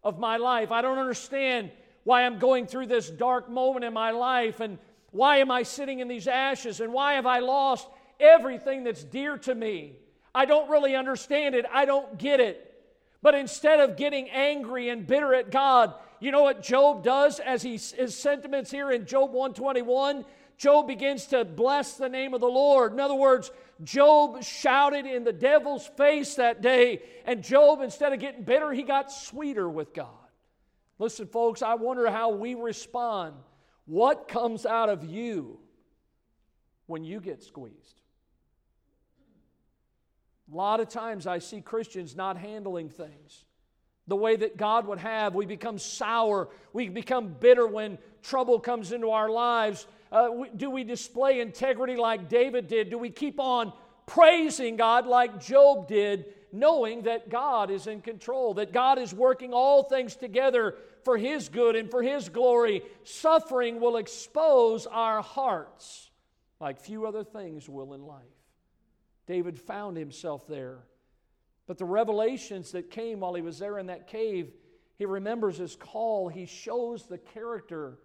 of 0.04 0.18
my 0.18 0.36
life. 0.36 0.70
I 0.70 0.82
don't 0.82 0.98
understand 0.98 1.70
why 2.04 2.24
I'm 2.24 2.38
going 2.38 2.66
through 2.66 2.86
this 2.86 3.10
dark 3.10 3.50
moment 3.50 3.84
in 3.84 3.92
my 3.92 4.12
life 4.12 4.60
and 4.60 4.78
why 5.10 5.38
am 5.38 5.50
I 5.50 5.64
sitting 5.64 5.98
in 5.98 6.08
these 6.08 6.28
ashes 6.28 6.80
and 6.80 6.92
why 6.92 7.14
have 7.14 7.26
I 7.26 7.40
lost 7.40 7.88
everything 8.18 8.84
that's 8.84 9.02
dear 9.02 9.36
to 9.38 9.54
me? 9.54 9.96
I 10.34 10.44
don't 10.44 10.70
really 10.70 10.94
understand 10.94 11.54
it. 11.54 11.66
I 11.72 11.84
don't 11.84 12.16
get 12.18 12.38
it. 12.40 12.66
But 13.22 13.34
instead 13.34 13.80
of 13.80 13.96
getting 13.96 14.30
angry 14.30 14.88
and 14.88 15.06
bitter 15.06 15.34
at 15.34 15.50
God, 15.50 15.94
you 16.20 16.30
know 16.30 16.42
what 16.42 16.62
Job 16.62 17.02
does 17.02 17.40
as 17.40 17.62
he, 17.62 17.72
his 17.72 18.16
sentiments 18.16 18.70
here 18.70 18.90
in 18.90 19.06
Job 19.06 19.32
121? 19.32 20.24
Job 20.58 20.86
begins 20.86 21.26
to 21.28 21.44
bless 21.44 21.94
the 21.94 22.08
name 22.08 22.34
of 22.34 22.42
the 22.42 22.46
Lord. 22.46 22.92
In 22.92 23.00
other 23.00 23.14
words, 23.14 23.50
Job 23.82 24.42
shouted 24.44 25.06
in 25.06 25.24
the 25.24 25.32
devil's 25.32 25.86
face 25.86 26.34
that 26.34 26.60
day, 26.60 27.00
and 27.24 27.42
Job, 27.42 27.80
instead 27.80 28.12
of 28.12 28.20
getting 28.20 28.44
bitter, 28.44 28.70
he 28.70 28.82
got 28.82 29.10
sweeter 29.10 29.68
with 29.68 29.94
God. 29.94 30.08
Listen, 30.98 31.26
folks, 31.26 31.62
I 31.62 31.74
wonder 31.74 32.10
how 32.10 32.28
we 32.28 32.54
respond. 32.54 33.34
What 33.86 34.28
comes 34.28 34.66
out 34.66 34.90
of 34.90 35.02
you 35.02 35.58
when 36.86 37.04
you 37.04 37.20
get 37.20 37.42
squeezed? 37.42 38.02
A 40.52 40.56
lot 40.56 40.80
of 40.80 40.90
times 40.90 41.26
I 41.26 41.38
see 41.38 41.62
Christians 41.62 42.14
not 42.14 42.36
handling 42.36 42.90
things 42.90 43.46
the 44.10 44.16
way 44.16 44.36
that 44.36 44.58
God 44.58 44.86
would 44.86 44.98
have. 44.98 45.34
We 45.34 45.46
become 45.46 45.78
sour. 45.78 46.48
We 46.72 46.88
become 46.88 47.34
bitter 47.40 47.66
when 47.66 47.96
trouble 48.22 48.60
comes 48.60 48.92
into 48.92 49.10
our 49.10 49.30
lives. 49.30 49.86
Uh, 50.12 50.28
do 50.56 50.68
we 50.68 50.84
display 50.84 51.40
integrity 51.40 51.96
like 51.96 52.28
David 52.28 52.66
did? 52.66 52.90
Do 52.90 52.98
we 52.98 53.08
keep 53.08 53.40
on 53.40 53.72
praising 54.06 54.76
God 54.76 55.06
like 55.06 55.40
Job 55.40 55.88
did, 55.88 56.26
knowing 56.52 57.02
that 57.02 57.30
God 57.30 57.70
is 57.70 57.86
in 57.86 58.02
control, 58.02 58.54
that 58.54 58.72
God 58.72 58.98
is 58.98 59.14
working 59.14 59.54
all 59.54 59.84
things 59.84 60.16
together 60.16 60.74
for 61.04 61.16
His 61.16 61.48
good 61.48 61.76
and 61.76 61.90
for 61.90 62.02
His 62.02 62.28
glory? 62.28 62.82
Suffering 63.04 63.80
will 63.80 63.96
expose 63.96 64.86
our 64.86 65.22
hearts 65.22 66.10
like 66.60 66.80
few 66.80 67.06
other 67.06 67.24
things 67.24 67.68
will 67.68 67.94
in 67.94 68.04
life. 68.04 68.24
David 69.26 69.58
found 69.58 69.96
himself 69.96 70.46
there. 70.46 70.80
But 71.70 71.78
the 71.78 71.84
revelations 71.84 72.72
that 72.72 72.90
came 72.90 73.20
while 73.20 73.34
he 73.34 73.42
was 73.42 73.60
there 73.60 73.78
in 73.78 73.86
that 73.86 74.08
cave, 74.08 74.50
he 74.98 75.06
remembers 75.06 75.56
his 75.56 75.76
call. 75.76 76.26
He 76.28 76.44
shows 76.44 77.06
the 77.06 77.16
character 77.16 78.00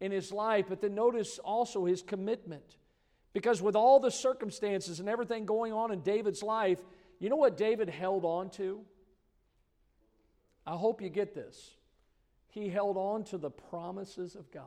in 0.00 0.10
his 0.10 0.32
life, 0.32 0.64
but 0.68 0.80
then 0.80 0.96
notice 0.96 1.38
also 1.38 1.84
his 1.84 2.02
commitment. 2.02 2.76
Because 3.32 3.62
with 3.62 3.76
all 3.76 4.00
the 4.00 4.10
circumstances 4.10 4.98
and 4.98 5.08
everything 5.08 5.46
going 5.46 5.72
on 5.72 5.92
in 5.92 6.00
David's 6.00 6.42
life, 6.42 6.80
you 7.20 7.30
know 7.30 7.36
what 7.36 7.56
David 7.56 7.88
held 7.88 8.24
on 8.24 8.50
to? 8.50 8.80
I 10.66 10.74
hope 10.74 11.00
you 11.00 11.08
get 11.08 11.36
this. 11.36 11.76
He 12.48 12.68
held 12.68 12.96
on 12.96 13.22
to 13.26 13.38
the 13.38 13.50
promises 13.50 14.34
of 14.34 14.50
God. 14.50 14.64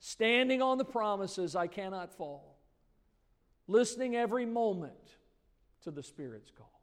Standing 0.00 0.60
on 0.60 0.76
the 0.76 0.84
promises, 0.84 1.56
I 1.56 1.66
cannot 1.66 2.12
fall. 2.12 2.58
Listening 3.68 4.16
every 4.16 4.44
moment 4.44 5.16
to 5.84 5.90
the 5.90 6.02
Spirit's 6.02 6.50
call. 6.50 6.75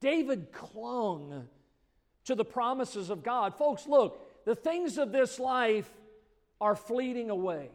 David 0.00 0.52
clung 0.52 1.48
to 2.24 2.34
the 2.34 2.44
promises 2.44 3.10
of 3.10 3.22
God. 3.22 3.54
Folks, 3.54 3.86
look, 3.86 4.44
the 4.44 4.54
things 4.54 4.98
of 4.98 5.12
this 5.12 5.38
life 5.38 5.88
are 6.60 6.76
fleeting 6.76 7.30
away. 7.30 7.70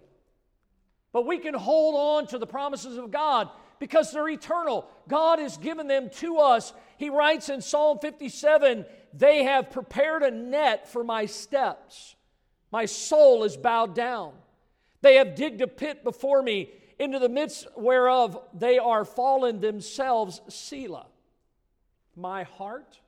But 1.12 1.25
we 1.25 1.39
can 1.39 1.53
hold 1.53 1.95
on 1.95 2.27
to 2.27 2.38
the 2.38 2.47
promises 2.47 2.97
of 2.97 3.12
God 3.12 3.49
because 3.79 4.12
they're 4.12 4.29
eternal. 4.29 4.88
God 5.07 5.39
has 5.39 5.57
given 5.57 5.88
them 5.88 6.10
to 6.17 6.38
us. 6.38 6.73
He 6.97 7.10
writes 7.10 7.49
in 7.49 7.62
Psalm 7.62 7.99
57 7.99 8.86
They 9.13 9.43
have 9.43 9.71
prepared 9.71 10.23
a 10.23 10.31
net 10.31 10.88
for 10.88 11.03
my 11.03 11.25
steps. 11.25 12.15
My 12.71 12.86
soul 12.86 13.43
is 13.43 13.57
bowed 13.57 13.95
down. 13.95 14.34
They 15.01 15.15
have 15.15 15.36
digged 15.36 15.62
a 15.62 15.67
pit 15.67 16.03
before 16.03 16.41
me, 16.41 16.69
into 16.99 17.17
the 17.17 17.29
midst 17.29 17.67
whereof 17.75 18.39
they 18.53 18.77
are 18.77 19.03
fallen 19.03 19.60
themselves, 19.60 20.39
Selah. 20.47 21.07
My 22.21 22.43
heart 22.43 22.99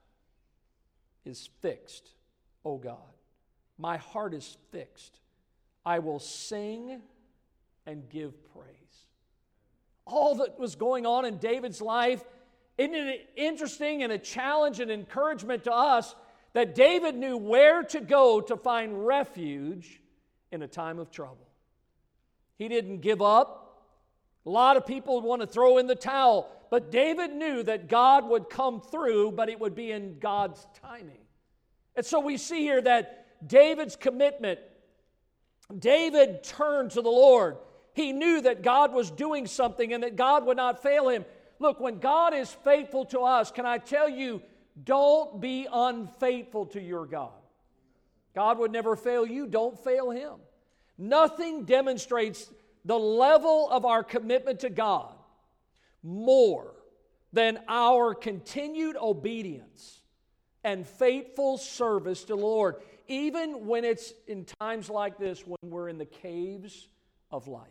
is 1.23 1.47
fixed, 1.61 2.09
O 2.65 2.77
God. 2.77 2.97
My 3.77 3.97
heart 3.97 4.33
is 4.33 4.57
fixed. 4.71 5.19
I 5.85 5.99
will 5.99 6.17
sing 6.17 6.99
and 7.85 8.09
give 8.09 8.33
praise. 8.55 8.65
All 10.05 10.33
that 10.35 10.59
was 10.59 10.73
going 10.73 11.05
on 11.05 11.25
in 11.25 11.37
David's 11.37 11.79
life, 11.79 12.23
isn't 12.79 12.95
it 12.95 13.29
interesting 13.35 14.01
and 14.01 14.11
a 14.11 14.17
challenge 14.17 14.79
and 14.79 14.89
encouragement 14.89 15.65
to 15.65 15.73
us 15.73 16.15
that 16.53 16.73
David 16.73 17.15
knew 17.15 17.37
where 17.37 17.83
to 17.83 18.01
go 18.01 18.41
to 18.41 18.57
find 18.57 19.05
refuge 19.05 20.01
in 20.51 20.63
a 20.63 20.67
time 20.67 20.97
of 20.97 21.11
trouble? 21.11 21.47
He 22.57 22.67
didn't 22.67 23.01
give 23.01 23.21
up. 23.21 23.59
A 24.47 24.49
lot 24.49 24.75
of 24.75 24.87
people 24.87 25.21
want 25.21 25.41
to 25.41 25.47
throw 25.47 25.77
in 25.77 25.85
the 25.85 25.95
towel, 25.95 26.49
but 26.73 26.89
David 26.91 27.35
knew 27.35 27.61
that 27.61 27.87
God 27.87 28.27
would 28.27 28.49
come 28.49 28.81
through, 28.81 29.33
but 29.33 29.47
it 29.47 29.59
would 29.59 29.75
be 29.75 29.91
in 29.91 30.17
God's 30.17 30.65
timing. 30.81 31.21
And 31.95 32.03
so 32.03 32.19
we 32.19 32.35
see 32.35 32.61
here 32.61 32.81
that 32.81 33.27
David's 33.47 33.95
commitment 33.95 34.57
David 35.77 36.43
turned 36.43 36.89
to 36.93 37.03
the 37.03 37.11
Lord. 37.11 37.57
He 37.93 38.11
knew 38.11 38.41
that 38.41 38.63
God 38.63 38.91
was 38.91 39.11
doing 39.11 39.45
something 39.45 39.93
and 39.93 40.01
that 40.01 40.15
God 40.15 40.47
would 40.47 40.57
not 40.57 40.81
fail 40.81 41.09
him. 41.09 41.25
Look, 41.59 41.79
when 41.79 41.99
God 41.99 42.33
is 42.33 42.51
faithful 42.63 43.05
to 43.05 43.19
us, 43.19 43.51
can 43.51 43.67
I 43.67 43.77
tell 43.77 44.09
you, 44.09 44.41
don't 44.83 45.39
be 45.39 45.67
unfaithful 45.71 46.65
to 46.65 46.81
your 46.81 47.05
God. 47.05 47.39
God 48.33 48.57
would 48.57 48.71
never 48.71 48.95
fail 48.95 49.27
you, 49.27 49.45
don't 49.45 49.79
fail 49.83 50.09
him. 50.09 50.37
Nothing 50.97 51.65
demonstrates 51.65 52.49
the 52.83 52.97
level 52.97 53.69
of 53.69 53.85
our 53.85 54.03
commitment 54.03 54.61
to 54.61 54.71
God 54.71 55.13
more 56.03 56.75
than 57.31 57.59
our 57.67 58.13
continued 58.13 58.95
obedience 58.95 60.01
and 60.63 60.85
faithful 60.85 61.57
service 61.57 62.21
to 62.21 62.27
the 62.27 62.35
Lord, 62.35 62.75
even 63.07 63.65
when 63.65 63.83
it's 63.83 64.13
in 64.27 64.45
times 64.59 64.89
like 64.89 65.17
this 65.17 65.45
when 65.45 65.71
we're 65.71 65.89
in 65.89 65.97
the 65.97 66.05
caves 66.05 66.87
of 67.31 67.47
life, 67.47 67.67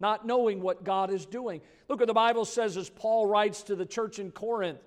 not 0.00 0.26
knowing 0.26 0.60
what 0.60 0.84
God 0.84 1.10
is 1.10 1.26
doing. 1.26 1.60
Look 1.88 2.00
what 2.00 2.08
the 2.08 2.14
Bible 2.14 2.44
says 2.44 2.76
as 2.76 2.88
Paul 2.88 3.26
writes 3.26 3.62
to 3.64 3.76
the 3.76 3.86
church 3.86 4.18
in 4.18 4.30
Corinth, 4.30 4.80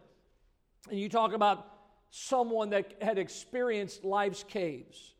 and 0.89 1.00
you 1.00 1.10
talk 1.10 1.34
about 1.34 1.65
someone 2.10 2.72
that 2.72 2.96
had 3.02 3.18
experienced 3.18 4.04
life's 4.04 4.44
caves. 4.44 5.13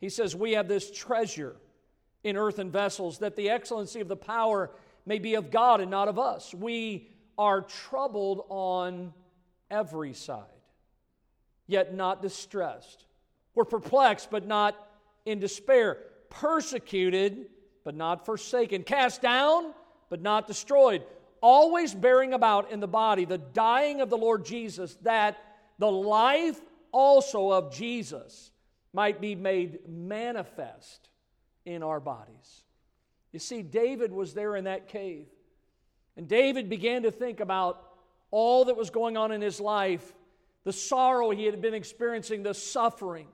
He 0.00 0.08
says, 0.08 0.34
We 0.34 0.52
have 0.52 0.68
this 0.68 0.90
treasure 0.90 1.56
in 2.24 2.36
earthen 2.36 2.70
vessels, 2.70 3.18
that 3.18 3.36
the 3.36 3.50
excellency 3.50 4.00
of 4.00 4.08
the 4.08 4.16
power 4.16 4.70
may 5.06 5.18
be 5.18 5.36
of 5.36 5.50
God 5.50 5.80
and 5.80 5.90
not 5.90 6.08
of 6.08 6.18
us. 6.18 6.52
We 6.52 7.08
are 7.38 7.62
troubled 7.62 8.44
on 8.48 9.14
every 9.70 10.12
side, 10.12 10.44
yet 11.66 11.94
not 11.94 12.20
distressed. 12.20 13.06
We're 13.54 13.64
perplexed, 13.64 14.30
but 14.30 14.46
not 14.46 14.76
in 15.24 15.38
despair. 15.38 15.98
Persecuted, 16.28 17.46
but 17.84 17.94
not 17.94 18.26
forsaken. 18.26 18.82
Cast 18.82 19.22
down, 19.22 19.72
but 20.10 20.20
not 20.20 20.46
destroyed. 20.46 21.04
Always 21.40 21.94
bearing 21.94 22.32
about 22.32 22.70
in 22.72 22.80
the 22.80 22.88
body 22.88 23.24
the 23.24 23.38
dying 23.38 24.00
of 24.00 24.10
the 24.10 24.16
Lord 24.16 24.44
Jesus, 24.44 24.96
that 25.02 25.38
the 25.78 25.90
life 25.90 26.60
also 26.92 27.52
of 27.52 27.72
Jesus 27.72 28.50
might 28.92 29.20
be 29.20 29.34
made 29.34 29.78
manifest 29.86 31.10
in 31.64 31.82
our 31.82 32.00
bodies. 32.00 32.64
You 33.36 33.40
see, 33.40 33.60
David 33.60 34.12
was 34.12 34.32
there 34.32 34.56
in 34.56 34.64
that 34.64 34.88
cave. 34.88 35.26
And 36.16 36.26
David 36.26 36.70
began 36.70 37.02
to 37.02 37.10
think 37.10 37.40
about 37.40 37.86
all 38.30 38.64
that 38.64 38.78
was 38.78 38.88
going 38.88 39.18
on 39.18 39.30
in 39.30 39.42
his 39.42 39.60
life 39.60 40.14
the 40.64 40.72
sorrow 40.72 41.28
he 41.28 41.44
had 41.44 41.60
been 41.60 41.74
experiencing, 41.74 42.42
the 42.42 42.54
suffering, 42.54 43.26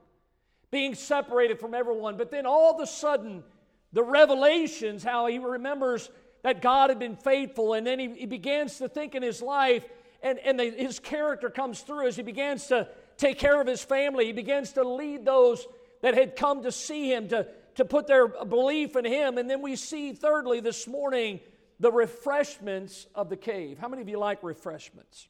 being 0.71 0.93
separated 0.93 1.57
from 1.57 1.73
everyone. 1.73 2.17
But 2.17 2.31
then 2.31 2.45
all 2.45 2.75
of 2.75 2.81
a 2.81 2.85
sudden, 2.85 3.45
the 3.93 4.03
revelations, 4.03 5.05
how 5.05 5.27
he 5.27 5.39
remembers 5.39 6.09
that 6.41 6.61
God 6.61 6.89
had 6.89 6.99
been 6.99 7.15
faithful, 7.15 7.73
and 7.73 7.87
then 7.87 7.97
he, 7.97 8.09
he 8.09 8.25
begins 8.25 8.79
to 8.79 8.89
think 8.89 9.15
in 9.15 9.23
his 9.23 9.41
life, 9.41 9.85
and, 10.21 10.37
and 10.39 10.59
the, 10.59 10.69
his 10.69 10.99
character 10.99 11.49
comes 11.49 11.79
through 11.79 12.07
as 12.07 12.17
he 12.17 12.23
begins 12.23 12.67
to 12.67 12.89
take 13.15 13.39
care 13.39 13.61
of 13.61 13.67
his 13.67 13.81
family. 13.81 14.25
He 14.25 14.33
begins 14.33 14.73
to 14.73 14.83
lead 14.83 15.23
those 15.23 15.65
that 16.01 16.13
had 16.13 16.35
come 16.35 16.63
to 16.63 16.73
see 16.73 17.09
him, 17.09 17.29
to, 17.29 17.47
to 17.75 17.85
put 17.85 18.07
their 18.07 18.27
belief 18.27 18.95
in 18.95 19.05
him. 19.05 19.37
And 19.37 19.49
then 19.49 19.61
we 19.61 19.75
see, 19.75 20.13
thirdly, 20.13 20.59
this 20.59 20.87
morning, 20.87 21.39
the 21.79 21.91
refreshments 21.91 23.07
of 23.15 23.29
the 23.29 23.37
cave. 23.37 23.77
How 23.79 23.87
many 23.87 24.01
of 24.01 24.09
you 24.09 24.19
like 24.19 24.43
refreshments? 24.43 25.27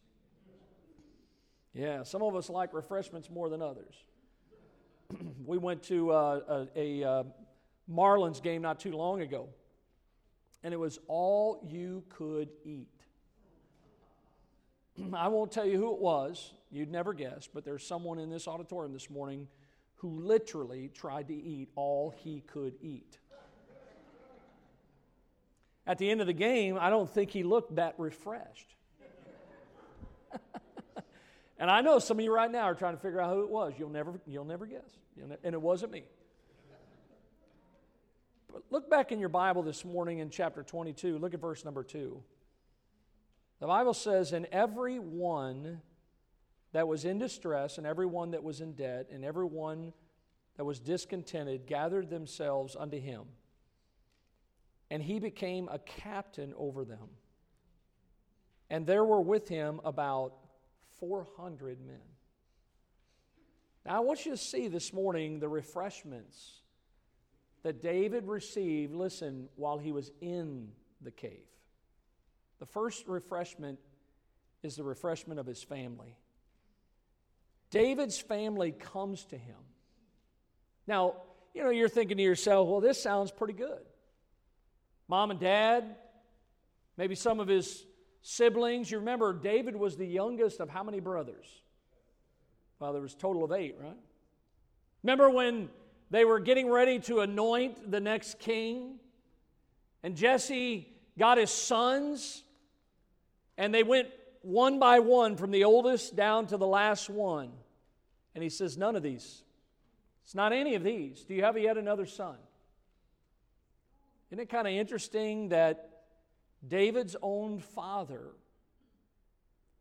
Yeah, 1.73 2.03
some 2.03 2.21
of 2.21 2.36
us 2.36 2.49
like 2.49 2.73
refreshments 2.73 3.29
more 3.29 3.49
than 3.49 3.62
others. 3.62 3.95
we 5.45 5.58
went 5.58 5.84
to 5.84 6.12
uh, 6.12 6.67
a, 6.75 7.01
a 7.01 7.10
uh, 7.10 7.23
Marlins 7.91 8.41
game 8.41 8.62
not 8.62 8.79
too 8.79 8.91
long 8.91 9.21
ago, 9.21 9.49
and 10.63 10.73
it 10.73 10.77
was 10.77 10.99
all 11.08 11.65
you 11.67 12.03
could 12.10 12.49
eat. 12.63 12.88
I 15.13 15.27
won't 15.29 15.51
tell 15.51 15.65
you 15.65 15.77
who 15.77 15.93
it 15.93 15.99
was, 15.99 16.53
you'd 16.71 16.91
never 16.91 17.13
guess, 17.13 17.49
but 17.51 17.65
there's 17.65 17.86
someone 17.86 18.19
in 18.19 18.29
this 18.29 18.47
auditorium 18.47 18.93
this 18.93 19.10
morning 19.10 19.47
who 20.04 20.20
literally 20.20 20.89
tried 20.94 21.30
to 21.30 21.34
eat 21.34 21.70
all 21.78 22.13
he 22.24 22.42
could 22.42 22.76
eat. 22.82 23.18
At 25.88 25.98
the 25.98 26.12
end 26.12 26.20
of 26.20 26.28
the 26.28 26.34
game, 26.34 26.78
I 26.78 26.89
don't 26.89 27.10
think 27.10 27.32
he 27.32 27.44
looked 27.44 27.76
that 27.78 27.96
refreshed. 27.98 28.76
and 31.58 31.72
I 31.72 31.80
know 31.80 32.00
some 32.00 32.20
of 32.20 32.26
you 32.26 32.36
right 32.36 32.52
now 32.52 32.63
are 32.63 32.76
trying 32.76 32.96
to 32.96 33.02
figure 33.02 33.22
out 33.22 33.34
who 33.34 33.44
it 33.44 33.50
was. 33.50 33.76
You'll 33.78 33.89
never, 33.89 34.20
you'll 34.28 34.44
never 34.44 34.66
guess. 34.66 34.82
You'll 35.16 35.30
ne- 35.30 35.38
and 35.42 35.54
it 35.54 35.62
wasn't 35.62 35.94
me. 35.94 36.04
But 38.52 38.63
look 38.72 38.89
back 38.89 39.13
in 39.13 39.22
your 39.22 39.30
Bible 39.30 39.63
this 39.63 39.86
morning 39.86 40.20
in 40.20 40.30
chapter 40.30 40.63
22. 40.63 41.18
Look 41.18 41.34
at 41.34 41.39
verse 41.39 41.63
number 41.63 41.82
2. 41.84 42.22
The 43.62 43.68
Bible 43.68 43.94
says, 43.94 44.34
And 44.34 44.48
every 44.52 45.00
one 45.00 45.82
that 46.74 46.88
was 46.88 47.06
in 47.06 47.18
distress, 47.18 47.78
and 47.78 47.88
every 47.88 48.06
one 48.06 48.32
that 48.32 48.44
was 48.44 48.62
in 48.62 48.74
debt, 48.74 49.08
and 49.12 49.24
every 49.24 49.46
one 49.46 49.94
that 50.58 50.66
was 50.66 50.80
discontented 50.80 51.66
gathered 51.66 52.10
themselves 52.10 52.76
unto 52.78 53.00
him 53.00 53.24
and 54.94 55.02
he 55.02 55.20
became 55.20 55.68
a 55.72 55.80
captain 55.80 56.54
over 56.56 56.86
them. 56.86 57.10
And 58.70 58.86
there 58.86 59.04
were 59.04 59.22
with 59.22 59.50
him 59.50 59.82
about 59.84 60.34
400 61.00 61.80
men. 61.84 61.96
Now, 63.88 63.98
I 63.98 64.00
want 64.02 64.24
you 64.24 64.32
to 64.34 64.38
see 64.38 64.68
this 64.68 64.94
morning 64.94 65.40
the 65.40 65.50
refreshments 65.50 66.62
that 67.64 67.82
David 67.82 68.28
received, 68.28 68.94
listen, 68.94 69.50
while 69.56 69.80
he 69.80 69.92
was 69.92 70.12
in 70.22 70.70
the 71.02 71.10
cave. 71.10 71.48
The 72.60 72.68
first 72.68 73.08
refreshment 73.08 73.80
is 74.62 74.76
the 74.76 74.84
refreshment 74.84 75.40
of 75.40 75.48
his 75.48 75.64
family. 75.64 76.20
David's 77.74 78.20
family 78.20 78.72
comes 78.72 79.26
to 79.26 79.36
him. 79.36 79.58
Now, 80.86 81.16
you 81.56 81.64
know, 81.64 81.72
you're 81.72 81.90
thinking 81.90 82.18
to 82.18 82.24
yourself, 82.24 82.70
well, 82.70 82.82
this 82.82 83.02
sounds 83.02 83.32
pretty 83.32 83.54
good 83.54 83.82
mom 85.08 85.32
and 85.32 85.40
dad, 85.40 85.96
maybe 86.98 87.16
some 87.16 87.40
of 87.40 87.48
his 87.48 87.86
siblings. 88.22 88.90
You 88.90 89.00
remember 89.00 89.34
David 89.34 89.76
was 89.76 89.98
the 89.98 90.06
youngest 90.06 90.60
of 90.60 90.70
how 90.70 90.84
many 90.84 91.00
brothers? 91.00 91.46
Well, 92.80 92.94
there 92.94 93.02
was 93.02 93.16
total 93.16 93.44
of 93.44 93.52
eight, 93.52 93.76
right? 93.80 93.98
Remember 95.04 95.30
when 95.30 95.70
they 96.10 96.26
were 96.26 96.40
getting 96.40 96.70
ready 96.70 97.00
to 97.00 97.20
anoint 97.20 97.92
the 97.92 98.00
next 98.00 98.40
king? 98.40 99.00
And 100.04 100.16
Jesse 100.16 100.88
got 101.18 101.38
his 101.38 101.52
sons, 101.52 102.44
and 103.58 103.74
they 103.74 103.84
went 103.84 104.10
one 104.42 104.80
by 104.80 105.00
one 105.00 105.38
from 105.38 105.52
the 105.52 105.64
oldest 105.64 106.16
down 106.16 106.48
to 106.48 106.58
the 106.58 106.68
last 106.68 107.10
one. 107.10 107.52
And 108.36 108.43
he 108.43 108.50
says, 108.50 108.78
None 108.78 108.96
of 108.96 109.04
these. 109.04 109.43
It's 110.24 110.36
not 110.36 110.54
any 110.54 110.76
of 110.76 110.84
these. 110.84 111.24
Do 111.24 111.34
you 111.34 111.43
have 111.43 111.58
yet 111.58 111.78
another 111.78 112.06
son? 112.06 112.36
Isn't 114.30 114.41
it 114.41 114.50
kind 114.50 114.67
of 114.67 114.74
interesting 114.74 115.50
that 115.50 115.89
David's 116.67 117.15
own 117.22 117.60
father, 117.60 118.22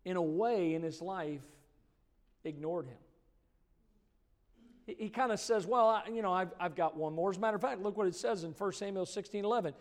in 0.05 0.17
a 0.17 0.23
way 0.23 0.75
in 0.75 0.83
his 0.83 1.01
life, 1.01 1.41
ignored 2.45 2.87
him? 2.87 2.99
He, 4.85 5.09
kind 5.09 5.31
of 5.31 5.39
says, 5.39 5.67
Well, 5.67 6.03
you 6.13 6.23
know, 6.23 6.33
I've, 6.33 6.51
I've 6.59 6.75
got 6.75 6.97
one 6.97 7.15
more. 7.15 7.31
As 7.31 7.37
a 7.37 7.41
matter 7.41 7.57
of 7.57 7.63
fact, 7.63 7.81
look 7.81 7.97
what 7.97 8.09
it 8.09 8.17
says 8.17 8.43
in 8.45 8.51
1 8.51 8.73
Samuel 8.73 9.07
16 9.07 9.45
11. 9.45 9.75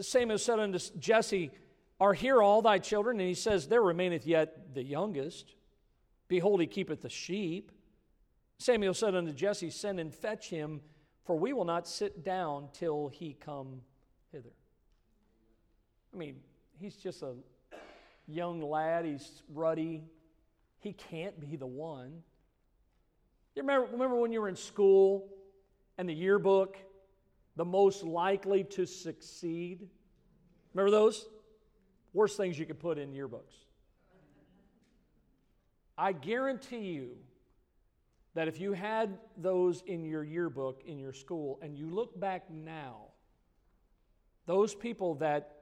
Samuel 0.00 0.38
said 0.38 0.60
unto 0.60 0.78
Jesse, 0.98 1.50
Are 1.98 2.14
here 2.14 2.40
all 2.40 2.62
thy 2.62 2.78
children? 2.78 3.18
And 3.18 3.28
he 3.28 3.34
says, 3.34 3.66
There 3.66 3.82
remaineth 3.82 4.26
yet 4.26 4.74
the 4.74 4.82
youngest. 4.82 5.54
Behold, 6.28 6.60
he 6.60 6.66
keepeth 6.66 7.02
the 7.02 7.10
sheep. 7.10 7.72
Samuel 8.58 8.94
said 8.94 9.14
unto 9.14 9.32
Jesse, 9.32 9.70
Send 9.70 10.00
and 10.00 10.12
fetch 10.12 10.50
him, 10.50 10.80
for 11.24 11.38
we 11.38 11.52
will 11.52 11.64
not 11.64 11.86
sit 11.86 12.24
down 12.24 12.68
till 12.72 13.08
he 13.08 13.34
come 13.34 13.82
hither. 14.32 14.52
I 16.12 16.16
mean, 16.16 16.36
he's 16.80 16.96
just 16.96 17.22
a 17.22 17.34
young 18.26 18.60
lad, 18.60 19.04
he's 19.04 19.42
ruddy. 19.52 20.04
He 20.80 20.92
can't 20.92 21.38
be 21.40 21.56
the 21.56 21.66
one. 21.66 22.22
You 23.54 23.62
remember, 23.62 23.88
remember 23.92 24.16
when 24.16 24.32
you 24.32 24.40
were 24.40 24.48
in 24.48 24.56
school 24.56 25.28
and 25.96 26.08
the 26.08 26.14
yearbook, 26.14 26.76
the 27.56 27.64
most 27.64 28.04
likely 28.04 28.64
to 28.64 28.86
succeed? 28.86 29.88
Remember 30.74 30.90
those? 30.90 31.26
Worst 32.12 32.36
things 32.36 32.58
you 32.58 32.66
could 32.66 32.78
put 32.78 32.98
in 32.98 33.12
yearbooks. 33.12 33.66
I 35.96 36.12
guarantee 36.12 36.78
you 36.78 37.16
that 38.38 38.46
if 38.46 38.60
you 38.60 38.72
had 38.72 39.18
those 39.36 39.82
in 39.88 40.04
your 40.04 40.22
yearbook 40.22 40.80
in 40.86 40.96
your 40.96 41.12
school 41.12 41.58
and 41.60 41.76
you 41.76 41.90
look 41.90 42.20
back 42.20 42.48
now, 42.48 43.06
those 44.46 44.76
people 44.76 45.16
that 45.16 45.56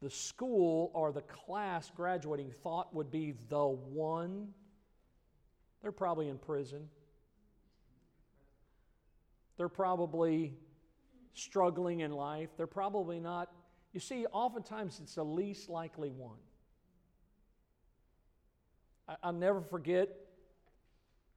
the 0.00 0.08
school 0.08 0.92
or 0.94 1.10
the 1.10 1.22
class 1.22 1.90
graduating 1.92 2.52
thought 2.62 2.94
would 2.94 3.10
be 3.10 3.34
the 3.48 3.66
one, 3.66 4.46
they're 5.82 5.90
probably 5.90 6.28
in 6.28 6.38
prison. 6.38 6.88
They're 9.56 9.68
probably 9.68 10.54
struggling 11.34 11.98
in 11.98 12.12
life, 12.12 12.50
they're 12.56 12.68
probably 12.68 13.18
not. 13.18 13.50
You 13.92 13.98
see, 13.98 14.24
oftentimes 14.26 15.00
it's 15.02 15.16
the 15.16 15.24
least 15.24 15.68
likely 15.68 16.10
one. 16.10 16.38
I, 19.08 19.16
will 19.26 19.32
never 19.32 19.60
forget 19.60 20.10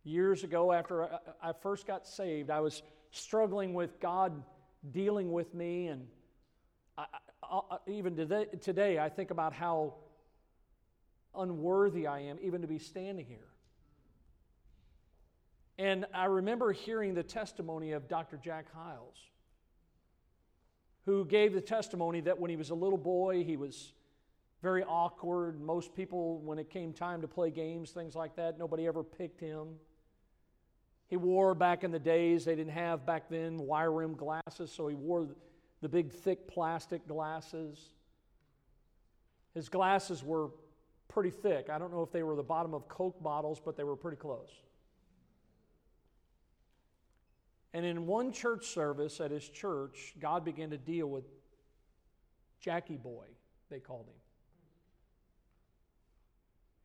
years 0.06 0.44
ago 0.44 0.72
after 0.72 1.04
I, 1.04 1.20
I 1.42 1.54
first 1.54 1.86
got 1.86 2.08
saved, 2.08 2.50
I 2.50 2.62
was 2.62 2.82
struggling 3.12 3.74
with 3.74 4.00
God 4.00 4.44
dealing 4.92 5.32
with 5.32 5.54
me. 5.54 5.88
And 5.88 6.08
I, 6.98 7.06
I, 7.44 7.78
even 7.88 8.16
today, 8.16 8.46
today, 8.62 9.00
I 9.00 9.10
think 9.10 9.32
about 9.32 9.54
how 9.54 9.96
unworthy 11.36 12.08
I 12.08 12.20
am 12.22 12.38
even 12.42 12.62
to 12.62 12.68
be 12.68 12.80
standing 12.80 13.26
here. 13.26 13.50
And 15.78 16.06
I 16.14 16.26
remember 16.26 16.72
hearing 16.72 17.14
the 17.14 17.24
testimony 17.24 17.92
of 17.92 18.08
Dr. 18.08 18.38
Jack 18.38 18.68
Hyles, 18.74 19.18
who 21.06 21.26
gave 21.26 21.54
the 21.54 21.62
testimony 21.62 22.22
that 22.22 22.40
when 22.40 22.50
he 22.50 22.56
was 22.56 22.70
a 22.70 22.76
little 22.76 22.98
boy, 22.98 23.44
he 23.44 23.58
was 23.58 23.92
very 24.62 24.84
awkward. 24.84 25.60
Most 25.60 25.94
people, 25.94 26.40
when 26.40 26.58
it 26.60 26.70
came 26.70 26.94
time 26.94 27.22
to 27.22 27.28
play 27.28 27.52
games, 27.52 27.92
things 27.92 28.16
like 28.16 28.38
that, 28.38 28.58
nobody 28.58 28.88
ever 28.88 29.04
picked 29.04 29.40
him. 29.40 29.76
He 31.08 31.18
wore 31.18 31.54
back 31.54 31.84
in 31.84 31.92
the 31.92 32.00
days, 32.00 32.46
they 32.46 32.56
didn't 32.56 32.74
have 32.74 33.06
back 33.06 33.30
then 33.30 33.58
wire 33.58 33.92
rim 33.92 34.16
glasses, 34.16 34.72
so 34.72 34.88
he 34.88 34.96
wore 34.96 35.28
the 35.82 35.90
big, 35.90 36.12
thick 36.12 36.48
plastic 36.48 37.08
glasses. 37.08 37.80
His 39.54 39.70
glasses 39.70 40.24
were 40.24 40.50
pretty 41.08 41.30
thick. 41.30 41.70
I 41.70 41.78
don't 41.78 41.92
know 41.94 42.02
if 42.02 42.12
they 42.12 42.24
were 42.24 42.36
the 42.36 42.44
bottom 42.44 42.74
of 42.74 42.88
Coke 42.88 43.22
bottles, 43.22 43.62
but 43.64 43.78
they 43.78 43.84
were 43.84 43.96
pretty 43.96 44.18
close. 44.18 44.50
And 47.74 47.86
in 47.86 48.08
one 48.08 48.32
church 48.32 48.68
service 48.68 49.20
at 49.20 49.32
his 49.32 49.48
church, 49.48 50.16
God 50.20 50.44
began 50.44 50.70
to 50.70 50.78
deal 50.78 51.08
with 51.08 51.26
Jackie 52.60 52.98
Boy, 52.98 53.26
they 53.70 53.80
called 53.80 54.08
him. 54.08 54.16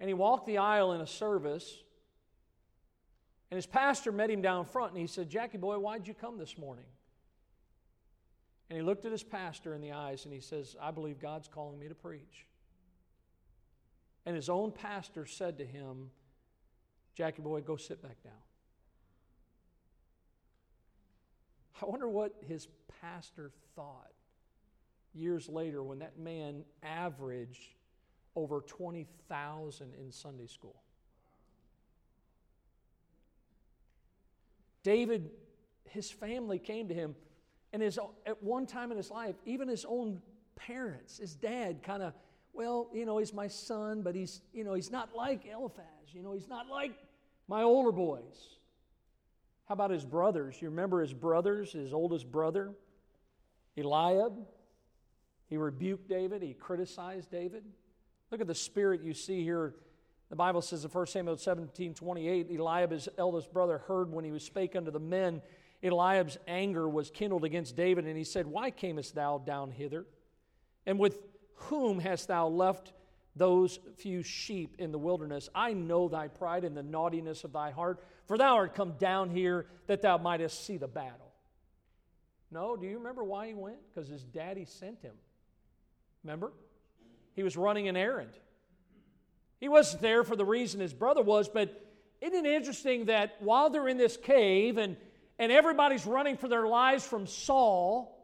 And 0.01 0.09
he 0.09 0.15
walked 0.15 0.47
the 0.47 0.59
aisle 0.59 0.93
in 0.93 1.01
a 1.01 1.07
service, 1.07 1.85
and 3.51 3.57
his 3.57 3.67
pastor 3.67 4.13
met 4.13 4.31
him 4.31 4.43
down 4.43 4.65
front, 4.65 4.93
and 4.93 5.01
he 5.01 5.07
said, 5.07 5.29
Jackie 5.29 5.59
Boy, 5.59 5.79
why'd 5.79 6.07
you 6.07 6.15
come 6.15 6.39
this 6.39 6.57
morning? 6.57 6.85
And 8.69 8.77
he 8.77 8.85
looked 8.85 9.05
at 9.05 9.11
his 9.11 9.25
pastor 9.25 9.75
in 9.75 9.81
the 9.81 9.91
eyes 9.93 10.25
and 10.25 10.33
he 10.33 10.39
says, 10.41 10.77
I 10.81 10.93
believe 10.93 11.19
God's 11.19 11.49
calling 11.49 11.79
me 11.79 11.89
to 11.89 11.95
preach. 11.95 12.47
And 14.25 14.37
his 14.37 14.49
own 14.49 14.71
pastor 14.71 15.27
said 15.27 15.59
to 15.59 15.67
him, 15.67 16.11
Jackie 17.17 17.43
boy, 17.43 17.63
go 17.63 17.77
sit 17.77 18.01
back 18.01 18.23
down. 18.23 18.33
I 21.83 21.87
wonder 21.87 22.09
what 22.09 22.37
his 22.47 22.69
pastor 23.01 23.51
thought 23.75 24.13
years 25.15 25.49
later 25.49 25.83
when 25.83 25.99
that 25.99 26.19
man 26.19 26.63
averaged 26.85 27.75
over 28.37 28.61
20,000 28.61 29.95
in 29.99 30.13
Sunday 30.13 30.47
school. 30.47 30.81
David, 34.83 35.31
his 35.85 36.11
family 36.11 36.59
came 36.59 36.89
to 36.89 36.95
him, 36.95 37.15
and 37.73 37.83
his, 37.83 37.99
at 38.27 38.43
one 38.43 38.67
time 38.67 38.91
in 38.91 38.97
his 38.97 39.11
life, 39.11 39.37
even 39.45 39.69
his 39.69 39.85
own 39.85 40.21
parents, 40.57 41.19
his 41.19 41.35
dad 41.35 41.83
kind 41.83 42.03
of 42.03 42.13
well, 42.53 42.89
you 42.93 43.07
know, 43.07 43.19
he's 43.19 43.33
my 43.33 43.49
son, 43.49 44.03
but 44.03 44.15
he's, 44.15 44.43
you 44.53 44.65
know, 44.65 44.75
he's 44.75 44.91
not 44.91 45.15
like 45.15 45.47
Eliphaz. 45.47 45.85
You 46.13 46.23
know, 46.23 46.33
he's 46.33 46.49
not 46.49 46.69
like 46.69 46.93
my 47.49 47.63
older 47.63 47.93
boys. 47.93 48.59
How 49.67 49.75
about 49.75 49.91
his 49.91 50.05
brothers? 50.05 50.61
You 50.61 50.69
remember 50.69 51.01
his 51.01 51.13
brothers, 51.13 51.73
his 51.73 51.93
oldest 51.93 52.31
brother, 52.31 52.73
Eliab? 53.77 54.33
He 55.49 55.57
rebuked 55.57 56.09
David, 56.09 56.43
he 56.43 56.55
criticized 56.55 57.31
David. 57.31 57.65
Look 58.31 58.41
at 58.41 58.47
the 58.47 58.55
spirit 58.55 59.03
you 59.03 59.15
see 59.15 59.43
here. 59.43 59.75
The 60.31 60.37
Bible 60.37 60.63
says 60.63 60.85
in 60.85 60.91
1 60.91 61.07
Samuel 61.07 61.37
17 61.37 61.95
28, 61.95 62.47
Eliab, 62.51 62.93
his 62.93 63.09
eldest 63.19 63.53
brother, 63.53 63.79
heard 63.79 64.13
when 64.13 64.25
he 64.25 64.31
was 64.31 64.45
spake 64.45 64.77
unto 64.77 64.93
the 64.93 65.01
men. 65.01 65.43
Eliab's 65.83 66.39
anger 66.47 66.89
was 66.89 67.11
kindled 67.11 67.45
against 67.45 67.77
David, 67.77 68.07
and 68.07 68.17
he 68.17 68.25
said, 68.25 68.47
Why 68.47 68.71
camest 68.71 69.15
thou 69.15 69.39
down 69.39 69.73
hither? 69.73 70.07
And 70.87 70.99
with 70.99 71.19
whom 71.55 71.99
hast 71.99 72.29
thou 72.29 72.47
left 72.47 72.93
those 73.35 73.81
few 73.97 74.23
sheep 74.23 74.77
in 74.79 74.93
the 74.93 74.99
wilderness? 74.99 75.49
I 75.55 75.73
know 75.73 76.09
thy 76.09 76.29
pride 76.29 76.65
and 76.65 76.77
the 76.77 76.83
naughtiness 76.83 77.43
of 77.43 77.53
thy 77.53 77.73
heart, 77.73 78.05
for 78.27 78.39
thou 78.39 78.55
art 78.57 78.75
come 78.75 78.93
down 78.99 79.31
here 79.31 79.67
that 79.89 80.01
thou 80.01 80.17
mightest 80.17 80.65
see 80.65 80.77
the 80.77 80.89
battle. 80.89 81.33
No, 82.53 82.77
do 82.77 82.87
you 82.87 82.99
remember 82.99 83.25
why 83.25 83.49
he 83.49 83.55
went? 83.55 83.79
Because 83.89 84.09
his 84.09 84.25
daddy 84.25 84.65
sent 84.65 85.01
him. 85.01 85.15
Remember? 86.23 86.53
He 87.35 87.43
was 87.43 87.57
running 87.57 87.89
an 87.89 87.97
errand. 87.97 88.33
He 89.61 89.69
wasn't 89.69 90.01
there 90.03 90.25
for 90.25 90.37
the 90.37 90.45
reason 90.45 90.81
his 90.81 90.95
brother 90.95 91.23
was, 91.23 91.49
but 91.49 91.87
isn't 92.21 92.47
it 92.47 92.51
interesting 92.51 93.05
that 93.07 93.37
while 93.41 93.69
they're 93.71 93.89
in 93.89 93.99
this 93.99 94.17
cave 94.17 94.79
and, 94.79 94.97
and 95.39 95.53
everybody's 95.53 96.07
running 96.07 96.39
for 96.39 96.49
their 96.49 96.67
lives 96.67 97.07
from 97.07 97.27
Saul, 97.27 98.17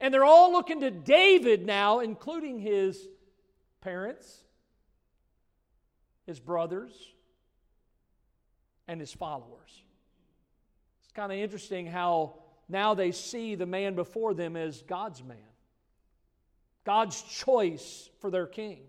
and 0.00 0.14
they're 0.14 0.24
all 0.24 0.52
looking 0.52 0.80
to 0.80 0.90
David 0.90 1.66
now, 1.66 2.00
including 2.00 2.60
his 2.60 2.98
parents, 3.80 4.42
his 6.26 6.38
brothers, 6.38 6.92
and 8.86 9.00
his 9.00 9.12
followers. 9.12 9.82
It's 11.02 11.12
kind 11.12 11.32
of 11.32 11.38
interesting 11.38 11.86
how 11.86 12.36
now 12.68 12.94
they 12.94 13.10
see 13.10 13.56
the 13.56 13.66
man 13.66 13.94
before 13.94 14.34
them 14.34 14.56
as 14.56 14.82
God's 14.82 15.22
man, 15.22 15.36
God's 16.84 17.20
choice 17.22 18.08
for 18.20 18.30
their 18.30 18.46
king. 18.46 18.82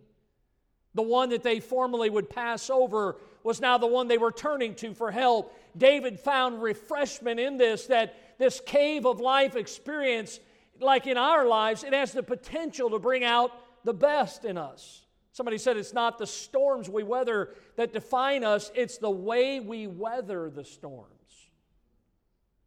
The 0.95 1.03
one 1.03 1.29
that 1.29 1.43
they 1.43 1.59
formerly 1.59 2.09
would 2.09 2.29
pass 2.29 2.69
over 2.69 3.17
was 3.43 3.61
now 3.61 3.77
the 3.77 3.85
one 3.85 4.07
they 4.07 4.17
were 4.17 4.31
turning 4.31 4.73
to 4.75 4.93
for 4.93 5.11
help. 5.11 5.53
David 5.77 6.19
found 6.19 6.63
refreshment 6.63 7.39
in 7.39 7.57
this, 7.57 7.85
that 7.87 8.15
this 8.39 8.59
cave 8.65 9.05
of 9.05 9.19
life 9.19 9.55
experience 9.55 10.39
like 10.79 11.07
in 11.07 11.17
our 11.17 11.45
lives, 11.45 11.83
it 11.83 11.93
has 11.93 12.11
the 12.11 12.23
potential 12.23 12.89
to 12.89 12.99
bring 12.99 13.23
out 13.23 13.51
the 13.83 13.93
best 13.93 14.45
in 14.45 14.57
us. 14.57 15.03
Somebody 15.31 15.57
said 15.57 15.77
it's 15.77 15.93
not 15.93 16.17
the 16.17 16.27
storms 16.27 16.89
we 16.89 17.03
weather 17.03 17.49
that 17.75 17.93
define 17.93 18.43
us, 18.43 18.71
it's 18.73 18.97
the 18.97 19.09
way 19.09 19.59
we 19.59 19.87
weather 19.87 20.49
the 20.49 20.63
storms. 20.63 21.09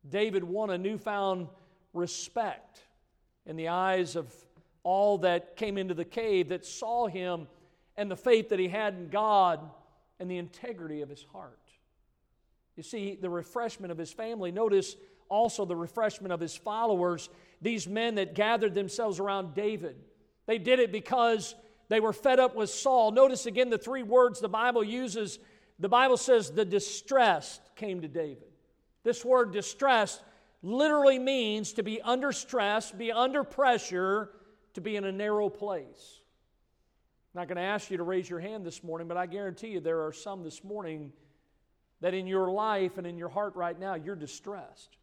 David 0.08 0.44
won 0.44 0.70
a 0.70 0.78
newfound 0.78 1.48
respect 1.92 2.82
in 3.46 3.56
the 3.56 3.68
eyes 3.68 4.16
of 4.16 4.32
all 4.82 5.18
that 5.18 5.56
came 5.56 5.76
into 5.76 5.94
the 5.94 6.04
cave 6.04 6.50
that 6.50 6.64
saw 6.64 7.06
him 7.06 7.46
and 7.98 8.08
the 8.08 8.16
faith 8.16 8.48
that 8.50 8.60
he 8.60 8.68
had 8.68 8.94
in 8.94 9.08
God 9.08 9.60
and 10.20 10.30
the 10.30 10.38
integrity 10.38 11.02
of 11.02 11.08
his 11.10 11.26
heart. 11.32 11.58
You 12.76 12.84
see, 12.84 13.18
the 13.20 13.28
refreshment 13.28 13.90
of 13.90 13.98
his 13.98 14.12
family. 14.12 14.52
Notice 14.52 14.96
also 15.28 15.64
the 15.64 15.76
refreshment 15.76 16.32
of 16.32 16.40
his 16.40 16.56
followers 16.56 17.28
these 17.60 17.88
men 17.88 18.14
that 18.14 18.36
gathered 18.36 18.72
themselves 18.72 19.18
around 19.18 19.52
David. 19.52 19.96
They 20.46 20.58
did 20.58 20.78
it 20.78 20.92
because 20.92 21.56
they 21.88 21.98
were 21.98 22.12
fed 22.12 22.38
up 22.38 22.54
with 22.54 22.70
Saul. 22.70 23.10
Notice 23.10 23.46
again 23.46 23.68
the 23.68 23.78
three 23.78 24.04
words 24.04 24.40
the 24.40 24.48
Bible 24.48 24.84
uses. 24.84 25.40
The 25.80 25.88
Bible 25.88 26.16
says 26.16 26.52
the 26.52 26.64
distressed 26.64 27.60
came 27.74 28.00
to 28.02 28.08
David. 28.08 28.48
This 29.02 29.24
word 29.24 29.52
distressed 29.52 30.22
literally 30.62 31.18
means 31.18 31.72
to 31.74 31.82
be 31.82 32.00
under 32.00 32.30
stress, 32.30 32.92
be 32.92 33.10
under 33.10 33.42
pressure, 33.42 34.30
to 34.74 34.80
be 34.80 34.94
in 34.94 35.04
a 35.04 35.12
narrow 35.12 35.48
place. 35.48 36.20
I'm 37.34 37.40
not 37.40 37.48
going 37.48 37.56
to 37.56 37.62
ask 37.62 37.90
you 37.90 37.98
to 37.98 38.02
raise 38.02 38.28
your 38.28 38.40
hand 38.40 38.64
this 38.64 38.82
morning, 38.82 39.06
but 39.06 39.16
I 39.16 39.26
guarantee 39.26 39.68
you 39.68 39.80
there 39.80 40.06
are 40.06 40.12
some 40.12 40.42
this 40.42 40.64
morning 40.64 41.12
that 42.00 42.14
in 42.14 42.26
your 42.26 42.50
life 42.50 42.96
and 42.96 43.06
in 43.06 43.18
your 43.18 43.28
heart 43.28 43.54
right 43.56 43.78
now, 43.78 43.94
you're 43.94 44.16
distressed. 44.16 44.96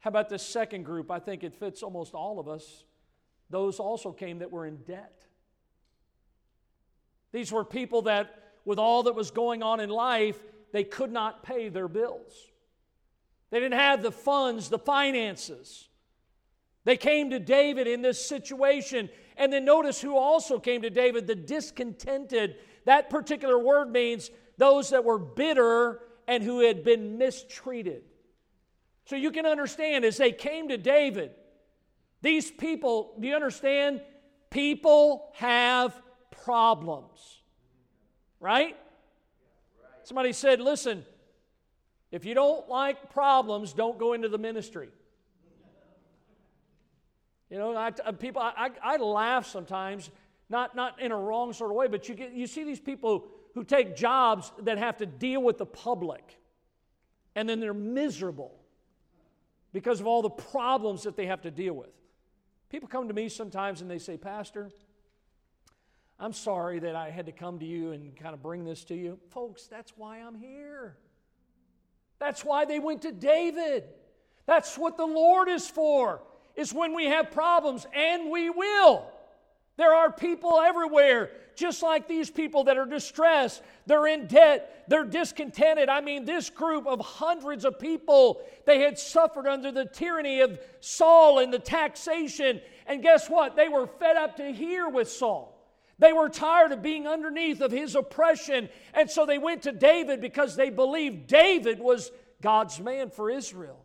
How 0.00 0.08
about 0.08 0.28
this 0.28 0.42
second 0.42 0.84
group? 0.84 1.10
I 1.10 1.18
think 1.18 1.42
it 1.42 1.54
fits 1.54 1.82
almost 1.82 2.12
all 2.12 2.38
of 2.38 2.48
us. 2.48 2.84
Those 3.48 3.80
also 3.80 4.12
came 4.12 4.40
that 4.40 4.50
were 4.50 4.66
in 4.66 4.76
debt. 4.78 5.24
These 7.32 7.50
were 7.50 7.64
people 7.64 8.02
that, 8.02 8.52
with 8.64 8.78
all 8.78 9.04
that 9.04 9.14
was 9.14 9.30
going 9.30 9.62
on 9.62 9.80
in 9.80 9.88
life, 9.88 10.38
they 10.72 10.84
could 10.84 11.10
not 11.10 11.42
pay 11.42 11.68
their 11.70 11.88
bills. 11.88 12.32
They 13.50 13.60
didn't 13.60 13.78
have 13.78 14.02
the 14.02 14.12
funds, 14.12 14.68
the 14.68 14.78
finances. 14.78 15.88
They 16.84 16.96
came 16.96 17.30
to 17.30 17.38
David 17.38 17.86
in 17.86 18.02
this 18.02 18.24
situation. 18.24 19.08
And 19.36 19.52
then 19.52 19.64
notice 19.64 20.00
who 20.00 20.16
also 20.16 20.58
came 20.58 20.82
to 20.82 20.90
David 20.90 21.26
the 21.26 21.34
discontented. 21.34 22.56
That 22.84 23.10
particular 23.10 23.58
word 23.58 23.90
means 23.90 24.30
those 24.58 24.90
that 24.90 25.04
were 25.04 25.18
bitter 25.18 26.00
and 26.28 26.42
who 26.42 26.60
had 26.60 26.84
been 26.84 27.18
mistreated. 27.18 28.02
So 29.06 29.16
you 29.16 29.30
can 29.30 29.46
understand 29.46 30.04
as 30.04 30.16
they 30.16 30.32
came 30.32 30.68
to 30.68 30.78
David, 30.78 31.32
these 32.22 32.50
people, 32.50 33.16
do 33.20 33.28
you 33.28 33.34
understand? 33.34 34.00
People 34.50 35.30
have 35.34 36.00
problems. 36.30 37.42
Right? 38.40 38.76
Somebody 40.04 40.32
said, 40.32 40.60
listen, 40.60 41.04
if 42.10 42.24
you 42.24 42.34
don't 42.34 42.68
like 42.68 43.10
problems, 43.12 43.72
don't 43.72 43.98
go 43.98 44.12
into 44.12 44.28
the 44.28 44.38
ministry. 44.38 44.90
You 47.54 47.60
know, 47.60 47.76
I, 47.76 47.92
uh, 48.04 48.10
people, 48.10 48.42
I, 48.42 48.70
I 48.82 48.96
laugh 48.96 49.46
sometimes, 49.46 50.10
not, 50.50 50.74
not 50.74 51.00
in 51.00 51.12
a 51.12 51.16
wrong 51.16 51.52
sort 51.52 51.70
of 51.70 51.76
way, 51.76 51.86
but 51.86 52.08
you, 52.08 52.16
get, 52.16 52.32
you 52.32 52.48
see 52.48 52.64
these 52.64 52.80
people 52.80 53.28
who 53.54 53.62
take 53.62 53.94
jobs 53.94 54.50
that 54.62 54.76
have 54.76 54.96
to 54.96 55.06
deal 55.06 55.40
with 55.40 55.58
the 55.58 55.64
public, 55.64 56.40
and 57.36 57.48
then 57.48 57.60
they're 57.60 57.72
miserable 57.72 58.56
because 59.72 60.00
of 60.00 60.08
all 60.08 60.20
the 60.20 60.30
problems 60.30 61.04
that 61.04 61.16
they 61.16 61.26
have 61.26 61.42
to 61.42 61.50
deal 61.52 61.74
with. 61.74 61.90
People 62.70 62.88
come 62.88 63.06
to 63.06 63.14
me 63.14 63.28
sometimes 63.28 63.82
and 63.82 63.88
they 63.88 64.00
say, 64.00 64.16
Pastor, 64.16 64.72
I'm 66.18 66.32
sorry 66.32 66.80
that 66.80 66.96
I 66.96 67.10
had 67.10 67.26
to 67.26 67.32
come 67.32 67.60
to 67.60 67.64
you 67.64 67.92
and 67.92 68.16
kind 68.16 68.34
of 68.34 68.42
bring 68.42 68.64
this 68.64 68.82
to 68.86 68.96
you. 68.96 69.16
Folks, 69.30 69.68
that's 69.68 69.92
why 69.96 70.18
I'm 70.18 70.34
here. 70.34 70.96
That's 72.18 72.44
why 72.44 72.64
they 72.64 72.80
went 72.80 73.02
to 73.02 73.12
David. 73.12 73.84
That's 74.44 74.76
what 74.76 74.96
the 74.96 75.06
Lord 75.06 75.48
is 75.48 75.68
for 75.68 76.20
is 76.56 76.72
when 76.72 76.94
we 76.94 77.06
have 77.06 77.30
problems, 77.30 77.86
and 77.94 78.30
we 78.30 78.50
will. 78.50 79.06
There 79.76 79.92
are 79.92 80.12
people 80.12 80.60
everywhere, 80.60 81.30
just 81.56 81.82
like 81.82 82.06
these 82.06 82.30
people 82.30 82.64
that 82.64 82.76
are 82.76 82.86
distressed, 82.86 83.62
they're 83.86 84.06
in 84.06 84.26
debt, 84.26 84.84
they're 84.88 85.04
discontented. 85.04 85.88
I 85.88 86.00
mean, 86.00 86.24
this 86.24 86.48
group 86.50 86.86
of 86.86 87.00
hundreds 87.00 87.64
of 87.64 87.78
people, 87.78 88.40
they 88.66 88.80
had 88.80 88.98
suffered 88.98 89.48
under 89.48 89.72
the 89.72 89.84
tyranny 89.84 90.40
of 90.40 90.60
Saul 90.80 91.40
and 91.40 91.52
the 91.52 91.58
taxation. 91.58 92.60
And 92.86 93.02
guess 93.02 93.28
what? 93.28 93.56
They 93.56 93.68
were 93.68 93.86
fed 93.86 94.16
up 94.16 94.36
to 94.36 94.52
here 94.52 94.88
with 94.88 95.10
Saul. 95.10 95.50
They 95.98 96.12
were 96.12 96.28
tired 96.28 96.72
of 96.72 96.82
being 96.82 97.06
underneath 97.06 97.60
of 97.60 97.72
his 97.72 97.94
oppression. 97.94 98.68
And 98.92 99.10
so 99.10 99.26
they 99.26 99.38
went 99.38 99.62
to 99.62 99.72
David 99.72 100.20
because 100.20 100.56
they 100.56 100.70
believed 100.70 101.26
David 101.26 101.78
was 101.78 102.10
God's 102.42 102.80
man 102.80 103.10
for 103.10 103.30
Israel. 103.30 103.83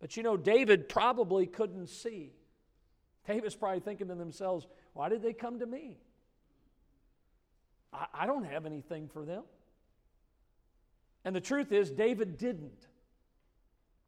But 0.00 0.16
you 0.16 0.22
know, 0.22 0.36
David 0.36 0.88
probably 0.88 1.46
couldn't 1.46 1.88
see. 1.88 2.32
David's 3.26 3.56
probably 3.56 3.80
thinking 3.80 4.08
to 4.08 4.14
themselves, 4.14 4.66
why 4.94 5.08
did 5.08 5.22
they 5.22 5.32
come 5.32 5.58
to 5.58 5.66
me? 5.66 5.98
I, 7.92 8.06
I 8.14 8.26
don't 8.26 8.44
have 8.44 8.64
anything 8.64 9.08
for 9.08 9.24
them. 9.24 9.42
And 11.24 11.34
the 11.34 11.40
truth 11.40 11.72
is, 11.72 11.90
David 11.90 12.38
didn't. 12.38 12.86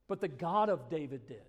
But 0.08 0.20
the 0.20 0.28
God 0.28 0.68
of 0.68 0.88
David 0.88 1.26
did. 1.26 1.42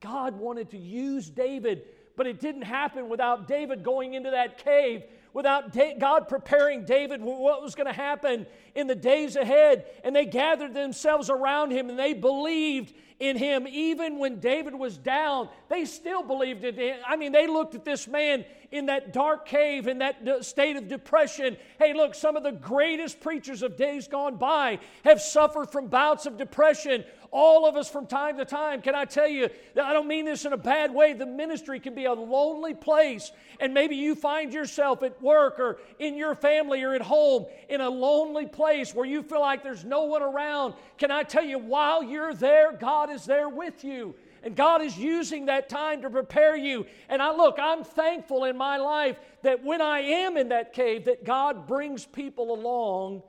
God 0.00 0.38
wanted 0.38 0.70
to 0.70 0.78
use 0.78 1.28
David, 1.28 1.84
but 2.16 2.26
it 2.26 2.40
didn't 2.40 2.62
happen 2.62 3.08
without 3.08 3.46
David 3.48 3.82
going 3.82 4.14
into 4.14 4.30
that 4.30 4.58
cave 4.58 5.02
without 5.34 5.76
God 5.98 6.28
preparing 6.28 6.84
David 6.84 7.22
what 7.22 7.62
was 7.62 7.74
going 7.74 7.86
to 7.86 7.92
happen 7.92 8.46
in 8.74 8.86
the 8.86 8.94
days 8.94 9.36
ahead. 9.36 9.86
And 10.04 10.14
they 10.14 10.26
gathered 10.26 10.74
themselves 10.74 11.30
around 11.30 11.70
him 11.70 11.90
and 11.90 11.98
they 11.98 12.12
believed 12.12 12.94
in 13.18 13.36
him. 13.36 13.66
Even 13.68 14.18
when 14.18 14.40
David 14.40 14.74
was 14.74 14.98
down, 14.98 15.48
they 15.68 15.84
still 15.84 16.22
believed 16.22 16.64
in 16.64 16.74
him. 16.74 16.98
I 17.06 17.16
mean, 17.16 17.32
they 17.32 17.46
looked 17.46 17.74
at 17.74 17.84
this 17.84 18.08
man 18.08 18.44
in 18.70 18.86
that 18.86 19.12
dark 19.12 19.46
cave, 19.46 19.86
in 19.86 19.98
that 19.98 20.44
state 20.44 20.76
of 20.76 20.88
depression. 20.88 21.56
Hey, 21.78 21.92
look, 21.94 22.14
some 22.14 22.36
of 22.36 22.42
the 22.42 22.52
greatest 22.52 23.20
preachers 23.20 23.62
of 23.62 23.76
days 23.76 24.08
gone 24.08 24.36
by 24.36 24.80
have 25.04 25.20
suffered 25.20 25.70
from 25.70 25.88
bouts 25.88 26.26
of 26.26 26.36
depression. 26.36 27.04
All 27.34 27.66
of 27.66 27.76
us 27.76 27.88
from 27.88 28.06
time 28.06 28.36
to 28.36 28.44
time. 28.44 28.82
Can 28.82 28.94
I 28.94 29.06
tell 29.06 29.26
you, 29.26 29.48
I 29.82 29.94
don't 29.94 30.06
mean 30.06 30.26
this 30.26 30.44
in 30.44 30.52
a 30.52 30.58
bad 30.58 30.92
way. 30.92 31.14
The 31.14 31.24
ministry 31.24 31.80
can 31.80 31.94
be 31.94 32.04
a 32.04 32.12
lonely 32.12 32.74
place, 32.74 33.32
and 33.58 33.72
maybe 33.72 33.96
you 33.96 34.14
find 34.14 34.52
yourself 34.52 35.02
at 35.02 35.20
work 35.22 35.58
or 35.58 35.78
in 35.98 36.14
your 36.14 36.34
family 36.34 36.82
or 36.82 36.94
at 36.94 37.00
home 37.00 37.46
in 37.70 37.80
a 37.80 37.88
lonely 37.88 38.44
place 38.46 38.94
where 38.94 39.06
you 39.06 39.22
feel 39.22 39.40
like 39.40 39.62
there's 39.62 39.82
no 39.82 40.04
one 40.04 40.22
around. 40.22 40.74
Can 40.98 41.10
I 41.10 41.22
tell 41.22 41.42
you, 41.42 41.58
while 41.58 42.02
you're 42.02 42.34
there, 42.34 42.72
God 42.72 43.10
is 43.10 43.24
there 43.24 43.48
with 43.48 43.82
you. 43.82 44.14
And 44.44 44.54
God 44.54 44.82
is 44.82 44.98
using 44.98 45.46
that 45.46 45.68
time 45.68 46.02
to 46.02 46.10
prepare 46.10 46.56
you. 46.56 46.84
And 47.08 47.22
I 47.22 47.34
look, 47.34 47.58
I'm 47.58 47.84
thankful 47.84 48.44
in 48.44 48.58
my 48.58 48.76
life 48.76 49.16
that 49.42 49.64
when 49.64 49.80
I 49.80 50.00
am 50.00 50.36
in 50.36 50.48
that 50.48 50.72
cave, 50.72 51.04
that 51.06 51.24
God 51.24 51.66
brings 51.66 52.04
people 52.04 52.52
along 52.52 53.22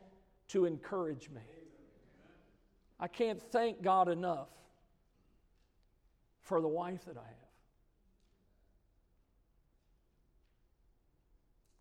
to 0.49 0.65
encourage 0.65 1.29
me. 1.29 1.41
I 3.03 3.07
can't 3.09 3.41
thank 3.51 3.81
God 3.81 4.07
enough 4.07 4.47
for 6.43 6.61
the 6.61 6.69
wife 6.69 7.03
that 7.03 7.17
I 7.17 7.27
have. 7.27 7.35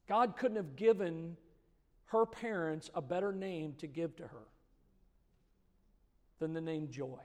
God 0.08 0.36
couldn't 0.36 0.56
have 0.56 0.74
given 0.74 1.36
her 2.06 2.26
parents 2.26 2.90
a 2.92 3.00
better 3.00 3.30
name 3.30 3.74
to 3.78 3.86
give 3.86 4.16
to 4.16 4.24
her 4.24 4.48
than 6.40 6.54
the 6.54 6.60
name 6.60 6.88
Joy 6.90 7.20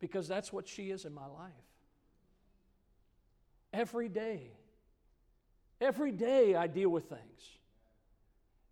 because 0.00 0.26
that's 0.26 0.52
what 0.52 0.66
she 0.66 0.90
is 0.90 1.04
in 1.04 1.14
my 1.14 1.26
life. 1.26 1.52
Every 3.72 4.08
day, 4.08 4.50
every 5.80 6.10
day 6.10 6.56
I 6.56 6.66
deal 6.66 6.90
with 6.90 7.04
things. 7.04 7.57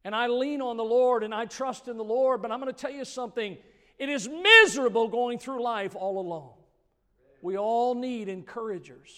And 0.07 0.14
I 0.14 0.28
lean 0.28 0.62
on 0.62 0.76
the 0.76 0.84
Lord 0.84 1.24
and 1.24 1.34
I 1.34 1.46
trust 1.46 1.88
in 1.88 1.96
the 1.96 2.04
Lord, 2.04 2.40
but 2.40 2.52
I'm 2.52 2.61
going 2.61 2.72
to 2.72 2.80
tell 2.80 2.92
you 2.92 3.04
something. 3.04 3.59
It 3.98 4.09
is 4.09 4.28
miserable 4.28 5.09
going 5.09 5.40
through 5.40 5.61
life 5.61 5.96
all 5.96 6.20
alone. 6.20 6.52
We 7.42 7.59
all 7.59 7.96
need 7.96 8.28
encouragers. 8.28 9.11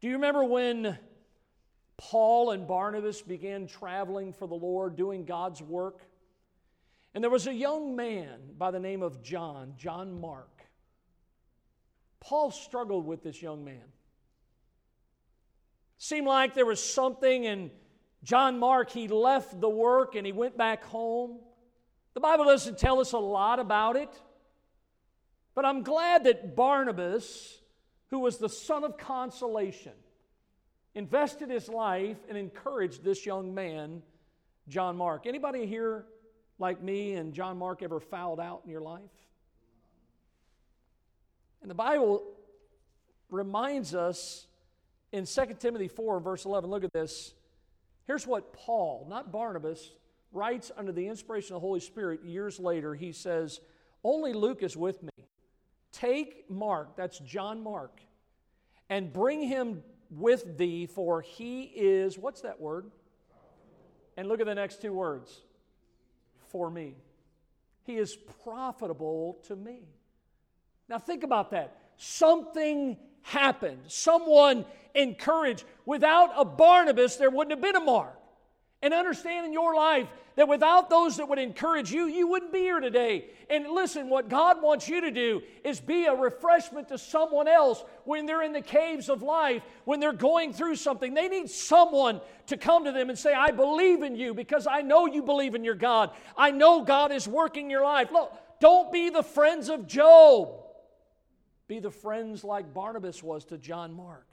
Do 0.00 0.08
you 0.08 0.14
remember 0.14 0.42
when 0.42 0.98
Paul 1.98 2.50
and 2.50 2.66
Barnabas 2.66 3.22
began 3.22 3.68
traveling 3.68 4.32
for 4.32 4.48
the 4.48 4.56
Lord, 4.56 4.96
doing 4.96 5.24
God's 5.24 5.62
work? 5.62 6.00
And 7.14 7.22
there 7.22 7.30
was 7.30 7.46
a 7.46 7.54
young 7.54 7.94
man 7.94 8.40
by 8.58 8.72
the 8.72 8.80
name 8.80 9.02
of 9.04 9.22
John, 9.22 9.74
John 9.78 10.20
Mark. 10.20 10.62
Paul 12.18 12.50
struggled 12.50 13.06
with 13.06 13.22
this 13.22 13.40
young 13.40 13.64
man. 13.64 13.84
Seemed 15.96 16.26
like 16.26 16.54
there 16.54 16.66
was 16.66 16.82
something, 16.82 17.46
and 17.46 17.70
John 18.24 18.58
Mark, 18.58 18.90
he 18.90 19.08
left 19.08 19.60
the 19.60 19.68
work 19.68 20.14
and 20.14 20.24
he 20.24 20.32
went 20.32 20.56
back 20.56 20.84
home. 20.84 21.38
The 22.14 22.20
Bible 22.20 22.44
doesn't 22.44 22.78
tell 22.78 23.00
us 23.00 23.12
a 23.12 23.18
lot 23.18 23.58
about 23.58 23.96
it, 23.96 24.10
but 25.54 25.64
I'm 25.64 25.82
glad 25.82 26.24
that 26.24 26.54
Barnabas, 26.54 27.58
who 28.10 28.20
was 28.20 28.38
the 28.38 28.48
son 28.48 28.84
of 28.84 28.96
consolation, 28.96 29.92
invested 30.94 31.50
his 31.50 31.68
life 31.68 32.18
and 32.28 32.36
encouraged 32.36 33.02
this 33.02 33.24
young 33.26 33.54
man, 33.54 34.02
John 34.68 34.96
Mark. 34.96 35.26
Anybody 35.26 35.66
here 35.66 36.04
like 36.58 36.82
me 36.82 37.14
and 37.14 37.32
John 37.32 37.58
Mark 37.58 37.82
ever 37.82 37.98
fouled 37.98 38.40
out 38.40 38.60
in 38.64 38.70
your 38.70 38.82
life? 38.82 39.00
And 41.62 41.70
the 41.70 41.74
Bible 41.74 42.24
reminds 43.30 43.94
us 43.94 44.46
in 45.12 45.26
2 45.26 45.56
Timothy 45.58 45.88
4, 45.88 46.20
verse 46.20 46.44
11, 46.44 46.68
look 46.70 46.84
at 46.84 46.92
this. 46.92 47.34
Here's 48.06 48.26
what 48.26 48.52
Paul, 48.52 49.06
not 49.08 49.32
Barnabas, 49.32 49.90
writes 50.32 50.70
under 50.76 50.92
the 50.92 51.06
inspiration 51.06 51.54
of 51.54 51.62
the 51.62 51.66
Holy 51.66 51.80
Spirit 51.80 52.24
years 52.24 52.58
later. 52.58 52.94
He 52.94 53.12
says, 53.12 53.60
Only 54.02 54.32
Luke 54.32 54.62
is 54.62 54.76
with 54.76 55.02
me. 55.02 55.10
Take 55.92 56.50
Mark, 56.50 56.96
that's 56.96 57.18
John 57.18 57.62
Mark, 57.62 58.00
and 58.88 59.12
bring 59.12 59.42
him 59.42 59.82
with 60.10 60.58
thee, 60.58 60.86
for 60.86 61.20
he 61.20 61.62
is, 61.62 62.18
what's 62.18 62.42
that 62.42 62.60
word? 62.60 62.90
And 64.16 64.28
look 64.28 64.40
at 64.40 64.46
the 64.46 64.54
next 64.54 64.82
two 64.82 64.92
words 64.92 65.40
for 66.48 66.70
me. 66.70 66.94
He 67.84 67.96
is 67.96 68.16
profitable 68.44 69.38
to 69.48 69.56
me. 69.56 69.80
Now, 70.88 70.98
think 70.98 71.24
about 71.24 71.50
that. 71.52 71.76
Something 71.96 72.96
happened, 73.22 73.80
someone 73.86 74.64
encouraged. 74.94 75.64
Without 75.86 76.30
a 76.36 76.44
Barnabas, 76.44 77.16
there 77.16 77.30
wouldn't 77.30 77.52
have 77.52 77.62
been 77.62 77.80
a 77.80 77.84
Mark. 77.84 78.18
And 78.82 78.92
understand 78.92 79.46
in 79.46 79.52
your 79.52 79.74
life 79.76 80.08
that 80.34 80.48
without 80.48 80.90
those 80.90 81.18
that 81.18 81.28
would 81.28 81.38
encourage 81.38 81.92
you, 81.92 82.06
you 82.06 82.26
wouldn't 82.26 82.52
be 82.52 82.60
here 82.60 82.80
today. 82.80 83.26
And 83.48 83.68
listen, 83.68 84.08
what 84.08 84.28
God 84.28 84.62
wants 84.62 84.88
you 84.88 85.02
to 85.02 85.10
do 85.10 85.42
is 85.62 85.78
be 85.78 86.06
a 86.06 86.14
refreshment 86.14 86.88
to 86.88 86.98
someone 86.98 87.46
else 87.46 87.84
when 88.04 88.26
they're 88.26 88.42
in 88.42 88.52
the 88.52 88.62
caves 88.62 89.08
of 89.08 89.22
life, 89.22 89.62
when 89.84 90.00
they're 90.00 90.12
going 90.12 90.52
through 90.52 90.76
something. 90.76 91.14
They 91.14 91.28
need 91.28 91.50
someone 91.50 92.20
to 92.46 92.56
come 92.56 92.84
to 92.86 92.92
them 92.92 93.08
and 93.08 93.18
say, 93.18 93.32
I 93.32 93.50
believe 93.50 94.02
in 94.02 94.16
you 94.16 94.34
because 94.34 94.66
I 94.66 94.80
know 94.80 95.06
you 95.06 95.22
believe 95.22 95.54
in 95.54 95.64
your 95.64 95.74
God. 95.74 96.10
I 96.36 96.50
know 96.50 96.82
God 96.82 97.12
is 97.12 97.28
working 97.28 97.70
your 97.70 97.84
life. 97.84 98.10
Look, 98.10 98.32
don't 98.58 98.90
be 98.90 99.10
the 99.10 99.22
friends 99.22 99.68
of 99.68 99.86
Job. 99.86 100.61
Be 101.72 101.80
the 101.80 101.90
friends 101.90 102.44
like 102.44 102.74
Barnabas 102.74 103.22
was 103.22 103.46
to 103.46 103.56
John 103.56 103.94
Mark. 103.94 104.26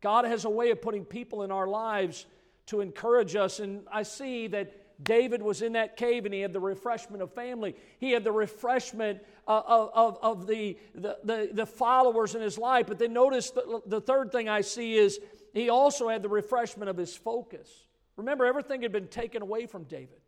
God 0.00 0.24
has 0.24 0.44
a 0.44 0.50
way 0.50 0.72
of 0.72 0.82
putting 0.82 1.04
people 1.04 1.44
in 1.44 1.52
our 1.52 1.68
lives 1.68 2.26
to 2.66 2.80
encourage 2.80 3.36
us. 3.36 3.60
And 3.60 3.86
I 3.92 4.02
see 4.02 4.48
that 4.48 5.04
David 5.04 5.40
was 5.40 5.62
in 5.62 5.74
that 5.74 5.96
cave 5.96 6.24
and 6.24 6.34
he 6.34 6.40
had 6.40 6.52
the 6.52 6.58
refreshment 6.58 7.22
of 7.22 7.32
family. 7.32 7.76
He 8.00 8.10
had 8.10 8.24
the 8.24 8.32
refreshment 8.32 9.20
uh, 9.46 9.62
of, 9.68 9.90
of, 9.94 10.18
of 10.20 10.46
the, 10.48 10.78
the, 10.96 11.16
the, 11.22 11.50
the, 11.52 11.64
followers 11.64 12.34
in 12.34 12.42
his 12.42 12.58
life. 12.58 12.88
But 12.88 12.98
then 12.98 13.12
notice 13.12 13.52
the, 13.52 13.82
the 13.86 14.00
third 14.00 14.32
thing 14.32 14.48
I 14.48 14.62
see 14.62 14.96
is 14.96 15.20
he 15.54 15.68
also 15.68 16.08
had 16.08 16.24
the 16.24 16.28
refreshment 16.28 16.90
of 16.90 16.96
his 16.96 17.16
focus. 17.16 17.70
Remember, 18.16 18.44
everything 18.46 18.82
had 18.82 18.90
been 18.90 19.06
taken 19.06 19.42
away 19.42 19.66
from 19.66 19.84
David. 19.84 20.18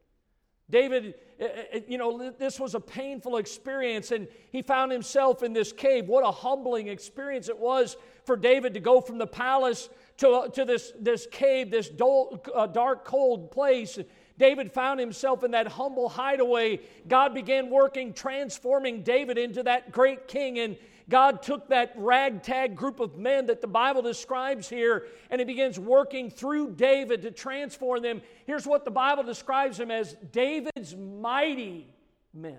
David, 0.72 1.14
eh, 1.38 1.48
eh, 1.70 1.80
you 1.86 1.98
know, 1.98 2.30
this 2.30 2.58
was 2.58 2.74
a 2.74 2.80
painful 2.80 3.36
experience, 3.36 4.10
and 4.10 4.26
he 4.50 4.62
found 4.62 4.90
himself 4.90 5.42
in 5.42 5.52
this 5.52 5.70
cave. 5.70 6.08
What 6.08 6.26
a 6.26 6.30
humbling 6.30 6.88
experience 6.88 7.50
it 7.50 7.58
was 7.58 7.96
for 8.24 8.36
David 8.36 8.72
to 8.74 8.80
go 8.80 9.02
from 9.02 9.18
the 9.18 9.26
palace 9.26 9.90
to, 10.16 10.50
to 10.54 10.64
this, 10.64 10.92
this 10.98 11.28
cave, 11.30 11.70
this 11.70 11.90
dull, 11.90 12.42
uh, 12.54 12.66
dark, 12.66 13.04
cold 13.04 13.50
place. 13.50 13.98
David 14.38 14.72
found 14.72 14.98
himself 14.98 15.44
in 15.44 15.50
that 15.50 15.68
humble 15.68 16.08
hideaway. 16.08 16.80
God 17.06 17.34
began 17.34 17.68
working, 17.68 18.14
transforming 18.14 19.02
David 19.02 19.36
into 19.36 19.62
that 19.64 19.92
great 19.92 20.26
king. 20.26 20.58
And 20.58 20.78
God 21.08 21.42
took 21.42 21.68
that 21.68 21.92
ragtag 21.96 22.76
group 22.76 23.00
of 23.00 23.16
men 23.16 23.46
that 23.46 23.60
the 23.60 23.66
Bible 23.66 24.02
describes 24.02 24.68
here 24.68 25.06
and 25.30 25.40
He 25.40 25.44
begins 25.44 25.78
working 25.78 26.30
through 26.30 26.72
David 26.72 27.22
to 27.22 27.30
transform 27.30 28.02
them. 28.02 28.22
Here's 28.46 28.66
what 28.66 28.84
the 28.84 28.90
Bible 28.90 29.22
describes 29.22 29.78
them 29.78 29.90
as 29.90 30.16
David's 30.30 30.94
mighty 30.94 31.88
men. 32.32 32.58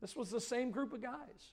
This 0.00 0.16
was 0.16 0.30
the 0.30 0.40
same 0.40 0.70
group 0.70 0.92
of 0.92 1.00
guys. 1.00 1.52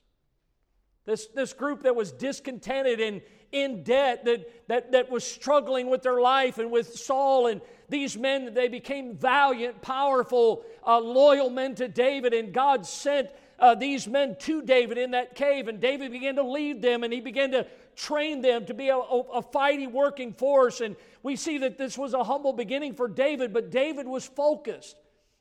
This, 1.06 1.28
this 1.28 1.52
group 1.52 1.82
that 1.84 1.96
was 1.96 2.12
discontented 2.12 3.00
and 3.00 3.22
in 3.52 3.82
debt, 3.82 4.24
that, 4.24 4.68
that, 4.68 4.92
that 4.92 5.10
was 5.10 5.24
struggling 5.24 5.90
with 5.90 6.02
their 6.02 6.20
life 6.20 6.58
and 6.58 6.70
with 6.70 6.94
Saul. 6.94 7.48
And 7.48 7.60
these 7.88 8.16
men, 8.16 8.54
they 8.54 8.68
became 8.68 9.16
valiant, 9.16 9.82
powerful, 9.82 10.64
uh, 10.86 11.00
loyal 11.00 11.50
men 11.50 11.74
to 11.76 11.88
David. 11.88 12.32
And 12.32 12.52
God 12.52 12.86
sent 12.86 13.30
uh, 13.60 13.74
these 13.74 14.08
men 14.08 14.36
to 14.40 14.62
David 14.62 14.98
in 14.98 15.10
that 15.10 15.34
cave, 15.34 15.68
and 15.68 15.80
David 15.80 16.10
began 16.10 16.36
to 16.36 16.42
lead 16.42 16.80
them 16.80 17.04
and 17.04 17.12
he 17.12 17.20
began 17.20 17.52
to 17.52 17.66
train 17.94 18.40
them 18.40 18.64
to 18.66 18.74
be 18.74 18.88
a, 18.88 18.96
a, 18.96 19.42
fighting, 19.42 19.92
working 19.92 20.32
force. 20.32 20.80
And 20.80 20.96
we 21.22 21.36
see 21.36 21.58
that 21.58 21.76
this 21.76 21.98
was 21.98 22.14
a 22.14 22.24
humble 22.24 22.54
beginning 22.54 22.94
for 22.94 23.06
David, 23.06 23.52
but 23.52 23.70
David 23.70 24.06
was 24.06 24.26
focused. 24.26 24.96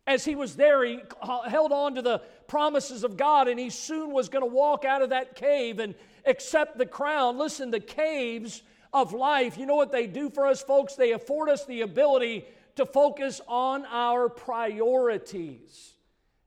As 0.06 0.26
he 0.26 0.36
was 0.36 0.56
there, 0.56 0.84
he 0.84 1.00
held 1.48 1.72
on 1.72 1.96
to 1.96 2.02
the 2.02 2.22
promises 2.48 3.04
of 3.04 3.16
God, 3.16 3.48
and 3.48 3.60
he 3.60 3.70
soon 3.70 4.12
was 4.12 4.28
going 4.28 4.44
to 4.44 4.54
walk 4.54 4.84
out 4.84 5.02
of 5.02 5.12
that 5.12 5.36
cave 5.36 5.80
and 5.80 5.96
accept 6.26 6.78
the 6.78 6.86
crown. 6.86 7.38
Listen, 7.38 7.72
the 7.72 7.80
caves 7.80 8.64
of 8.92 9.14
life, 9.14 9.58
you 9.58 9.66
know 9.66 9.76
what 9.76 9.92
they 9.92 10.08
do 10.08 10.30
for 10.30 10.48
us, 10.48 10.62
folks? 10.64 10.96
They 10.96 11.12
afford 11.12 11.48
us 11.48 11.66
the 11.66 11.82
ability 11.82 12.46
to 12.76 12.86
focus 12.86 13.40
on 13.48 13.86
our 13.86 14.30
priorities. 14.30 15.94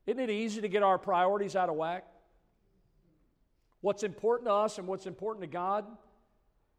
Isn't 0.06 0.20
it 0.20 0.30
easy 0.30 0.60
to 0.60 0.68
get 0.68 0.82
our 0.82 0.98
priorities 0.98 1.54
out 1.56 1.68
of 1.68 1.76
whack? 1.76 2.04
What's 3.80 4.02
important 4.02 4.48
to 4.48 4.54
us 4.54 4.78
and 4.78 4.86
what's 4.86 5.06
important 5.06 5.42
to 5.42 5.48
God 5.48 5.84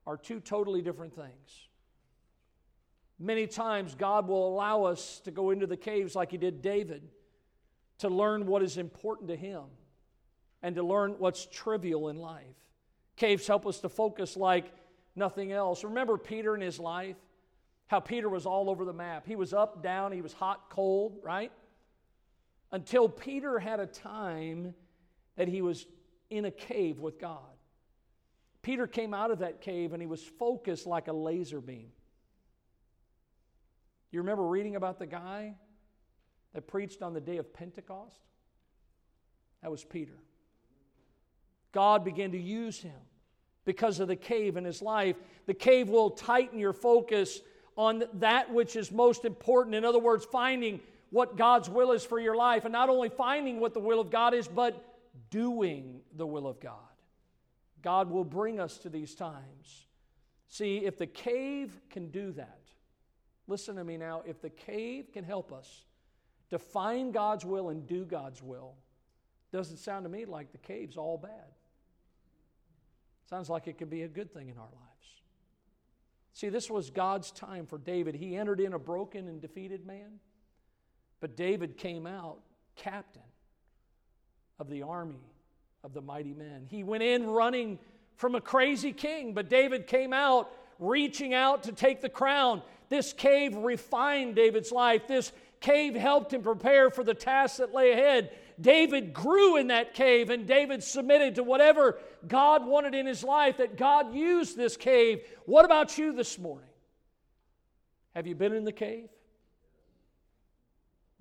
are 0.06 0.18
two 0.18 0.40
totally 0.40 0.82
different 0.82 1.16
things. 1.16 1.68
Many 3.20 3.48
times, 3.48 3.96
God 3.96 4.28
will 4.28 4.48
allow 4.48 4.84
us 4.84 5.22
to 5.22 5.32
go 5.32 5.52
into 5.52 5.68
the 5.68 5.78
caves 5.78 6.16
like 6.16 6.32
He 6.32 6.38
did 6.38 6.62
David 6.62 7.04
to 8.00 8.10
learn 8.10 8.46
what 8.46 8.64
is 8.64 8.78
important 8.78 9.30
to 9.30 9.36
Him 9.36 9.64
and 10.62 10.76
to 10.76 10.84
learn 10.84 11.16
what's 11.20 11.46
trivial 11.46 12.10
in 12.10 12.18
life. 12.18 12.44
Caves 13.16 13.46
help 13.48 13.68
us 13.68 13.80
to 13.80 13.90
focus 13.90 14.36
like 14.36 14.74
nothing 15.16 15.52
else. 15.52 15.84
Remember 15.84 16.18
Peter 16.18 16.56
in 16.56 16.62
his 16.62 16.80
life? 16.80 17.18
How 17.88 18.00
Peter 18.00 18.30
was 18.30 18.46
all 18.46 18.70
over 18.70 18.86
the 18.86 18.94
map. 18.94 19.26
He 19.28 19.36
was 19.36 19.54
up, 19.54 19.84
down, 19.84 20.12
he 20.12 20.22
was 20.22 20.34
hot, 20.34 20.70
cold, 20.70 21.20
right? 21.22 21.52
Until 22.74 23.08
Peter 23.08 23.60
had 23.60 23.80
a 23.80 23.86
time 23.86 24.74
that 25.38 25.48
he 25.48 25.62
was 25.62 25.86
in 26.30 26.46
a 26.46 26.52
cave 26.52 27.00
with 27.00 27.20
God. 27.20 27.40
Peter 28.64 28.88
came 28.88 29.14
out 29.14 29.30
of 29.30 29.40
that 29.40 29.62
cave 29.62 29.94
and 29.94 30.02
he 30.02 30.08
was 30.08 30.24
focused 30.24 30.88
like 30.88 31.08
a 31.08 31.14
laser 31.14 31.62
beam. 31.62 31.92
You 34.12 34.22
remember 34.22 34.44
reading 34.48 34.76
about 34.76 34.98
the 34.98 35.06
guy 35.06 35.56
that 36.54 36.68
preached 36.68 37.04
on 37.04 37.14
the 37.14 37.22
day 37.22 37.38
of 37.38 37.54
Pentecost? 37.54 38.20
That 39.62 39.70
was 39.70 39.84
Peter. 39.84 40.18
God 41.74 42.04
began 42.04 42.32
to 42.32 42.40
use 42.40 42.80
him 42.80 43.00
because 43.66 44.00
of 44.00 44.08
the 44.08 44.16
cave 44.16 44.58
in 44.58 44.66
his 44.66 44.82
life. 44.82 45.16
The 45.46 45.54
cave 45.54 45.90
will 45.90 46.10
tighten 46.10 46.58
your 46.58 46.74
focus 46.74 47.40
on 47.76 48.04
that 48.16 48.52
which 48.52 48.76
is 48.76 48.92
most 48.92 49.26
important. 49.26 49.76
In 49.76 49.86
other 49.86 50.00
words, 50.00 50.26
finding 50.26 50.80
what 51.14 51.38
God's 51.38 51.70
will 51.70 51.92
is 51.92 52.04
for 52.04 52.20
your 52.20 52.36
life, 52.36 52.66
and 52.66 52.72
not 52.72 52.90
only 52.90 53.08
finding 53.08 53.60
what 53.60 53.76
the 53.76 53.80
will 53.80 54.00
of 54.00 54.10
God 54.10 54.34
is, 54.34 54.48
but 54.48 54.84
doing 55.30 56.02
the 56.16 56.26
will 56.26 56.48
of 56.48 56.60
God. 56.60 56.74
God 57.84 58.10
will 58.10 58.24
bring 58.24 58.60
us 58.60 58.80
to 58.80 58.90
these 58.90 59.14
times. 59.14 59.86
See, 60.48 60.78
if 60.78 60.98
the 60.98 61.06
cave 61.06 61.80
can 61.92 62.10
do 62.10 62.32
that, 62.32 62.64
listen 63.46 63.76
to 63.76 63.84
me 63.84 63.96
now, 63.96 64.24
if 64.26 64.42
the 64.42 64.50
cave 64.50 65.12
can 65.14 65.24
help 65.24 65.54
us 65.54 65.86
to 66.50 66.58
find 66.58 67.14
God's 67.14 67.46
will 67.46 67.70
and 67.70 67.86
do 67.86 68.06
God's 68.06 68.42
will, 68.42 68.74
doesn't 69.52 69.78
sound 69.78 70.06
to 70.06 70.10
me 70.10 70.26
like 70.26 70.52
the 70.52 70.58
cave's 70.58 70.98
all 70.98 71.20
bad. 71.20 71.54
Sounds 73.30 73.52
like 73.52 73.68
it 73.68 73.78
could 73.78 73.92
be 73.92 74.02
a 74.02 74.08
good 74.08 74.34
thing 74.34 74.50
in 74.50 74.58
our 74.58 74.64
lives. 74.64 75.22
See, 76.34 76.50
this 76.50 76.72
was 76.72 76.90
God's 76.90 77.30
time 77.30 77.68
for 77.68 77.78
David. 77.78 78.16
He 78.16 78.36
entered 78.36 78.60
in 78.60 78.74
a 78.74 78.80
broken 78.80 79.28
and 79.28 79.40
defeated 79.40 79.86
man. 79.86 80.20
But 81.24 81.38
David 81.38 81.78
came 81.78 82.06
out 82.06 82.40
captain 82.76 83.22
of 84.60 84.70
the 84.70 84.84
army 84.84 85.24
of 85.82 85.94
the 85.94 86.02
mighty 86.02 86.34
men. 86.34 86.66
He 86.68 86.84
went 86.84 87.02
in 87.02 87.28
running 87.28 87.80
from 88.18 88.36
a 88.36 88.42
crazy 88.42 88.92
king, 88.92 89.34
but 89.34 89.50
David 89.50 89.88
came 89.88 90.12
out 90.12 90.52
reaching 90.80 91.34
out 91.34 91.64
to 91.64 91.72
take 91.72 92.02
the 92.02 92.10
crown. 92.10 92.62
This 92.90 93.14
cave 93.14 93.56
refined 93.56 94.36
David's 94.36 94.70
life. 94.70 95.08
This 95.08 95.32
cave 95.62 95.96
helped 95.96 96.34
him 96.34 96.42
prepare 96.42 96.90
for 96.90 97.06
the 97.06 97.14
tasks 97.14 97.60
that 97.60 97.74
lay 97.74 97.94
ahead. 97.94 98.36
David 98.60 99.14
grew 99.14 99.56
in 99.56 99.68
that 99.68 99.94
cave, 99.94 100.30
and 100.30 100.46
David 100.46 100.84
submitted 100.84 101.36
to 101.36 101.44
whatever 101.44 102.00
God 102.28 102.68
wanted 102.68 102.96
in 102.96 103.06
his 103.06 103.24
life, 103.24 103.56
that 103.60 103.78
God 103.78 104.14
used 104.14 104.58
this 104.58 104.76
cave. 104.76 105.22
What 105.46 105.64
about 105.64 105.98
you 105.98 106.12
this 106.12 106.38
morning? 106.38 106.68
Have 108.14 108.28
you 108.28 108.36
been 108.36 108.52
in 108.52 108.66
the 108.66 108.74
cave? 108.74 109.08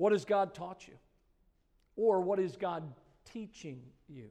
What 0.02 0.10
has 0.10 0.24
God 0.24 0.52
taught 0.52 0.88
you? 0.88 0.94
Or 1.94 2.22
what 2.22 2.40
is 2.40 2.56
God 2.56 2.82
teaching 3.32 3.82
you? 4.08 4.30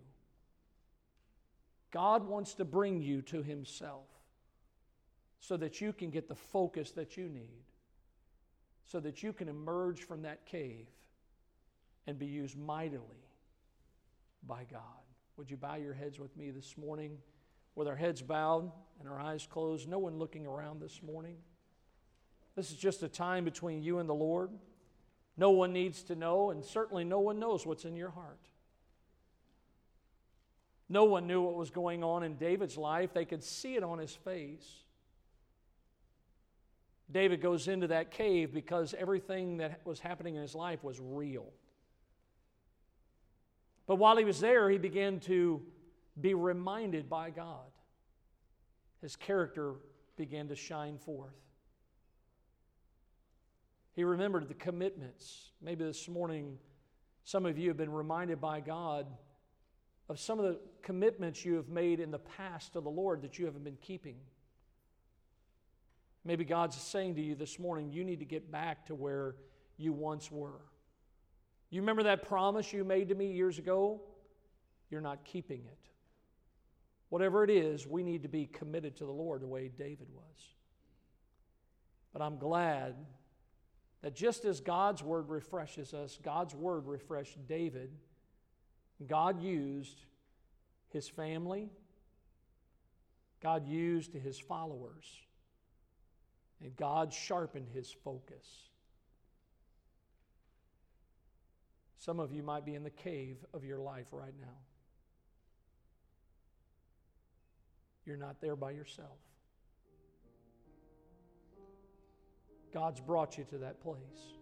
God 1.91 2.27
wants 2.27 2.55
to 2.55 2.65
bring 2.65 3.01
you 3.01 3.21
to 3.21 3.41
Himself 3.41 4.09
so 5.39 5.55
that 5.55 5.79
you 5.79 5.93
can 5.93 6.09
get 6.09 6.27
the 6.27 6.35
focus 6.35 6.91
that 6.91 7.15
you 7.15 7.29
need, 7.29 7.63
so 8.85 8.99
that 8.99 9.23
you 9.23 9.31
can 9.31 9.47
emerge 9.47 10.01
from 10.01 10.23
that 10.23 10.45
cave 10.45 10.87
and 12.05 12.19
be 12.19 12.25
used 12.25 12.57
mightily 12.57 13.23
by 14.45 14.65
God. 14.69 14.81
Would 15.37 15.49
you 15.49 15.55
bow 15.55 15.75
your 15.75 15.93
heads 15.93 16.19
with 16.19 16.35
me 16.35 16.51
this 16.51 16.77
morning 16.77 17.17
with 17.75 17.87
our 17.87 17.95
heads 17.95 18.21
bowed 18.21 18.69
and 18.99 19.07
our 19.07 19.21
eyes 19.21 19.47
closed, 19.49 19.87
no 19.87 19.99
one 19.99 20.19
looking 20.19 20.45
around 20.45 20.81
this 20.81 21.01
morning? 21.01 21.37
This 22.57 22.71
is 22.71 22.75
just 22.75 23.03
a 23.03 23.07
time 23.07 23.45
between 23.45 23.81
you 23.81 23.99
and 23.99 24.09
the 24.09 24.13
Lord. 24.13 24.49
No 25.41 25.49
one 25.49 25.73
needs 25.73 26.03
to 26.03 26.15
know, 26.15 26.51
and 26.51 26.63
certainly 26.63 27.03
no 27.03 27.19
one 27.19 27.39
knows 27.39 27.65
what's 27.65 27.83
in 27.83 27.95
your 27.95 28.11
heart. 28.11 28.47
No 30.87 31.05
one 31.05 31.25
knew 31.25 31.41
what 31.41 31.55
was 31.55 31.71
going 31.71 32.03
on 32.03 32.21
in 32.21 32.35
David's 32.35 32.77
life. 32.77 33.11
They 33.11 33.25
could 33.25 33.43
see 33.43 33.73
it 33.73 33.81
on 33.83 33.97
his 33.97 34.13
face. 34.13 34.71
David 37.11 37.41
goes 37.41 37.67
into 37.67 37.87
that 37.87 38.11
cave 38.11 38.53
because 38.53 38.93
everything 38.93 39.57
that 39.57 39.81
was 39.83 39.99
happening 39.99 40.35
in 40.35 40.43
his 40.43 40.53
life 40.53 40.83
was 40.83 40.99
real. 40.99 41.47
But 43.87 43.95
while 43.95 44.17
he 44.17 44.25
was 44.25 44.39
there, 44.39 44.69
he 44.69 44.77
began 44.77 45.19
to 45.21 45.59
be 46.21 46.35
reminded 46.35 47.09
by 47.09 47.31
God. 47.31 47.71
His 49.01 49.15
character 49.15 49.73
began 50.17 50.49
to 50.49 50.55
shine 50.55 50.99
forth. 50.99 51.33
He 53.93 54.03
remembered 54.03 54.47
the 54.47 54.53
commitments. 54.53 55.51
Maybe 55.61 55.83
this 55.83 56.07
morning, 56.07 56.57
some 57.23 57.45
of 57.45 57.57
you 57.57 57.67
have 57.69 57.77
been 57.77 57.91
reminded 57.91 58.39
by 58.39 58.61
God 58.61 59.05
of 60.09 60.19
some 60.19 60.39
of 60.39 60.45
the 60.45 60.59
commitments 60.81 61.45
you 61.45 61.55
have 61.55 61.69
made 61.69 61.99
in 61.99 62.11
the 62.11 62.19
past 62.19 62.73
to 62.73 62.81
the 62.81 62.89
Lord 62.89 63.21
that 63.21 63.37
you 63.37 63.45
haven't 63.45 63.63
been 63.63 63.77
keeping. 63.81 64.17
Maybe 66.23 66.45
God's 66.45 66.77
saying 66.77 67.15
to 67.15 67.21
you 67.21 67.35
this 67.35 67.57
morning, 67.59 67.91
you 67.91 68.03
need 68.03 68.19
to 68.19 68.25
get 68.25 68.51
back 68.51 68.85
to 68.87 68.95
where 68.95 69.35
you 69.77 69.91
once 69.93 70.31
were. 70.31 70.61
You 71.69 71.81
remember 71.81 72.03
that 72.03 72.27
promise 72.27 72.71
you 72.71 72.83
made 72.83 73.09
to 73.09 73.15
me 73.15 73.31
years 73.31 73.57
ago? 73.57 74.01
You're 74.89 75.01
not 75.01 75.23
keeping 75.23 75.61
it. 75.65 75.77
Whatever 77.09 77.43
it 77.43 77.49
is, 77.49 77.87
we 77.87 78.03
need 78.03 78.23
to 78.23 78.29
be 78.29 78.45
committed 78.45 78.95
to 78.97 79.05
the 79.05 79.11
Lord 79.11 79.41
the 79.41 79.47
way 79.47 79.69
David 79.69 80.07
was. 80.13 80.55
But 82.13 82.21
I'm 82.21 82.37
glad 82.37 82.95
that 84.01 84.15
just 84.15 84.45
as 84.45 84.59
God's 84.59 85.03
word 85.03 85.29
refreshes 85.29 85.93
us, 85.93 86.17
God's 86.23 86.55
word 86.55 86.87
refreshed 86.87 87.37
David. 87.47 87.91
God 89.07 89.41
used 89.41 90.05
his 90.89 91.07
family, 91.07 91.69
God 93.41 93.67
used 93.67 94.13
his 94.13 94.37
followers, 94.37 95.05
and 96.61 96.75
God 96.75 97.13
sharpened 97.13 97.67
his 97.73 97.91
focus. 98.03 98.45
Some 101.97 102.19
of 102.19 102.31
you 102.31 102.43
might 102.43 102.65
be 102.65 102.75
in 102.75 102.83
the 102.83 102.89
cave 102.89 103.37
of 103.53 103.63
your 103.63 103.79
life 103.79 104.07
right 104.11 104.33
now. 104.41 104.57
You're 108.05 108.17
not 108.17 108.41
there 108.41 108.55
by 108.55 108.71
yourself. 108.71 109.17
God's 112.73 112.99
brought 112.99 113.37
you 113.37 113.43
to 113.45 113.57
that 113.59 113.81
place. 113.81 114.35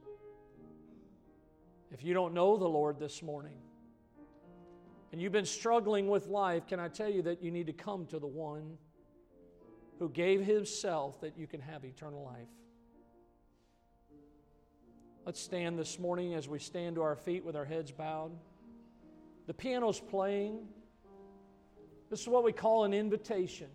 If 1.91 2.03
you 2.03 2.13
don't 2.13 2.33
know 2.33 2.57
the 2.57 2.67
Lord 2.67 2.99
this 2.99 3.23
morning 3.23 3.57
and 5.11 5.19
you've 5.19 5.31
been 5.31 5.45
struggling 5.45 6.07
with 6.07 6.27
life, 6.27 6.67
can 6.67 6.79
I 6.79 6.87
tell 6.87 7.09
you 7.09 7.23
that 7.23 7.41
you 7.41 7.49
need 7.49 7.67
to 7.67 7.73
come 7.73 8.05
to 8.07 8.19
the 8.19 8.27
one 8.27 8.77
who 9.97 10.09
gave 10.09 10.45
himself 10.45 11.19
that 11.21 11.37
you 11.37 11.47
can 11.47 11.61
have 11.61 11.83
eternal 11.83 12.23
life? 12.23 12.47
Let's 15.25 15.39
stand 15.39 15.77
this 15.77 15.99
morning 15.99 16.35
as 16.35 16.47
we 16.47 16.59
stand 16.59 16.95
to 16.95 17.01
our 17.01 17.15
feet 17.15 17.43
with 17.43 17.55
our 17.55 17.65
heads 17.65 17.91
bowed. 17.91 18.31
The 19.47 19.53
piano's 19.53 19.99
playing. 19.99 20.67
This 22.09 22.21
is 22.21 22.27
what 22.27 22.43
we 22.43 22.51
call 22.51 22.83
an 22.83 22.93
invitation. 22.93 23.67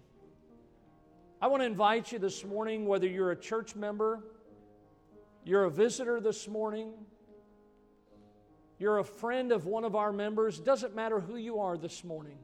I 1.42 1.48
want 1.48 1.62
to 1.62 1.66
invite 1.66 2.12
you 2.12 2.18
this 2.18 2.44
morning, 2.44 2.86
whether 2.86 3.06
you're 3.06 3.32
a 3.32 3.36
church 3.36 3.76
member, 3.76 4.22
you're 5.44 5.64
a 5.64 5.70
visitor 5.70 6.20
this 6.20 6.48
morning, 6.48 6.92
you're 8.78 8.98
a 8.98 9.04
friend 9.04 9.52
of 9.52 9.66
one 9.66 9.84
of 9.84 9.94
our 9.94 10.12
members, 10.12 10.58
doesn't 10.58 10.94
matter 10.94 11.20
who 11.20 11.36
you 11.36 11.60
are 11.60 11.76
this 11.76 12.02
morning. 12.02 12.38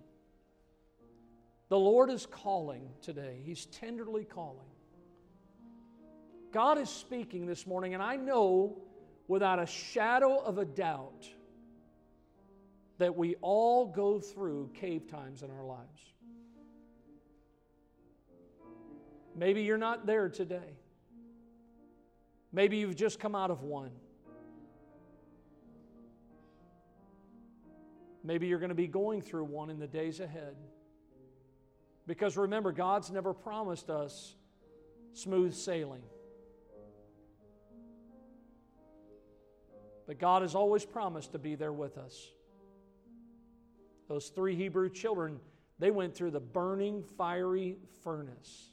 The 1.69 1.79
Lord 1.79 2.11
is 2.11 2.27
calling 2.27 2.91
today, 3.01 3.41
He's 3.45 3.67
tenderly 3.67 4.25
calling. 4.25 4.67
God 6.53 6.79
is 6.79 6.91
speaking 6.91 7.47
this 7.47 7.67
morning, 7.67 7.95
and 7.95 8.03
I 8.03 8.17
know 8.17 8.83
without 9.29 9.61
a 9.61 9.67
shadow 9.67 10.39
of 10.41 10.59
a 10.59 10.65
doubt 10.65 11.29
that 12.99 13.17
we 13.17 13.37
all 13.41 13.87
go 13.87 14.19
through 14.19 14.71
cave 14.75 15.09
times 15.09 15.43
in 15.43 15.51
our 15.51 15.65
lives. 15.65 16.03
Maybe 19.37 19.63
you're 19.63 19.79
not 19.79 20.07
there 20.07 20.29
today. 20.29 20.80
Maybe 22.53 22.79
you've 22.79 22.97
just 22.97 23.21
come 23.21 23.35
out 23.35 23.51
of 23.51 23.63
one. 23.63 23.91
Maybe 28.23 28.49
you're 28.49 28.59
going 28.59 28.71
to 28.71 28.75
be 28.75 28.87
going 28.87 29.23
through 29.23 29.45
one 29.45 29.71
in 29.71 29.79
the 29.79 29.87
days 29.87 30.21
ahead. 30.21 30.57
Because 32.07 32.37
remember, 32.37 32.73
God's 32.73 33.11
never 33.11 33.33
promised 33.33 33.89
us 33.89 34.35
smooth 35.13 35.55
sailing. 35.55 36.03
But 40.07 40.19
God 40.19 40.43
has 40.43 40.55
always 40.55 40.85
promised 40.85 41.33
to 41.33 41.39
be 41.39 41.55
there 41.55 41.73
with 41.73 41.97
us. 41.97 42.27
Those 44.09 44.29
three 44.29 44.57
Hebrew 44.57 44.91
children, 44.91 45.39
they 45.79 45.93
went 45.93 46.17
through 46.17 46.33
the 46.33 46.41
burning, 46.41 47.05
fiery 47.05 47.77
furnace. 48.03 48.71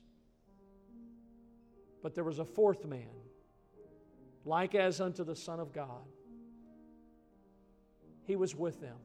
But 2.02 2.16
there 2.16 2.24
was 2.24 2.40
a 2.40 2.46
fourth 2.46 2.86
man, 2.86 3.06
like 4.48 4.76
as 4.76 5.02
unto 5.02 5.24
the 5.24 5.36
Son 5.36 5.60
of 5.60 5.74
God. 5.74 6.06
He 8.26 8.36
was 8.36 8.56
with 8.56 8.82
them. 8.82 8.98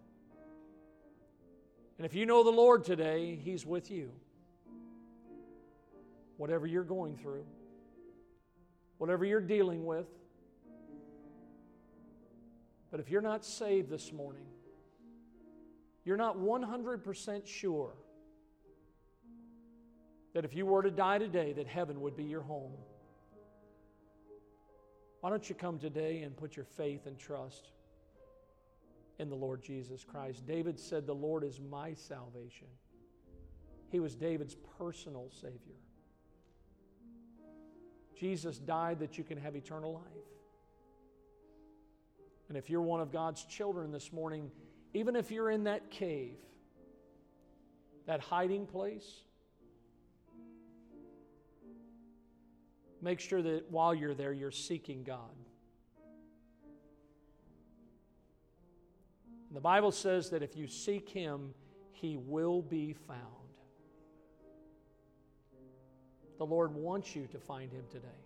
And 1.99 2.07
if 2.07 2.15
you 2.15 2.27
know 2.27 2.43
the 2.43 2.51
Lord 2.51 2.85
today, 2.85 3.39
He's 3.43 3.67
with 3.67 3.91
you. 3.91 4.11
Whatever 6.37 6.67
you're 6.67 6.83
going 6.83 7.17
through, 7.17 7.45
whatever 8.99 9.25
you're 9.25 9.41
dealing 9.41 9.85
with. 9.85 10.07
But 12.91 13.01
if 13.01 13.11
you're 13.11 13.23
not 13.23 13.45
saved 13.45 13.89
this 13.89 14.13
morning, 14.13 14.47
you're 16.05 16.17
not 16.17 16.37
100% 16.37 17.47
sure 17.47 17.95
that 20.35 20.45
if 20.45 20.55
you 20.55 20.67
were 20.67 20.83
to 20.83 20.91
die 20.91 21.19
today 21.19 21.53
that 21.53 21.67
heaven 21.67 22.01
would 22.01 22.17
be 22.17 22.25
your 22.25 22.43
home. 22.43 22.73
Why 25.23 25.31
don't 25.31 25.49
you 25.49 25.55
come 25.55 25.79
today 25.79 26.23
and 26.23 26.37
put 26.37 26.57
your 26.57 26.65
faith 26.65 27.07
and 27.07 27.17
trust 27.17 27.71
in 29.21 29.29
the 29.29 29.37
Lord 29.37 29.63
Jesus 29.63 30.03
Christ. 30.05 30.45
David 30.47 30.81
said, 30.81 31.07
The 31.07 31.15
Lord 31.15 31.45
is 31.45 31.61
my 31.61 31.95
salvation. 31.95 32.67
He 33.89 34.01
was 34.01 34.17
David's 34.17 34.57
personal 34.79 35.31
Savior. 35.41 35.79
Jesus 38.19 38.59
died 38.59 38.99
that 38.99 39.17
you 39.17 39.23
can 39.23 39.39
have 39.39 39.55
eternal 39.55 39.93
life. 39.95 40.03
And 42.49 42.59
if 42.59 42.69
you're 42.69 42.83
one 42.83 43.01
of 43.01 43.13
God's 43.13 43.45
children 43.45 43.93
this 43.93 44.13
morning, 44.13 44.51
even 44.93 45.15
if 45.15 45.31
you're 45.31 45.51
in 45.51 45.65
that 45.65 45.89
cave, 45.89 46.35
that 48.07 48.19
hiding 48.19 48.67
place, 48.67 49.23
make 53.03 53.21
sure 53.21 53.43
that 53.43 53.71
while 53.71 53.95
you're 53.95 54.15
there, 54.15 54.33
you're 54.33 54.51
seeking 54.51 55.03
God. 55.03 55.35
And 59.49 59.57
the 59.57 59.61
Bible 59.61 59.93
says 59.93 60.31
that 60.31 60.43
if 60.43 60.57
you 60.57 60.67
seek 60.67 61.11
Him, 61.11 61.53
He 61.93 62.17
will 62.17 62.63
be 62.63 62.95
found. 62.95 63.19
The 66.39 66.47
Lord 66.47 66.75
wants 66.75 67.15
you 67.15 67.27
to 67.33 67.39
find 67.39 67.71
Him 67.71 67.85
today. 67.91 68.22